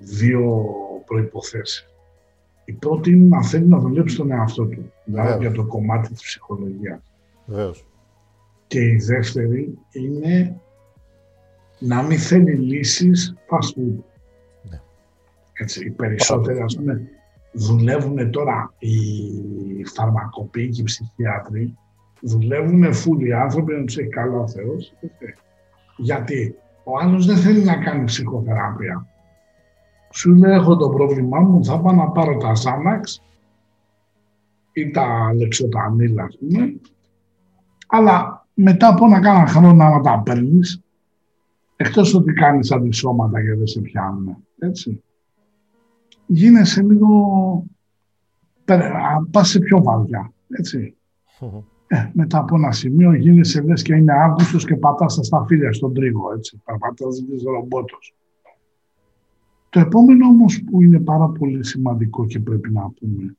[0.00, 0.64] δύο
[1.06, 1.86] προϋποθέσεις.
[2.64, 6.22] Η πρώτη είναι να θέλει να δουλέψει τον εαυτό του, δηλαδή για το κομμάτι της
[6.22, 7.00] ψυχολογίας.
[7.46, 7.86] Βεβαίως.
[8.66, 10.60] Και η δεύτερη είναι
[11.78, 14.02] να μην θέλει λύσεις fast food.
[14.62, 14.80] Ναι.
[15.52, 17.08] Έτσι, οι περισσότεροι, ας πούμε,
[17.52, 21.76] δουλεύουν τώρα οι φαρμακοποιοί και οι ψυχιάτροι,
[22.20, 24.94] δουλεύουν φούλοι άνθρωποι να τους έχει καλό ο Θεός.
[25.96, 29.06] Γιατί ο άλλος δεν θέλει να κάνει ψυχοθεραπεία.
[30.12, 33.22] Σου λέει έχω το πρόβλημά μου, θα πάω να πάρω τα Xanax
[34.72, 36.80] ή τα λεξοταμίλα, ας πούμε,
[37.86, 40.82] αλλά μετά από ένα κάνα χρόνο να τα παίρνεις,
[41.76, 45.02] εκτός ότι κάνεις αντισώματα και δεν σε πιάνουν, έτσι,
[46.26, 47.64] γίνεσαι λίγο.
[49.30, 50.94] πας σε πιο βαριά, έτσι.
[51.88, 55.94] Ε, μετά από ένα σημείο γίνεσαι λες και είναι Αύγουστος και πατάς στα σταφύλια στον
[55.94, 56.62] τρίγο, έτσι.
[56.78, 58.14] Πατάς της ρομπότος.
[59.68, 63.36] Το επόμενο όμως που είναι πάρα πολύ σημαντικό και πρέπει να πούμε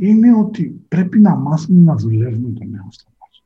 [0.00, 3.44] είναι ότι πρέπει να μάθουμε να δουλεύουμε τον εαυτό μας.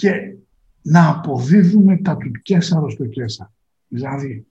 [0.00, 0.36] Και
[0.82, 3.52] να αποδίδουμε τα του Κέσαρο στο Κέσαρο.
[3.88, 4.46] Δηλαδή,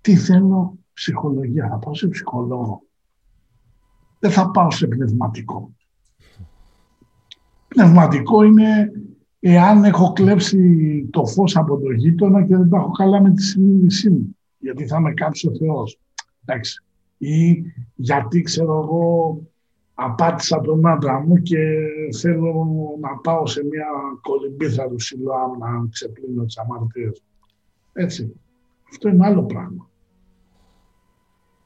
[0.00, 2.82] τι θέλω ψυχολογία, θα πάω σε ψυχολόγο.
[4.18, 5.72] Δεν θα πάω σε πνευματικό.
[7.68, 8.92] Πνευματικό είναι
[9.40, 13.42] εάν έχω κλέψει το φως από το γείτονα και δεν τα έχω καλά με τη
[13.42, 14.36] συνείδησή μου.
[14.58, 15.98] Γιατί θα με κάψει ο Θεός.
[16.44, 16.82] Εντάξει
[17.18, 17.62] ή
[17.94, 19.40] γιατί ξέρω εγώ
[20.00, 21.58] απάτησα τον άντρα μου και
[22.20, 22.66] θέλω
[23.00, 23.86] να πάω σε μια
[24.20, 27.22] κολυμπήθρα του Σιλοάμ να ξεπλύνω τις αμαρτίες.
[27.92, 28.32] Έτσι.
[28.90, 29.90] Αυτό είναι άλλο πράγμα.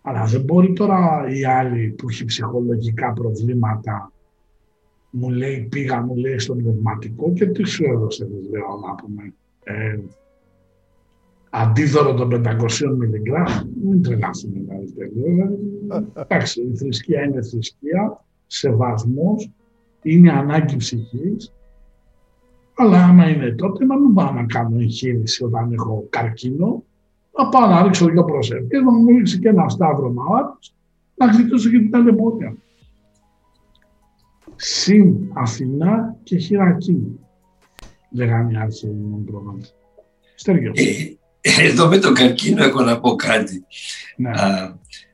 [0.03, 4.13] Αλλά δεν μπορεί τώρα η άλλη που έχει ψυχολογικά προβλήματα
[5.11, 9.35] μου λέει πήγα μου λέει στο πνευματικό και τι σου έδωσε λέω να πούμε.
[9.65, 9.99] Ε,
[11.51, 13.47] αντίδωρο των 500 μιλιγκράμμ,
[13.85, 15.51] μην τρελάσουμε δηλαδή τελείως.
[16.15, 19.51] Εντάξει, η θρησκεία είναι θρησκεία, σεβασμός,
[20.03, 21.53] είναι ανάγκη ψυχής,
[22.77, 26.85] αλλά άμα είναι τότε να μην πάω να κάνω εγχείρηση όταν έχω καρκίνο,
[27.39, 30.75] να πάω να ρίξω δύο προσευχές, να μου ρίξει και ένα σταύρο μαάτος,
[31.15, 32.57] να γλιτώσω και την ταλαιπωρία.
[34.57, 37.19] Συν Αθηνά και Χειρακίνη,
[38.11, 39.61] λέγανε οι άρθροι μου πρόγραμμα.
[40.35, 40.81] Στέργιος.
[41.43, 43.65] Εδώ με τον καρκίνο έχω να πω κάτι.
[44.17, 44.31] Ναι.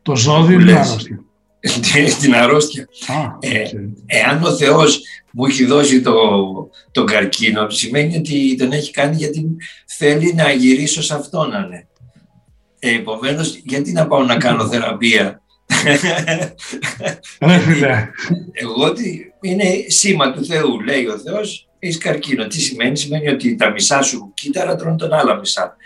[0.02, 1.24] το ζώδιο ή την αρρώστια.
[2.20, 2.88] την αρρώστια.
[3.40, 3.62] ε,
[4.06, 5.00] εάν ο Θεός
[5.32, 6.14] μου έχει δώσει το,
[6.92, 9.56] το καρκίνο, σημαίνει ότι τον έχει κάνει γιατί
[9.86, 11.86] θέλει να γυρίσω σε αυτόν να είναι.
[12.78, 15.42] Ε, Επομένως, γιατί να πάω να κάνω θεραπεία;
[18.52, 22.46] Εγώ ότι είναι σήμα του Θεού, λέει ο Θεός, έχεις καρκίνο.
[22.46, 25.76] Τι σημαίνει, σημαίνει ότι τα μισά σου κύτταρα τρώνε τον άλλα μισά.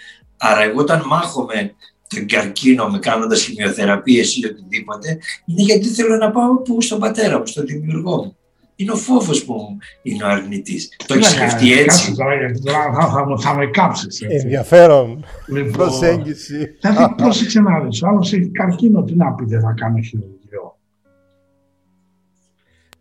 [0.45, 1.75] Άρα εγώ όταν μάχομαι
[2.09, 7.39] τον καρκίνο με κάνοντας χημειοθεραπείες ή οτιδήποτε, είναι γιατί θέλω να πάω που στον πατέρα
[7.39, 8.37] μου, στον δημιουργό μου.
[8.77, 10.89] Είναι ο φόβος που είναι ο αρνητής.
[11.07, 14.21] Το έχεις σκεφτεί έτσι; Τώρα θα, θα με κάψεις.
[14.21, 15.25] Ενδιαφέρον.
[15.47, 16.77] Λοιπόν, προσέγγιση.
[16.81, 18.03] Δηλαδή, πρόσεξε να δεις.
[18.03, 20.79] Ο άλλος έχει καρκίνο, τι να πει, δεν θα κάνω χειρουργείο.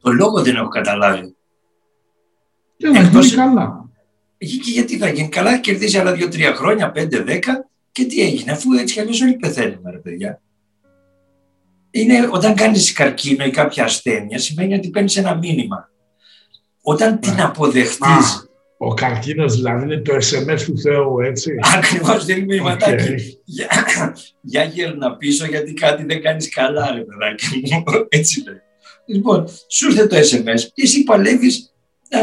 [0.02, 1.36] Το λόγο δεν έχω καταλάβει.
[2.78, 3.81] Και να γίνει
[4.42, 4.62] καλά.
[4.64, 8.74] Και γιατί θα γίνει καλά, κερδίζει άλλα δύο-τρία χρόνια, πέντε, δέκα και τι έγινε, αφού
[8.74, 10.42] έτσι κι αλλιώς όλοι πεθαίνουμε, ρε παιδιά.
[11.92, 15.90] Είναι, όταν κάνεις καρκίνο ή κάποια ασθένεια, σημαίνει ότι παίρνεις ένα μήνυμα.
[16.82, 18.06] Όταν την αποδεχτεί.
[18.78, 21.52] Ο καρκίνος δηλαδή είναι το SMS του Θεού, έτσι.
[21.76, 23.08] Ακριβώς, δεν είναι μηνυματάκι.
[23.08, 23.42] Okay.
[23.46, 23.68] Για,
[24.42, 27.84] για γέρνα πίσω, γιατί κάτι δεν κάνεις καλά, ρε παιδάκι μου.
[28.10, 28.62] Έτσι λέει.
[29.06, 31.74] Λοιπόν, σου ήρθε το SMS, εσύ παλεύεις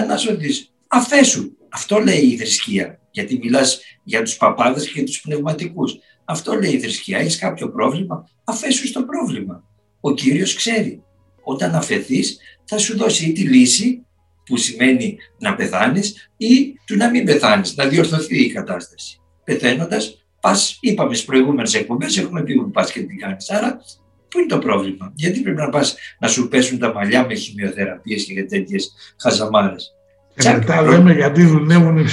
[0.08, 0.50] να σου δει.
[0.88, 1.57] Αφέσου.
[1.68, 3.00] Αυτό λέει η θρησκεία.
[3.10, 5.98] Γιατί μιλάς για τους παπάδες και τους πνευματικούς.
[6.24, 7.18] Αυτό λέει η θρησκεία.
[7.18, 9.64] Έχεις κάποιο πρόβλημα, αφέσου στο πρόβλημα.
[10.00, 11.02] Ο Κύριος ξέρει.
[11.42, 14.02] Όταν αφαιθείς θα σου δώσει ή τη λύση
[14.44, 19.20] που σημαίνει να πεθάνεις ή του να μην πεθάνεις, να διορθωθεί η κατάσταση.
[19.44, 23.50] Πεθαίνοντας, πας, είπαμε στις προηγούμενες εκπομπές, έχουμε πει που πας και τι κάνεις.
[23.50, 23.80] Άρα,
[24.28, 28.24] πού είναι το πρόβλημα; Γιατί πρέπει να πας να σου πέσουν τα μαλλιά με χημειοθεραπείες
[28.24, 29.94] και τέτοιες χαζαμάρες;
[30.38, 32.04] Και μετά λέμε γιατί δουλεύουν οι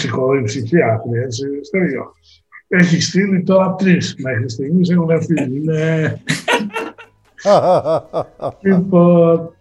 [0.44, 2.14] ψυχιάτροι, έτσι, Στέργιο.
[2.68, 5.58] Έχει στείλει τώρα τρεις μέχρι στιγμής έχουν φύγει.
[5.58, 6.22] Είναι...
[8.62, 9.56] λοιπόν,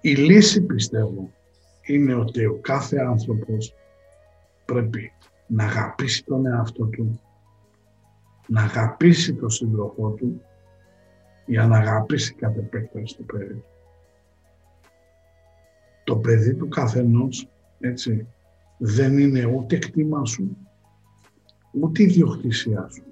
[0.00, 1.30] η λύση πιστεύω
[1.86, 3.74] είναι ότι ο κάθε άνθρωπος
[4.64, 5.12] πρέπει
[5.46, 7.20] να αγαπήσει τον εαυτό του,
[8.46, 10.42] να αγαπήσει τον σύντροφό του
[11.46, 13.64] για να αγαπήσει κατ' επέκταση το παιδί
[16.04, 17.48] Το παιδί του καθενός,
[17.80, 18.26] έτσι,
[18.78, 20.56] δεν είναι ούτε κτήμα σου,
[21.80, 23.02] ούτε ιδιοκτησία σου.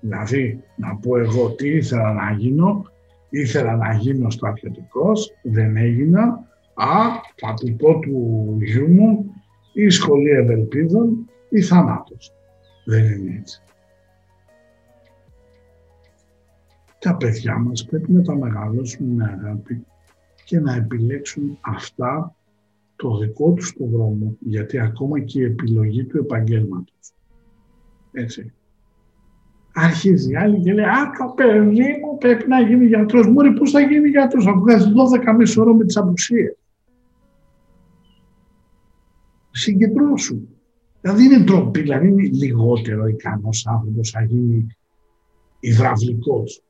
[0.00, 2.84] Δηλαδή, να πω εγώ τι ήθελα να γίνω,
[3.30, 6.22] ήθελα να γίνω στρατιωτικός, δεν έγινα,
[6.74, 6.86] α,
[7.36, 9.34] θα του πω του γιού μου,
[9.72, 12.32] η σχολή ευελπίδων ή θανάτος.
[12.84, 13.62] Δεν είναι έτσι.
[16.98, 19.84] Τα παιδιά μας πρέπει να τα μεγαλώσουν με αγάπη
[20.44, 22.36] και να επιλέξουν αυτά
[22.98, 27.12] το δικό τους το δρόμο, γιατί ακόμα και η επιλογή του επαγγέλματος
[28.12, 28.52] έτσι.
[29.72, 33.26] Αρχίζει η άλλη και λέει «Α, το παιδί μου πρέπει να γίνει γιατρός».
[33.26, 36.56] Μου ρε, πώς θα γίνει γιατρός, αφού βγάζει 12 μισό ώρα με τις απουσίες.
[39.50, 40.40] Συγκεντρώσου.
[41.00, 44.66] Δηλαδή είναι ντροπή, δηλαδή είναι λιγότερο ικανός άνθρωπος να γίνει
[45.60, 46.62] υδραυλικός.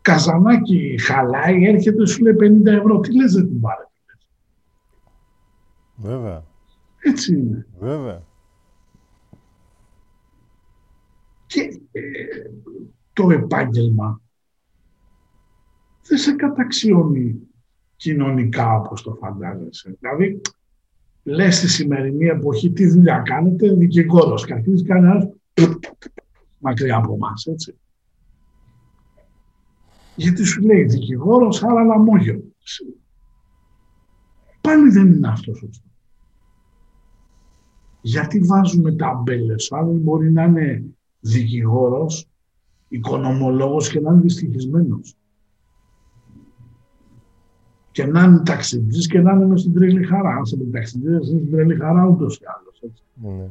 [0.00, 3.00] Καζανάκι χαλάει, έρχεται, σου λέει 50 ευρώ.
[3.00, 3.89] Τι λες δεν την πάρετε.
[6.02, 6.44] Βέβαια.
[7.02, 7.66] Έτσι είναι.
[7.78, 8.22] Βέβαια.
[11.50, 12.00] και ε,
[13.12, 14.20] το επάγγελμα
[16.02, 17.40] δεν σε καταξιώνει
[17.96, 19.96] κοινωνικά όπως το φαντάζεσαι.
[20.00, 20.40] Δηλαδή,
[21.22, 25.28] λες στη σημερινή εποχή τι δουλειά κάνετε, δικηγόρος και αρχίζει κανένας
[26.58, 27.78] μακριά από εμάς, έτσι.
[30.16, 32.42] Γιατί σου λέει δικηγόρος, άρα λαμόγιο.
[34.60, 35.89] Πάλι δεν είναι αυτός σωστό.
[38.00, 40.84] Γιατί βάζουμε τα αμπέλες, ο μπορεί να είναι
[41.20, 42.28] δικηγόρος,
[42.88, 45.14] οικονομολόγος και να είναι δυστυχισμένος.
[47.90, 50.30] Και να είναι ταξιτζής και να είναι μες στην τρελή χαρά.
[50.30, 52.80] Αν σε ταξιτζής, είναι στην τρελή χαρά ούτως ή άλλως.
[52.82, 53.02] Έτσι.
[53.14, 53.48] Ναι.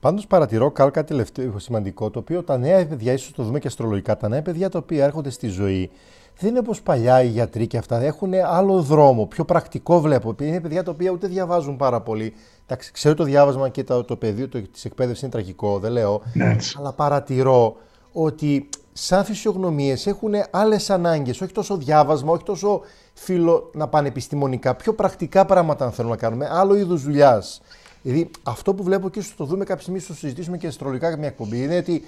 [0.00, 4.16] Πάντως παρατηρώ κάτι τελευταίο σημαντικό, το οποίο τα νέα παιδιά, ίσως το δούμε και αστρολογικά,
[4.16, 5.90] τα νέα παιδιά τα οποία έρχονται στη ζωή,
[6.38, 10.34] δεν είναι όπως παλιά οι γιατροί και αυτά, έχουν άλλο δρόμο, πιο πρακτικό βλέπω.
[10.40, 12.34] Είναι παιδιά τα οποία ούτε διαβάζουν πάρα πολύ,
[12.72, 16.22] Εντάξει, ξέρω το διάβασμα και το, το πεδίο της εκπαίδευσης είναι τραγικό, δεν λέω.
[16.32, 16.56] Ναι.
[16.78, 17.76] Αλλά παρατηρώ
[18.12, 21.40] ότι σαν φυσιογνωμίες έχουν άλλες ανάγκες.
[21.40, 22.80] Όχι τόσο διάβασμα, όχι τόσο
[23.14, 24.74] φίλο να πάνε επιστημονικά.
[24.74, 26.48] Πιο πρακτικά πράγματα αν θέλουμε να κάνουμε.
[26.50, 27.60] Άλλο είδους δουλειάς.
[28.02, 31.28] Δηλαδή, αυτό που βλέπω και ίσω το δούμε κάποια στιγμή, στο συζητήσουμε και αστρολογικά μια
[31.28, 32.04] εκπομπή, είναι ότι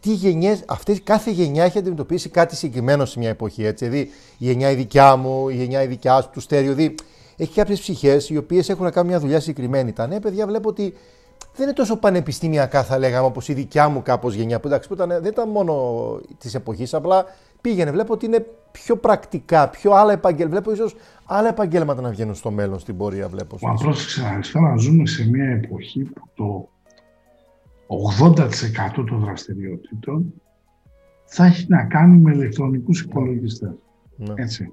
[0.00, 3.64] τι γενιές, αυτές, κάθε γενιά έχει αντιμετωπίσει κάτι συγκεκριμένο σε μια εποχή.
[3.64, 3.88] Έτσι.
[3.88, 6.74] Δηλαδή, η γενιά η δικιά μου, η γενιά η δικιά σου, του στέριο.
[6.74, 6.94] Δηλαδή,
[7.36, 9.92] έχει κάποιες ψυχές οι οποίες έχουν να κάνουν μια δουλειά συγκεκριμένη.
[9.92, 10.94] Τα νέα παιδιά βλέπω ότι
[11.56, 14.60] δεν είναι τόσο πανεπιστημιακά, θα λέγαμε, όπως η δικιά μου κάπως γενιά.
[14.60, 15.74] Που εντάξει, που ήταν, δεν ήταν μόνο
[16.38, 17.24] της εποχής, απλά
[17.60, 17.90] πήγαινε.
[17.90, 20.60] Βλέπω ότι είναι πιο πρακτικά, πιο άλλα επαγγέλματα.
[20.60, 23.28] Βλέπω ίσως άλλα επαγγέλματα να βγαίνουν στο μέλλον στην πορεία.
[23.28, 23.56] Βλέπω.
[23.60, 26.68] Μα πρόσεξε, τώρα ζούμε σε μια εποχή που το
[27.86, 28.46] 80%
[28.94, 30.34] των δραστηριοτήτων
[31.24, 33.74] θα έχει να κάνει με ηλεκτρονικούς υπολογιστές.
[34.16, 34.34] Ναι.
[34.36, 34.72] Έτσι.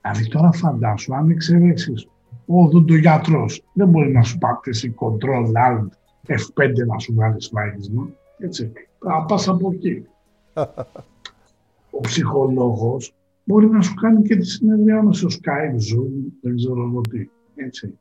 [0.00, 2.08] Δηλαδή τώρα φαντάσου, αν εξαιρέσεις
[2.46, 5.88] ο το γιατρό δεν μπορεί να σου πατήσει control alt
[6.26, 8.08] F5 να σου βγάλει σφάγισμα.
[8.38, 8.72] Έτσι.
[8.98, 10.06] Θα πας από εκεί.
[11.96, 13.14] ο ψυχολόγος
[13.44, 17.28] μπορεί να σου κάνει και τη συνεδριά μας στο Skype, Zoom, δεν ξέρω εγώ τι.
[17.54, 17.98] Έτσι.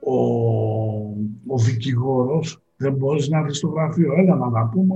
[0.00, 0.14] Ο,
[1.46, 4.12] ο δικηγόρος δεν μπορείς να έρθει στο γραφείο.
[4.16, 4.94] Έλα να τα πούμε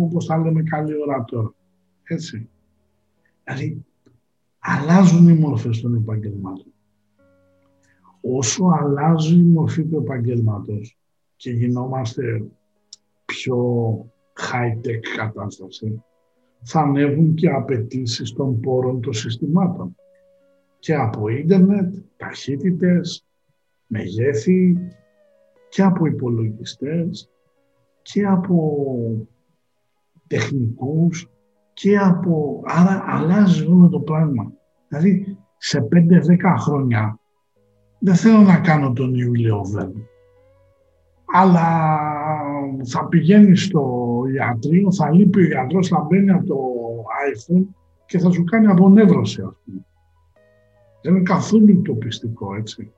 [0.00, 1.54] όπως θα λέμε καλή ώρα τώρα.
[2.02, 2.48] Έτσι.
[3.44, 3.84] Δηλαδή
[4.58, 6.72] αλλάζουν οι μορφές των επαγγελμάτων.
[8.20, 10.98] Όσο αλλάζει η μορφή του επαγγέλματος
[11.36, 12.44] και γινόμαστε
[13.24, 13.58] πιο
[14.52, 16.02] high-tech κατάσταση,
[16.62, 19.96] θα ανέβουν και απαιτήσεις των πόρων των συστημάτων.
[20.78, 23.26] Και από ίντερνετ, ταχύτητες,
[23.86, 24.76] μεγέθη,
[25.74, 27.30] και από υπολογιστές,
[28.02, 28.86] και από
[30.26, 31.30] τεχνικούς,
[31.72, 32.62] και από...
[32.64, 34.52] Άρα αλλάζει όλο το πράγμα.
[34.88, 37.18] Δηλαδή, σε 5-10 χρόνια
[37.98, 40.06] δεν θέλω να κάνω τον Ιούλιο Βέρν.
[41.32, 41.98] αλλά
[42.84, 46.58] θα πηγαίνει στο ιατρείο, θα λείπει ο γιατρός, θα μπαίνει από το
[47.30, 47.64] iPhone
[48.06, 49.86] και θα σου κάνει απονεύρωση, ας πούμε.
[51.02, 52.92] Δεν είναι καθόλου το πιστικό, έτσι.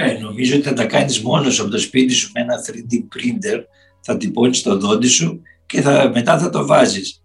[0.00, 3.62] Ε, νομίζω ότι θα τα κάνεις μόνος από το σπίτι σου με ένα 3D printer,
[4.00, 7.22] θα τυπώνεις το δόντι σου και θα, μετά θα το βάζεις.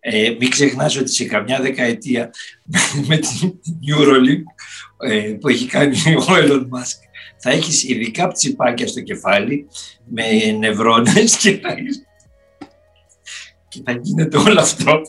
[0.00, 2.30] Ε, μην ξεχνάς ότι σε καμιά δεκαετία
[3.08, 4.42] με την Neuralink
[5.08, 6.98] ε, που έχει κάνει ο Elon Musk
[7.38, 9.66] θα έχεις ειδικά τσιπάκια στο κεφάλι
[10.04, 11.74] με νευρώνες και θα,
[13.68, 15.02] και θα γίνεται όλο αυτό.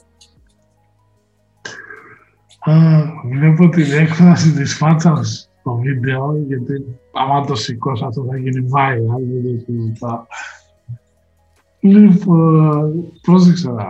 [3.31, 9.19] βλέπω την έκφραση της φάτσας στο βίντεο, γιατί άμα το σηκώσω αυτό θα γίνει viral,
[9.19, 10.25] δεν το συζητάω.
[11.79, 13.87] Λοιπόν, πρόσεξε να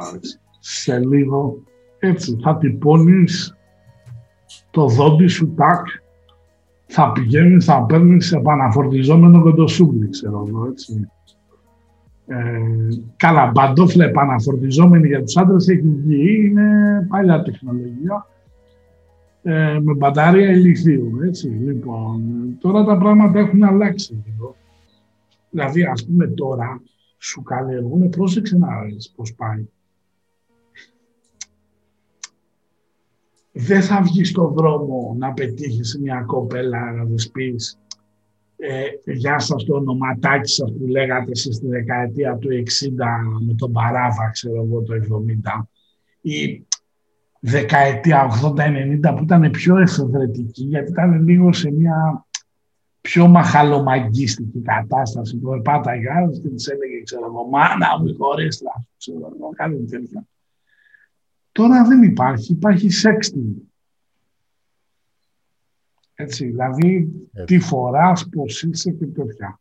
[0.60, 1.58] σε λίγο,
[2.00, 3.56] έτσι, θα τυπώνεις
[4.72, 5.86] το δόντι σου, τάκ,
[6.86, 11.10] θα πηγαίνεις, θα παίρνεις επαναφορτιζόμενο κοντοσούβλι, ξέρω εγώ, έτσι.
[12.28, 12.60] Ε,
[13.16, 18.28] καλά, παντόφλα επαναφορτιζόμενη για τους άντρες έχει βγει, είναι παλιά τεχνολογία,
[19.48, 21.48] ε, με μπαταρία ηλικίου, έτσι.
[21.48, 22.22] Λοιπόν,
[22.60, 24.56] τώρα τα πράγματα έχουν αλλάξει λίγο.
[25.50, 26.82] Δηλαδή, ας πούμε τώρα,
[27.18, 29.68] σου καλλιεργούν, πρόσεξε να δεις πώς πάει.
[33.58, 37.80] δεν θα βγεις στον δρόμο να πετύχεις μια κοπέλα να της πεις
[38.58, 42.54] ε, γεια σας το ονοματάκι σας που λέγατε εσείς στη δεκαετία του 60
[43.48, 45.68] με τον Παράβα, ξέρω εγώ, το 70
[46.22, 46.66] ή
[47.48, 52.26] δεκαετία 80-90 που ήταν πιο εφευρετική γιατί ήταν λίγο σε μια
[53.02, 58.62] πιο μαχαλομαγκίστικη κατάσταση που επάταγε άλλος και της έλεγε ξέρω εγώ μάνα μου χωρίς
[58.98, 60.26] ξέρω εγώ κάτι τέτοια
[61.56, 63.62] Τώρα δεν υπάρχει, υπάρχει sexting.
[66.16, 67.12] Έτσι, δηλαδή
[67.46, 69.60] τι φοράς, πώς είσαι και τέτοια.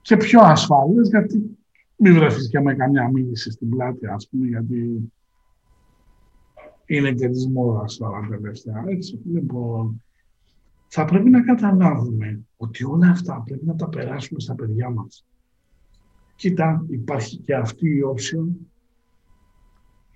[0.00, 1.58] Και πιο ασφαλές γιατί
[1.96, 5.12] μην βρεθείς και με καμιά μίληση στην πλάτη, ας πούμε, γιατί
[6.86, 8.84] είναι και της μόδας τώρα τελευταία.
[8.86, 10.02] Έτσι, λοιπόν,
[10.88, 15.26] θα πρέπει να καταλάβουμε ότι όλα αυτά πρέπει να τα περάσουμε στα παιδιά μας.
[16.36, 18.38] Κοίτα, υπάρχει και αυτή η όψη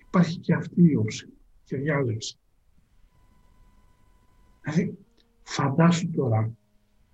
[0.08, 1.28] υπάρχει και αυτή η όψη
[1.64, 2.38] και διάλεξη.
[4.62, 4.98] Δηλαδή,
[5.42, 6.52] φαντάσου τώρα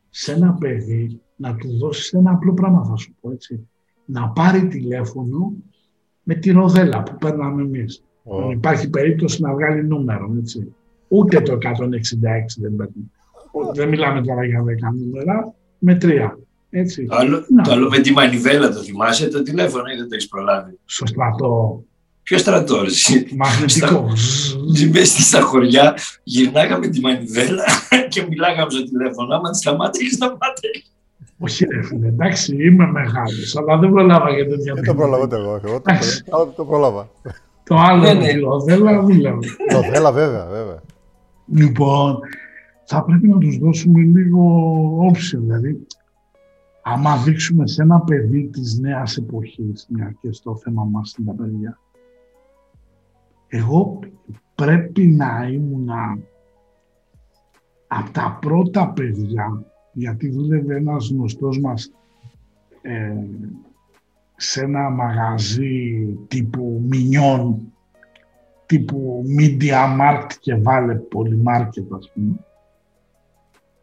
[0.09, 3.69] σε ένα παιδί να του δώσεις ένα απλό πράγμα θα σου πω έτσι.
[4.05, 5.53] Να πάρει τηλέφωνο
[6.23, 8.05] με τη ροδέλα που παίρναμε εμείς.
[8.25, 8.53] Oh.
[8.53, 10.75] Υπάρχει περίπτωση να βγάλει νούμερο, έτσι.
[11.09, 11.59] Ούτε το 166
[12.57, 13.11] δεν παίρνει.
[13.75, 14.65] Δεν μιλάμε τώρα για 10
[14.95, 16.39] νούμερα, με τρία.
[16.71, 17.05] Έτσι.
[17.05, 20.29] Το άλλο, το άλλο με τη μανιβέλα το θυμάσαι το τηλέφωνο ή δεν το έχεις
[20.29, 21.85] προλάβει; Στο στρατό.
[22.23, 24.07] Ποιος στρατός, Μαγνητικό.
[24.93, 27.65] Μέσα στα χωριά γυρνάγαμε τη μανιβέλα
[28.09, 29.35] και μιλάγαμε στο τηλέφωνο.
[29.35, 30.85] Άμα τη σταμάτησε, σταμάτησε.
[31.39, 35.61] Όχι, ρε φίλε, εντάξει, είμαι μεγάλος, αλλά δεν προλάβα για τέτοια Δεν το προλάβα εγώ.
[35.65, 35.83] Εγώ
[36.31, 37.11] το, το προλάβα.
[37.65, 38.41] Το άλλο ναι, ναι.
[38.41, 39.47] το Δέλα δούλευε.
[39.71, 40.83] Το Δέλα, βέβαια, βέβαια.
[41.47, 42.19] Λοιπόν,
[42.85, 44.43] θα πρέπει να τους δώσουμε λίγο
[45.07, 45.87] όψη, δηλαδή.
[46.83, 51.43] Άμα δείξουμε σε ένα παιδί της νέας εποχής, μια και στο θέμα μας είναι τα
[51.43, 51.79] παιδιά,
[53.49, 53.99] εγώ
[54.55, 55.89] πρέπει να ήμουν
[57.87, 61.93] από τα πρώτα παιδιά, γιατί δούλευε ένας γνωστός μας
[62.83, 63.15] ε,
[64.45, 67.73] σε ένα μαγαζί τύπου Μινιόν,
[68.67, 72.37] τύπου Media Markt και βάλε Polymarket ας πούμε.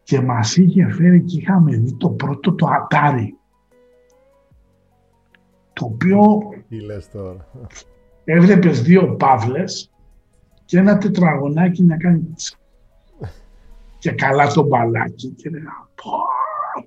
[0.04, 3.28] Και μας είχε φέρει και είχαμε δει το πρώτο το Atari.
[5.74, 6.20] Το οποίο...
[6.70, 7.48] Τι λες τώρα
[8.24, 9.92] έβλεπες δύο παύλες
[10.66, 12.34] και ένα τετραγωνάκι να κάνει
[14.00, 16.12] και καλά το μπαλάκι και έλεγα πω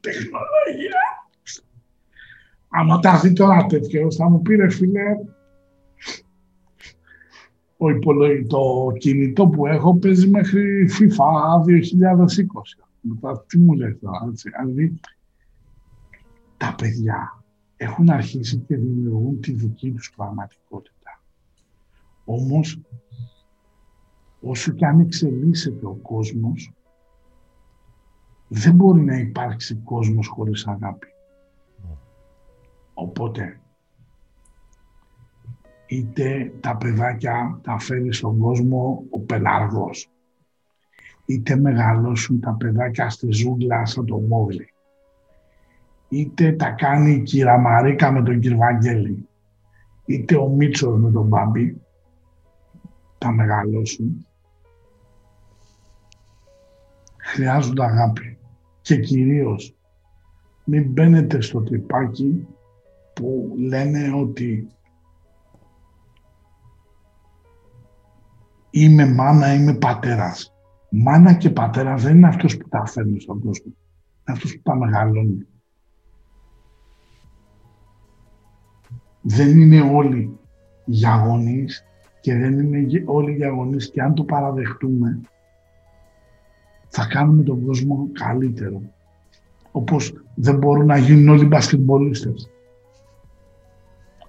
[0.00, 1.13] τεχνολογία
[2.76, 5.16] άμα τα δει τώρα τέτοιο θα μου πήρε φίλε
[7.76, 7.98] ο
[8.46, 11.24] το κινητό που έχω παίζει μέχρι FIFA
[11.64, 13.34] 2020.
[13.46, 14.50] τι μου λέει τώρα, έτσι.
[14.50, 15.00] Δηλαδή,
[16.56, 17.44] τα παιδιά
[17.76, 21.22] έχουν αρχίσει και δημιουργούν τη δική τους πραγματικότητα.
[22.24, 22.80] Όμως,
[24.40, 26.72] όσο και αν εξελίσσεται ο κόσμος,
[28.48, 31.13] δεν μπορεί να υπάρξει κόσμος χωρίς αγάπη.
[32.94, 33.60] Οπότε,
[35.86, 40.10] είτε τα παιδάκια τα φέρει στον κόσμο ο πελαργός,
[41.26, 44.72] είτε μεγαλώσουν τα παιδάκια στη ζούγκλα σαν το μόβλι,
[46.08, 49.28] είτε τα κάνει η κυρα Μαρίκα με τον κύριο Βαγγέλη,
[50.04, 51.80] είτε ο Μίτσος με τον Μπάμπη,
[53.18, 54.26] θα μεγαλώσουν
[57.24, 58.38] χρειάζονται αγάπη.
[58.80, 59.74] Και κυρίως
[60.64, 62.46] μην μπαίνετε στο τρυπάκι
[63.14, 64.68] που λένε ότι
[68.70, 70.52] είμαι μάνα, είμαι πατέρας.
[70.90, 73.66] Μάνα και πατέρας δεν είναι αυτός που τα φέρνει στον κόσμο.
[73.66, 75.46] Είναι αυτός που τα μεγαλώνει.
[79.20, 80.38] Δεν είναι όλοι
[80.84, 81.84] για γονείς
[82.20, 85.20] και δεν είναι όλοι για γονείς και αν το παραδεχτούμε
[86.88, 88.82] θα κάνουμε τον κόσμο καλύτερο.
[89.72, 92.53] Όπως δεν μπορούν να γίνουν όλοι μπασκετμπολίστες.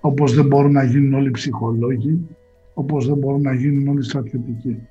[0.05, 2.27] Όπως δεν μπορούν να γίνουν όλοι ψυχολόγοι.
[2.73, 4.87] Όπως δεν μπορούν να γίνουν όλοι στρατιωτικοί.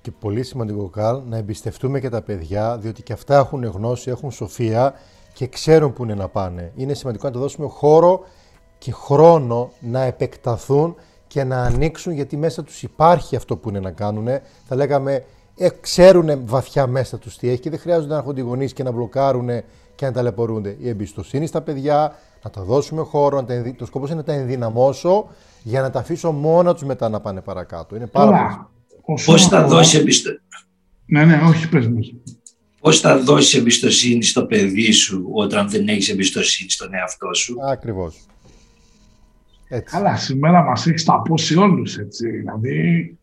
[0.00, 4.30] Και πολύ σημαντικό, Καλ, να εμπιστευτούμε και τα παιδιά, διότι και αυτά έχουν γνώση, έχουν
[4.30, 4.94] σοφία
[5.32, 6.72] και ξέρουν που είναι να πάνε.
[6.76, 8.20] Είναι σημαντικό να το δώσουμε χώρο
[8.78, 10.94] και χρόνο να επεκταθούν
[11.26, 14.28] και να ανοίξουν, γιατί μέσα τους υπάρχει αυτό που είναι να κάνουν.
[14.64, 15.24] Θα λέγαμε,
[15.56, 18.92] ε, ξέρουν βαθιά μέσα τους τι έχει και δεν χρειάζονται να έχουν γονείς και να
[18.92, 19.48] μπλοκάρουν
[19.94, 20.76] και να ταλαιπωρούνται.
[20.80, 24.32] Η εμπιστοσύνη στα παιδιά, να τα δώσουμε χώρο, να τα το σκοπός είναι να τα
[24.32, 25.28] ενδυναμώσω
[25.62, 27.96] για να τα αφήσω μόνα τους μετά να πάνε παρακάτω.
[27.96, 28.68] Είναι πάρα
[29.04, 29.18] πολύ.
[29.24, 30.40] Πώς θα δώσει εμπιστοσύνη.
[31.06, 31.88] Ναι, ναι, όχι πες
[32.80, 38.26] Πώς θα δώσει εμπιστοσύνη στο παιδί σου όταν δεν έχεις εμπιστοσύνη στον εαυτό σου; Ακριβώς.
[39.68, 39.96] Έτσι.
[39.96, 42.30] Καλά, σήμερα μας έχεις ταπώσει όλους, έτσι.
[42.30, 43.18] Δηλαδή,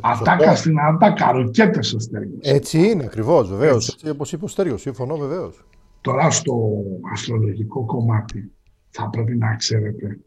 [0.00, 2.40] ατάκα στην ατάκα, ροκέτες ο Στέργιος.
[2.42, 3.88] Έτσι είναι, ακριβώς, βεβαίως.
[3.88, 5.64] Έτσι, όπως είπε ο Στέργιος, συμφωνώ βεβαίως.
[6.00, 6.82] Τώρα στο
[7.12, 8.52] αστρολογικό κομμάτι
[8.88, 10.20] θα πρέπει να ξέρετε,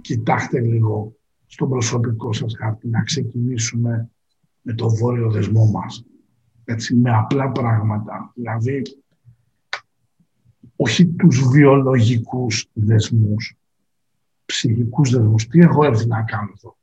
[0.00, 1.16] κοιτάξτε λίγο
[1.46, 4.10] στον προσωπικό σας χάρτη, να ξεκινήσουμε
[4.62, 6.04] με το βόρειο δεσμό μας.
[6.64, 8.32] Έτσι, με απλά πράγματα.
[8.34, 8.82] Δηλαδή,
[10.76, 13.56] όχι τους βιολογικούς δεσμούς,
[14.44, 15.46] ψυχικούς δεσμούς.
[15.46, 16.75] Τι έχω έρθει να κάνω εδώ;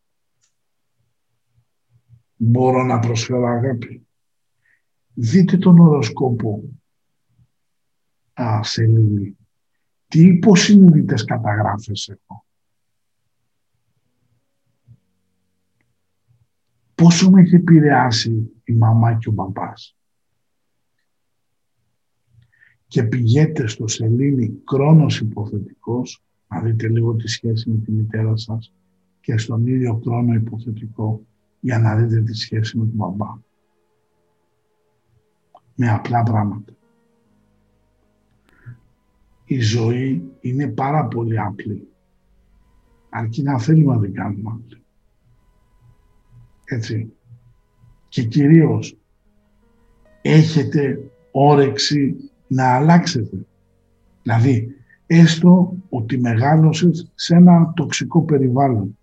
[2.46, 4.08] Μπορώ να προσφέρω αγάπη.
[5.14, 6.64] Δείτε τον οροσκόπο
[8.34, 9.38] α, σελήνη.
[10.08, 12.46] Τι υποσυνείδητες καταγράφες έχω.
[16.96, 19.98] Πόσο με έχει επηρεάσει η μαμά και ο μπαμπάς.
[22.88, 28.74] Και πηγαίνετε στο σελήνη κρόνος υποθετικός να δείτε λίγο τη σχέση με τη μητέρα σας
[29.22, 31.26] και στον ίδιο χρόνο υποθετικό
[31.64, 33.38] για να δείτε τη σχέση με τον μπαμπά.
[35.76, 36.74] Με απλά πράγματα.
[39.46, 41.88] Η ζωή είναι πάρα πολύ απλή.
[43.10, 44.84] Αρκεί να θέλουμε να την κάνουμε απλή.
[46.66, 47.14] Έτσι.
[48.08, 48.98] Και κυρίως
[50.22, 52.16] έχετε όρεξη
[52.48, 53.46] να αλλάξετε.
[54.24, 54.76] Δηλαδή,
[55.08, 58.98] έστω ότι μεγάλωσες σε ένα τοξικό περιβάλλον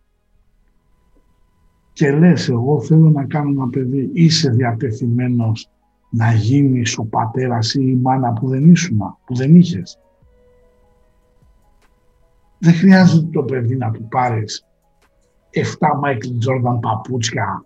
[1.93, 5.69] και λες εγώ θέλω να κάνω ένα παιδί, είσαι διατεθειμένος
[6.11, 9.99] να γίνεις ο πατέρας ή η μάνα που δεν ήσουν, που δεν είχες.
[12.59, 14.67] Δεν χρειάζεται το παιδί να του πάρεις
[15.51, 15.61] 7
[16.05, 17.65] Michael Jordan παπούτσια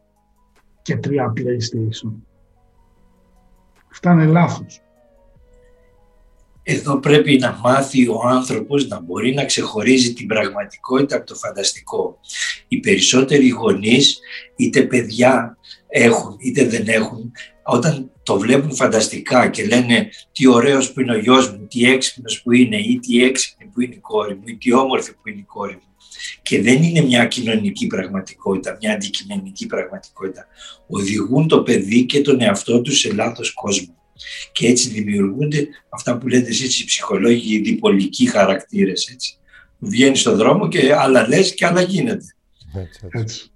[0.82, 2.12] και 3 PlayStation.
[3.90, 4.82] Αυτά είναι λάθος.
[6.62, 12.18] Εδώ πρέπει να μάθει ο άνθρωπος να μπορεί να ξεχωρίζει την πραγματικότητα από το φανταστικό.
[12.74, 14.18] Οι περισσότεροι γονείς,
[14.56, 17.32] είτε παιδιά έχουν είτε δεν έχουν,
[17.64, 22.42] όταν το βλέπουν φανταστικά και λένε τι ωραίος που είναι ο γιος μου, τι έξυπνος
[22.42, 25.38] που είναι ή τι έξυπνη που είναι η κόρη μου ή τι όμορφη που είναι
[25.38, 25.94] η κόρη μου
[26.42, 30.46] και δεν είναι μια κοινωνική πραγματικότητα, μια αντικειμενική πραγματικότητα.
[30.86, 33.94] Οδηγούν το παιδί και τον εαυτό του σε λάθος κόσμο.
[34.52, 39.08] Και έτσι δημιουργούνται αυτά που λέτε εσείς οι ψυχολόγοι, οι διπολικοί χαρακτήρες.
[39.12, 39.38] Έτσι.
[39.78, 42.24] Βγαίνεις στον δρόμο και άλλα λες και άλλα γίνεται.
[42.74, 43.48] Έτσι, έτσι.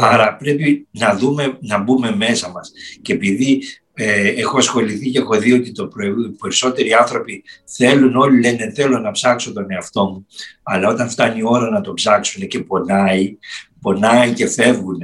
[0.00, 2.72] Άρα πρέπει να δούμε, να μπούμε μέσα μας.
[3.02, 3.62] Και επειδή
[3.94, 5.90] ε, έχω ασχοληθεί και έχω δει ότι το
[6.26, 10.26] οι περισσότεροι άνθρωποι θέλουν, όλοι λένε θέλω να ψάξω τον εαυτό μου,
[10.62, 13.36] αλλά όταν φτάνει η ώρα να το ψάξουν και πονάει,
[13.80, 14.98] πονάει και φεύγουν.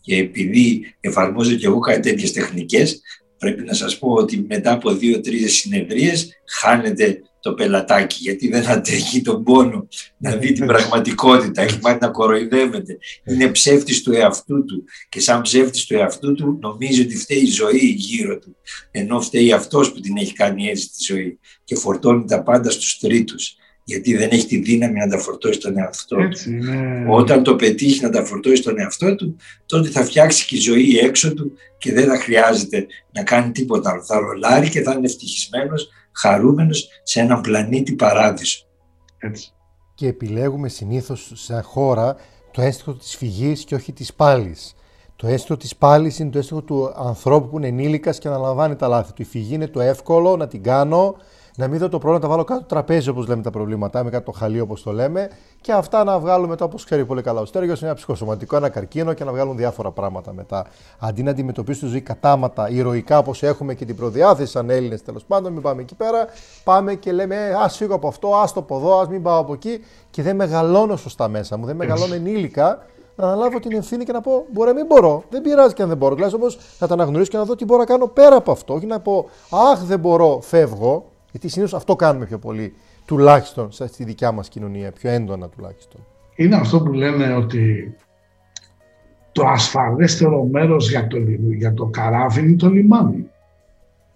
[0.00, 3.00] Και επειδή εφαρμόζω και εγώ κάτι τέτοιες τεχνικές,
[3.38, 9.22] πρέπει να σας πω ότι μετά από δύο-τρεις συνεδρίες χάνεται το πελατάκι γιατί δεν αντέχει
[9.22, 9.88] τον πόνο
[10.18, 12.98] να δει την πραγματικότητα, έχει μάθει να κοροϊδεύεται.
[13.24, 14.84] Είναι ψεύτης του εαυτού του.
[15.08, 18.56] Και σαν ψεύτης του εαυτού του νομίζει ότι φταίει η ζωή γύρω του.
[18.90, 22.98] Ενώ φταίει αυτός που την έχει κάνει έτσι τη ζωή και φορτώνει τα πάντα στους
[22.98, 23.56] τρίτους
[23.88, 26.38] γιατί δεν έχει τη δύναμη να τα φορτώσει στον εαυτό του.
[27.08, 29.36] Όταν το πετύχει να τα φορτώσει στον εαυτό του,
[29.66, 33.90] τότε θα φτιάξει και η ζωή έξω του και δεν θα χρειάζεται να κάνει τίποτα
[33.90, 34.04] άλλο.
[34.04, 38.66] Θα ρολάρει και θα είναι ευτυχισμένος, χαρούμενος σε έναν πλανήτη παράδεισο.
[39.18, 39.52] Έτσι.
[39.94, 42.16] Και επιλέγουμε συνήθως σε χώρα
[42.50, 44.74] το αίσθητο της φυγής και όχι της πάλης.
[45.16, 48.88] Το αίσθητο της πάλης είναι το αίσθητο του ανθρώπου που είναι ενήλικας και αναλαμβάνει τα
[48.88, 49.22] λάθη του.
[49.22, 51.16] Η φυγή είναι το εύκολο να την κάνω,
[51.58, 54.04] να μην δω το πρόβλημα, να τα βάλω κάτω το τραπέζι όπως λέμε τα προβλήματά,
[54.04, 55.30] με κάτω το χαλί όπως το λέμε,
[55.60, 59.12] και αυτά να βγάλουμε μετά όπως ξέρει πολύ καλά ο Στέργιο, ένα ψυχοσωματικό, ένα καρκίνο
[59.12, 60.66] και να βγάλουν διάφορα πράγματα μετά.
[60.98, 65.24] Αντί να αντιμετωπίσουν τη ζωή κατάματα, ηρωικά όπως έχουμε και την προδιάθεση σαν Έλληνες τέλος
[65.24, 66.26] πάντων, μην πάμε εκεί πέρα,
[66.64, 69.52] πάμε και λέμε Α φύγω από αυτό, ας το από εδώ, ας μην πάω από
[69.52, 69.80] εκεί
[70.10, 72.78] και δεν μεγαλώνω σωστά μέσα μου, δεν μεγαλώνω ενήλικα
[73.16, 75.22] να αναλάβω την ευθύνη και να πω: Μπορεί να μην μπορώ.
[75.30, 76.14] Δεν πειράζει και αν δεν μπορώ.
[76.14, 78.74] Τουλάχιστον όμω να τα αναγνωρίσω και να δω τι μπορώ να κάνω πέρα από αυτό.
[78.74, 79.28] Όχι να πω:
[79.72, 81.04] Αχ, δεν μπορώ, φεύγω.
[81.30, 82.74] Γιατί συνήθως αυτό κάνουμε πιο πολύ.
[83.06, 86.00] Τουλάχιστον στη δικιά μας κοινωνία, πιο έντονα τουλάχιστον.
[86.36, 87.94] Είναι αυτό που λένε ότι
[89.32, 91.16] το ασφαλέστερο μέρος για το,
[91.56, 93.30] για το καράβι είναι το λιμάνι.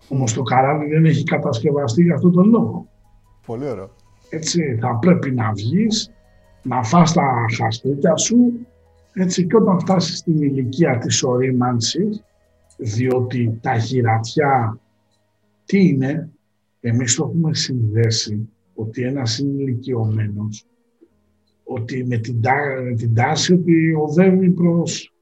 [0.09, 2.87] Όμως το καράβι δεν έχει κατασκευαστεί για αυτόν τον λόγο.
[3.47, 3.91] Πολύ ωραίο.
[4.31, 6.13] Έτσι, θα πρέπει να βγεις,
[6.63, 8.37] να φας τα χαστούκια σου,
[9.13, 12.25] έτσι, και όταν φτάσεις στην ηλικία της ορίμανσης,
[12.77, 14.79] διότι τα γυρατιά
[15.65, 16.31] τι είναι,
[16.85, 20.67] εμείς το έχουμε συνδέσει ότι ένας είναι ηλικιωμένος,
[21.65, 22.41] ότι με την,
[22.97, 25.15] την τάση ότι οδεύει προς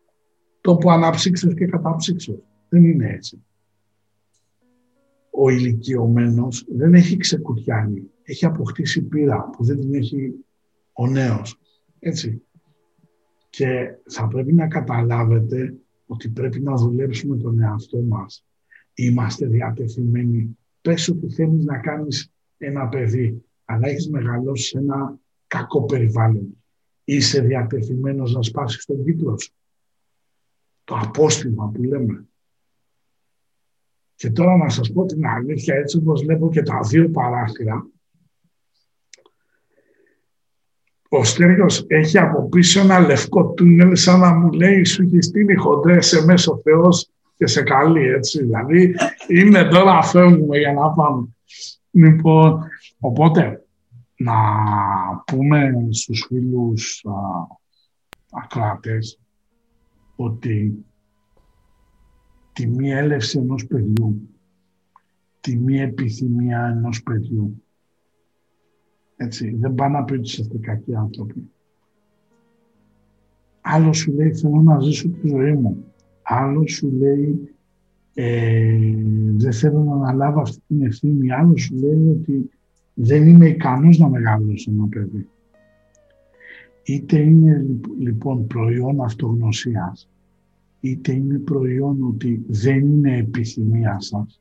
[0.60, 2.38] τόπο αναψύξεως και καταψύξεως.
[2.68, 3.44] Δεν είναι έτσι.
[5.30, 8.10] Ο ηλικιωμένος δεν έχει ξεκουτιάνει.
[8.22, 10.34] Έχει αποκτήσει πείρα που δεν την έχει
[10.92, 11.58] ο νέος.
[11.98, 12.42] Έτσι.
[13.50, 15.74] Και θα πρέπει να καταλάβετε
[16.06, 18.44] ότι πρέπει να δουλέψουμε τον εαυτό μας.
[18.94, 20.58] Είμαστε διατεθειμένοι.
[20.80, 26.64] Πες ότι θέλεις να κάνεις ένα παιδί, αλλά έχεις μεγαλώσει σε ένα κακό περιβάλλον.
[27.04, 29.52] Είσαι διατεθειμένος να σπάσεις τον κύκλο σου.
[30.84, 32.24] Το απόστημα που λέμε.
[34.14, 37.90] Και τώρα να σας πω την αλήθεια, έτσι όπως βλέπω και τα δύο παράθυρα,
[41.12, 45.54] ο Στέργος έχει από πίσω ένα λευκό τούνελ σαν να μου λέει σου έχει στείλει
[45.54, 48.42] χοντρές σε μέσο Θεός και σε καλή έτσι.
[48.42, 48.94] Δηλαδή
[49.28, 51.28] είναι τώρα φεύγουμε για να πάμε.
[51.90, 52.62] Λοιπόν,
[52.98, 53.66] οπότε
[54.16, 54.34] να
[55.26, 57.12] πούμε στους φίλους α,
[58.30, 59.20] ακράτες
[60.16, 60.84] ότι
[62.52, 64.28] τη μη έλευση ενός παιδιού,
[65.40, 67.62] τη μη επιθυμία ενός παιδιού
[69.16, 71.50] έτσι, δεν πάει να πει ότι είστε κακοί άνθρωποι.
[73.60, 75.89] Άλλος σου λέει θέλω να ζήσω τη ζωή μου.
[76.22, 77.54] Άλλος σου λέει
[78.14, 78.78] ε,
[79.36, 81.32] δεν θέλω να αναλάβω αυτή την ευθύνη.
[81.32, 82.50] Άλλος σου λέει ότι
[82.94, 85.28] δεν είμαι ικανός να μεγαλώσω ένα παιδί.
[86.82, 87.66] Είτε είναι
[87.98, 90.08] λοιπόν προϊόν αυτογνωσίας,
[90.80, 94.40] είτε είναι προϊόν ότι δεν είναι επιθυμία σας.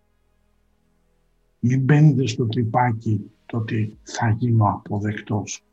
[1.60, 5.64] Μην μπαίνετε στο τρυπάκι το ότι θα γίνω αποδεκτός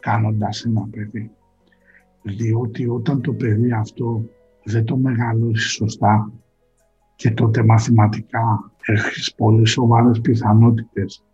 [0.00, 1.30] κάνοντας ένα παιδί.
[2.22, 4.24] Διότι όταν το παιδί αυτό
[4.66, 6.32] δεν το μεγαλώσει σωστά
[7.16, 11.24] και τότε μαθηματικά έχεις πολύ σοβαρές πιθανότητες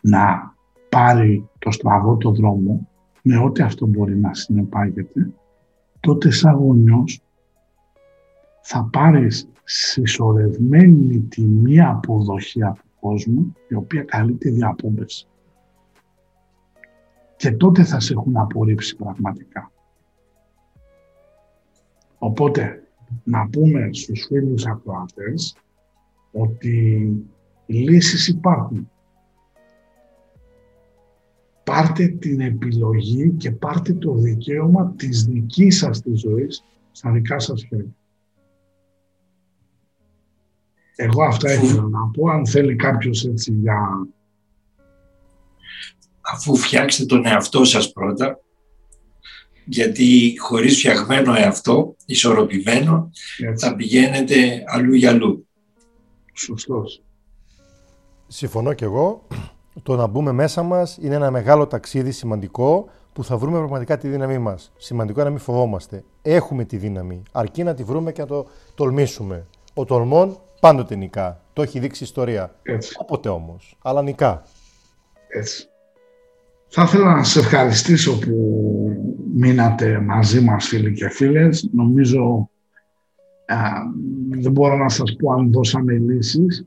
[0.00, 0.54] να
[0.88, 2.88] πάρει το στραβό το δρόμο
[3.22, 5.32] με ό,τι αυτό μπορεί να συνεπάγεται,
[6.00, 7.20] τότε σαν γονιός
[8.62, 15.26] θα πάρεις συσσωρευμένη τιμή αποδοχή από κόσμου η οποία καλεί τη διαπόμπευση.
[17.36, 19.71] Και τότε θα σε έχουν απορρίψει πραγματικά.
[22.22, 22.82] Οπότε,
[23.24, 25.56] να πούμε στους φίλους ακροατές
[26.32, 27.06] ότι
[27.66, 28.90] οι λύσεις υπάρχουν.
[31.64, 37.64] Πάρτε την επιλογή και πάρτε το δικαίωμα της δικής σας της ζωής στα δικά σας
[37.68, 37.96] χέρια.
[40.96, 42.30] Εγώ αυτά ήθελα να πω.
[42.30, 44.08] Αν θέλει κάποιος έτσι για...
[46.20, 48.40] Αφού φτιάξετε τον εαυτό σας πρώτα,
[49.64, 53.10] γιατί χωρίς φτιαγμένο εαυτό, ισορροπημένο,
[53.58, 55.46] θα πηγαίνετε αλλού για αλλού.
[56.34, 57.02] Σωστός.
[58.26, 59.26] Συμφωνώ κι εγώ.
[59.82, 64.08] Το να μπούμε μέσα μας είναι ένα μεγάλο ταξίδι σημαντικό που θα βρούμε πραγματικά τη
[64.08, 64.72] δύναμή μας.
[64.76, 66.04] Σημαντικό να μην φοβόμαστε.
[66.22, 69.46] Έχουμε τη δύναμη, αρκεί να τη βρούμε και να το τολμήσουμε.
[69.74, 71.40] Ο τολμών Πάντοτε νικά.
[71.52, 72.54] Το έχει δείξει η ιστορία.
[72.62, 72.96] Έτσι.
[72.98, 73.78] Όποτε όμως.
[73.82, 74.42] Αλλά νικά.
[75.28, 75.68] Έτσι.
[76.74, 78.36] Θα ήθελα να σας ευχαριστήσω που
[79.34, 81.70] μείνατε μαζί μας φίλοι και φίλες.
[81.72, 82.50] Νομίζω
[83.46, 83.56] α,
[84.30, 86.66] δεν μπορώ να σας πω αν δώσαμε λύσεις.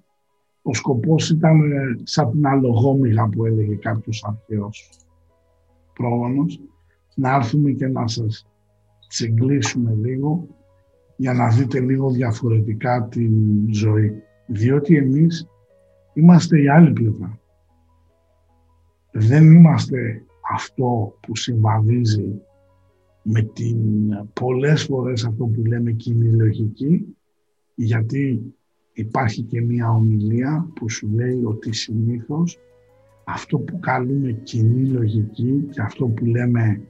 [0.61, 1.61] Ο σκοπός ήταν
[2.03, 4.89] σαν την αλογόμηγα που έλεγε κάποιος αρχαίος
[5.93, 6.59] πρόγονος
[7.15, 8.47] να έρθουμε και να σας
[9.07, 10.47] τσιγκλίσουμε λίγο
[11.15, 13.29] για να δείτε λίγο διαφορετικά τη
[13.71, 14.11] ζωή.
[14.47, 15.47] Διότι εμείς
[16.13, 17.39] είμαστε η άλλη πλευρά.
[19.17, 20.23] Δεν είμαστε
[20.53, 22.41] αυτό που συμβαδίζει
[23.21, 23.77] με την
[24.33, 27.15] πολλές φορές αυτό που λέμε κοινή λογική,
[27.75, 28.53] γιατί
[28.93, 32.59] υπάρχει και μία ομιλία που σου λέει ότι συνήθως
[33.23, 36.81] αυτό που καλούμε κοινή λογική και αυτό που λέμε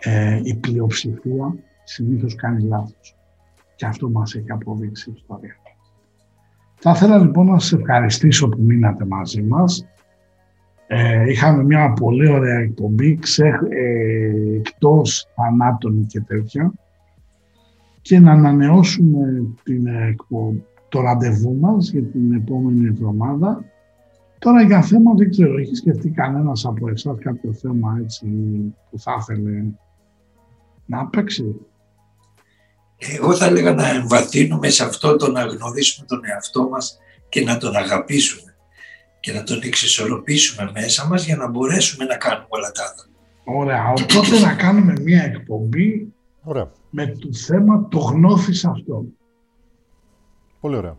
[0.00, 1.54] ε, η πλειοψηφία
[1.84, 3.16] συνήθως κάνει λάθος.
[3.76, 5.56] Και αυτό μας έχει αποδείξει η ιστορία.
[6.74, 9.86] Θα ήθελα λοιπόν να σας ευχαριστήσω που μείνατε μαζί μας.
[10.86, 16.72] Ε, είχαμε μια πολύ ωραία εκπομπή, ξε, ε, εκτός θανάτων και τέτοια
[18.02, 19.86] και να ανανεώσουμε την,
[20.88, 23.64] το ραντεβού μας για την επόμενη εβδομάδα.
[24.38, 28.26] Τώρα για θέμα δεν ξέρω, έχει σκεφτεί κανένας από εσάς κάποιο θέμα έτσι
[28.90, 29.64] που θα ήθελε
[30.86, 31.54] να παίξει;
[32.96, 36.98] Εγώ θα έλεγα να εμβαθύνουμε σε αυτό το να γνωρίσουμε τον εαυτό μας
[37.28, 38.53] και να τον αγαπήσουμε
[39.24, 43.58] και να τον εξισορροπήσουμε μέσα μας για να μπορέσουμε να κάνουμε όλα τα άλλα.
[43.58, 46.70] Ωραία, οπότε να κάνουμε μια εκπομπή ωραία.
[46.90, 49.04] με το θέμα το γνώθεις αυτό.
[50.60, 50.96] Πολύ ωραία.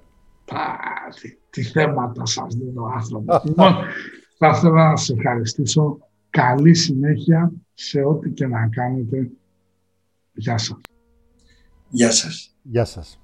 [1.49, 3.41] τι, θέματα σας δίνω άνθρωπο.
[3.43, 3.75] λοιπόν,
[4.37, 5.97] θα ήθελα να σε ευχαριστήσω.
[6.29, 9.29] Καλή συνέχεια σε ό,τι και να κάνετε.
[10.33, 10.77] Γεια σας.
[11.89, 12.55] Γεια σας.
[12.61, 13.19] Γεια σας.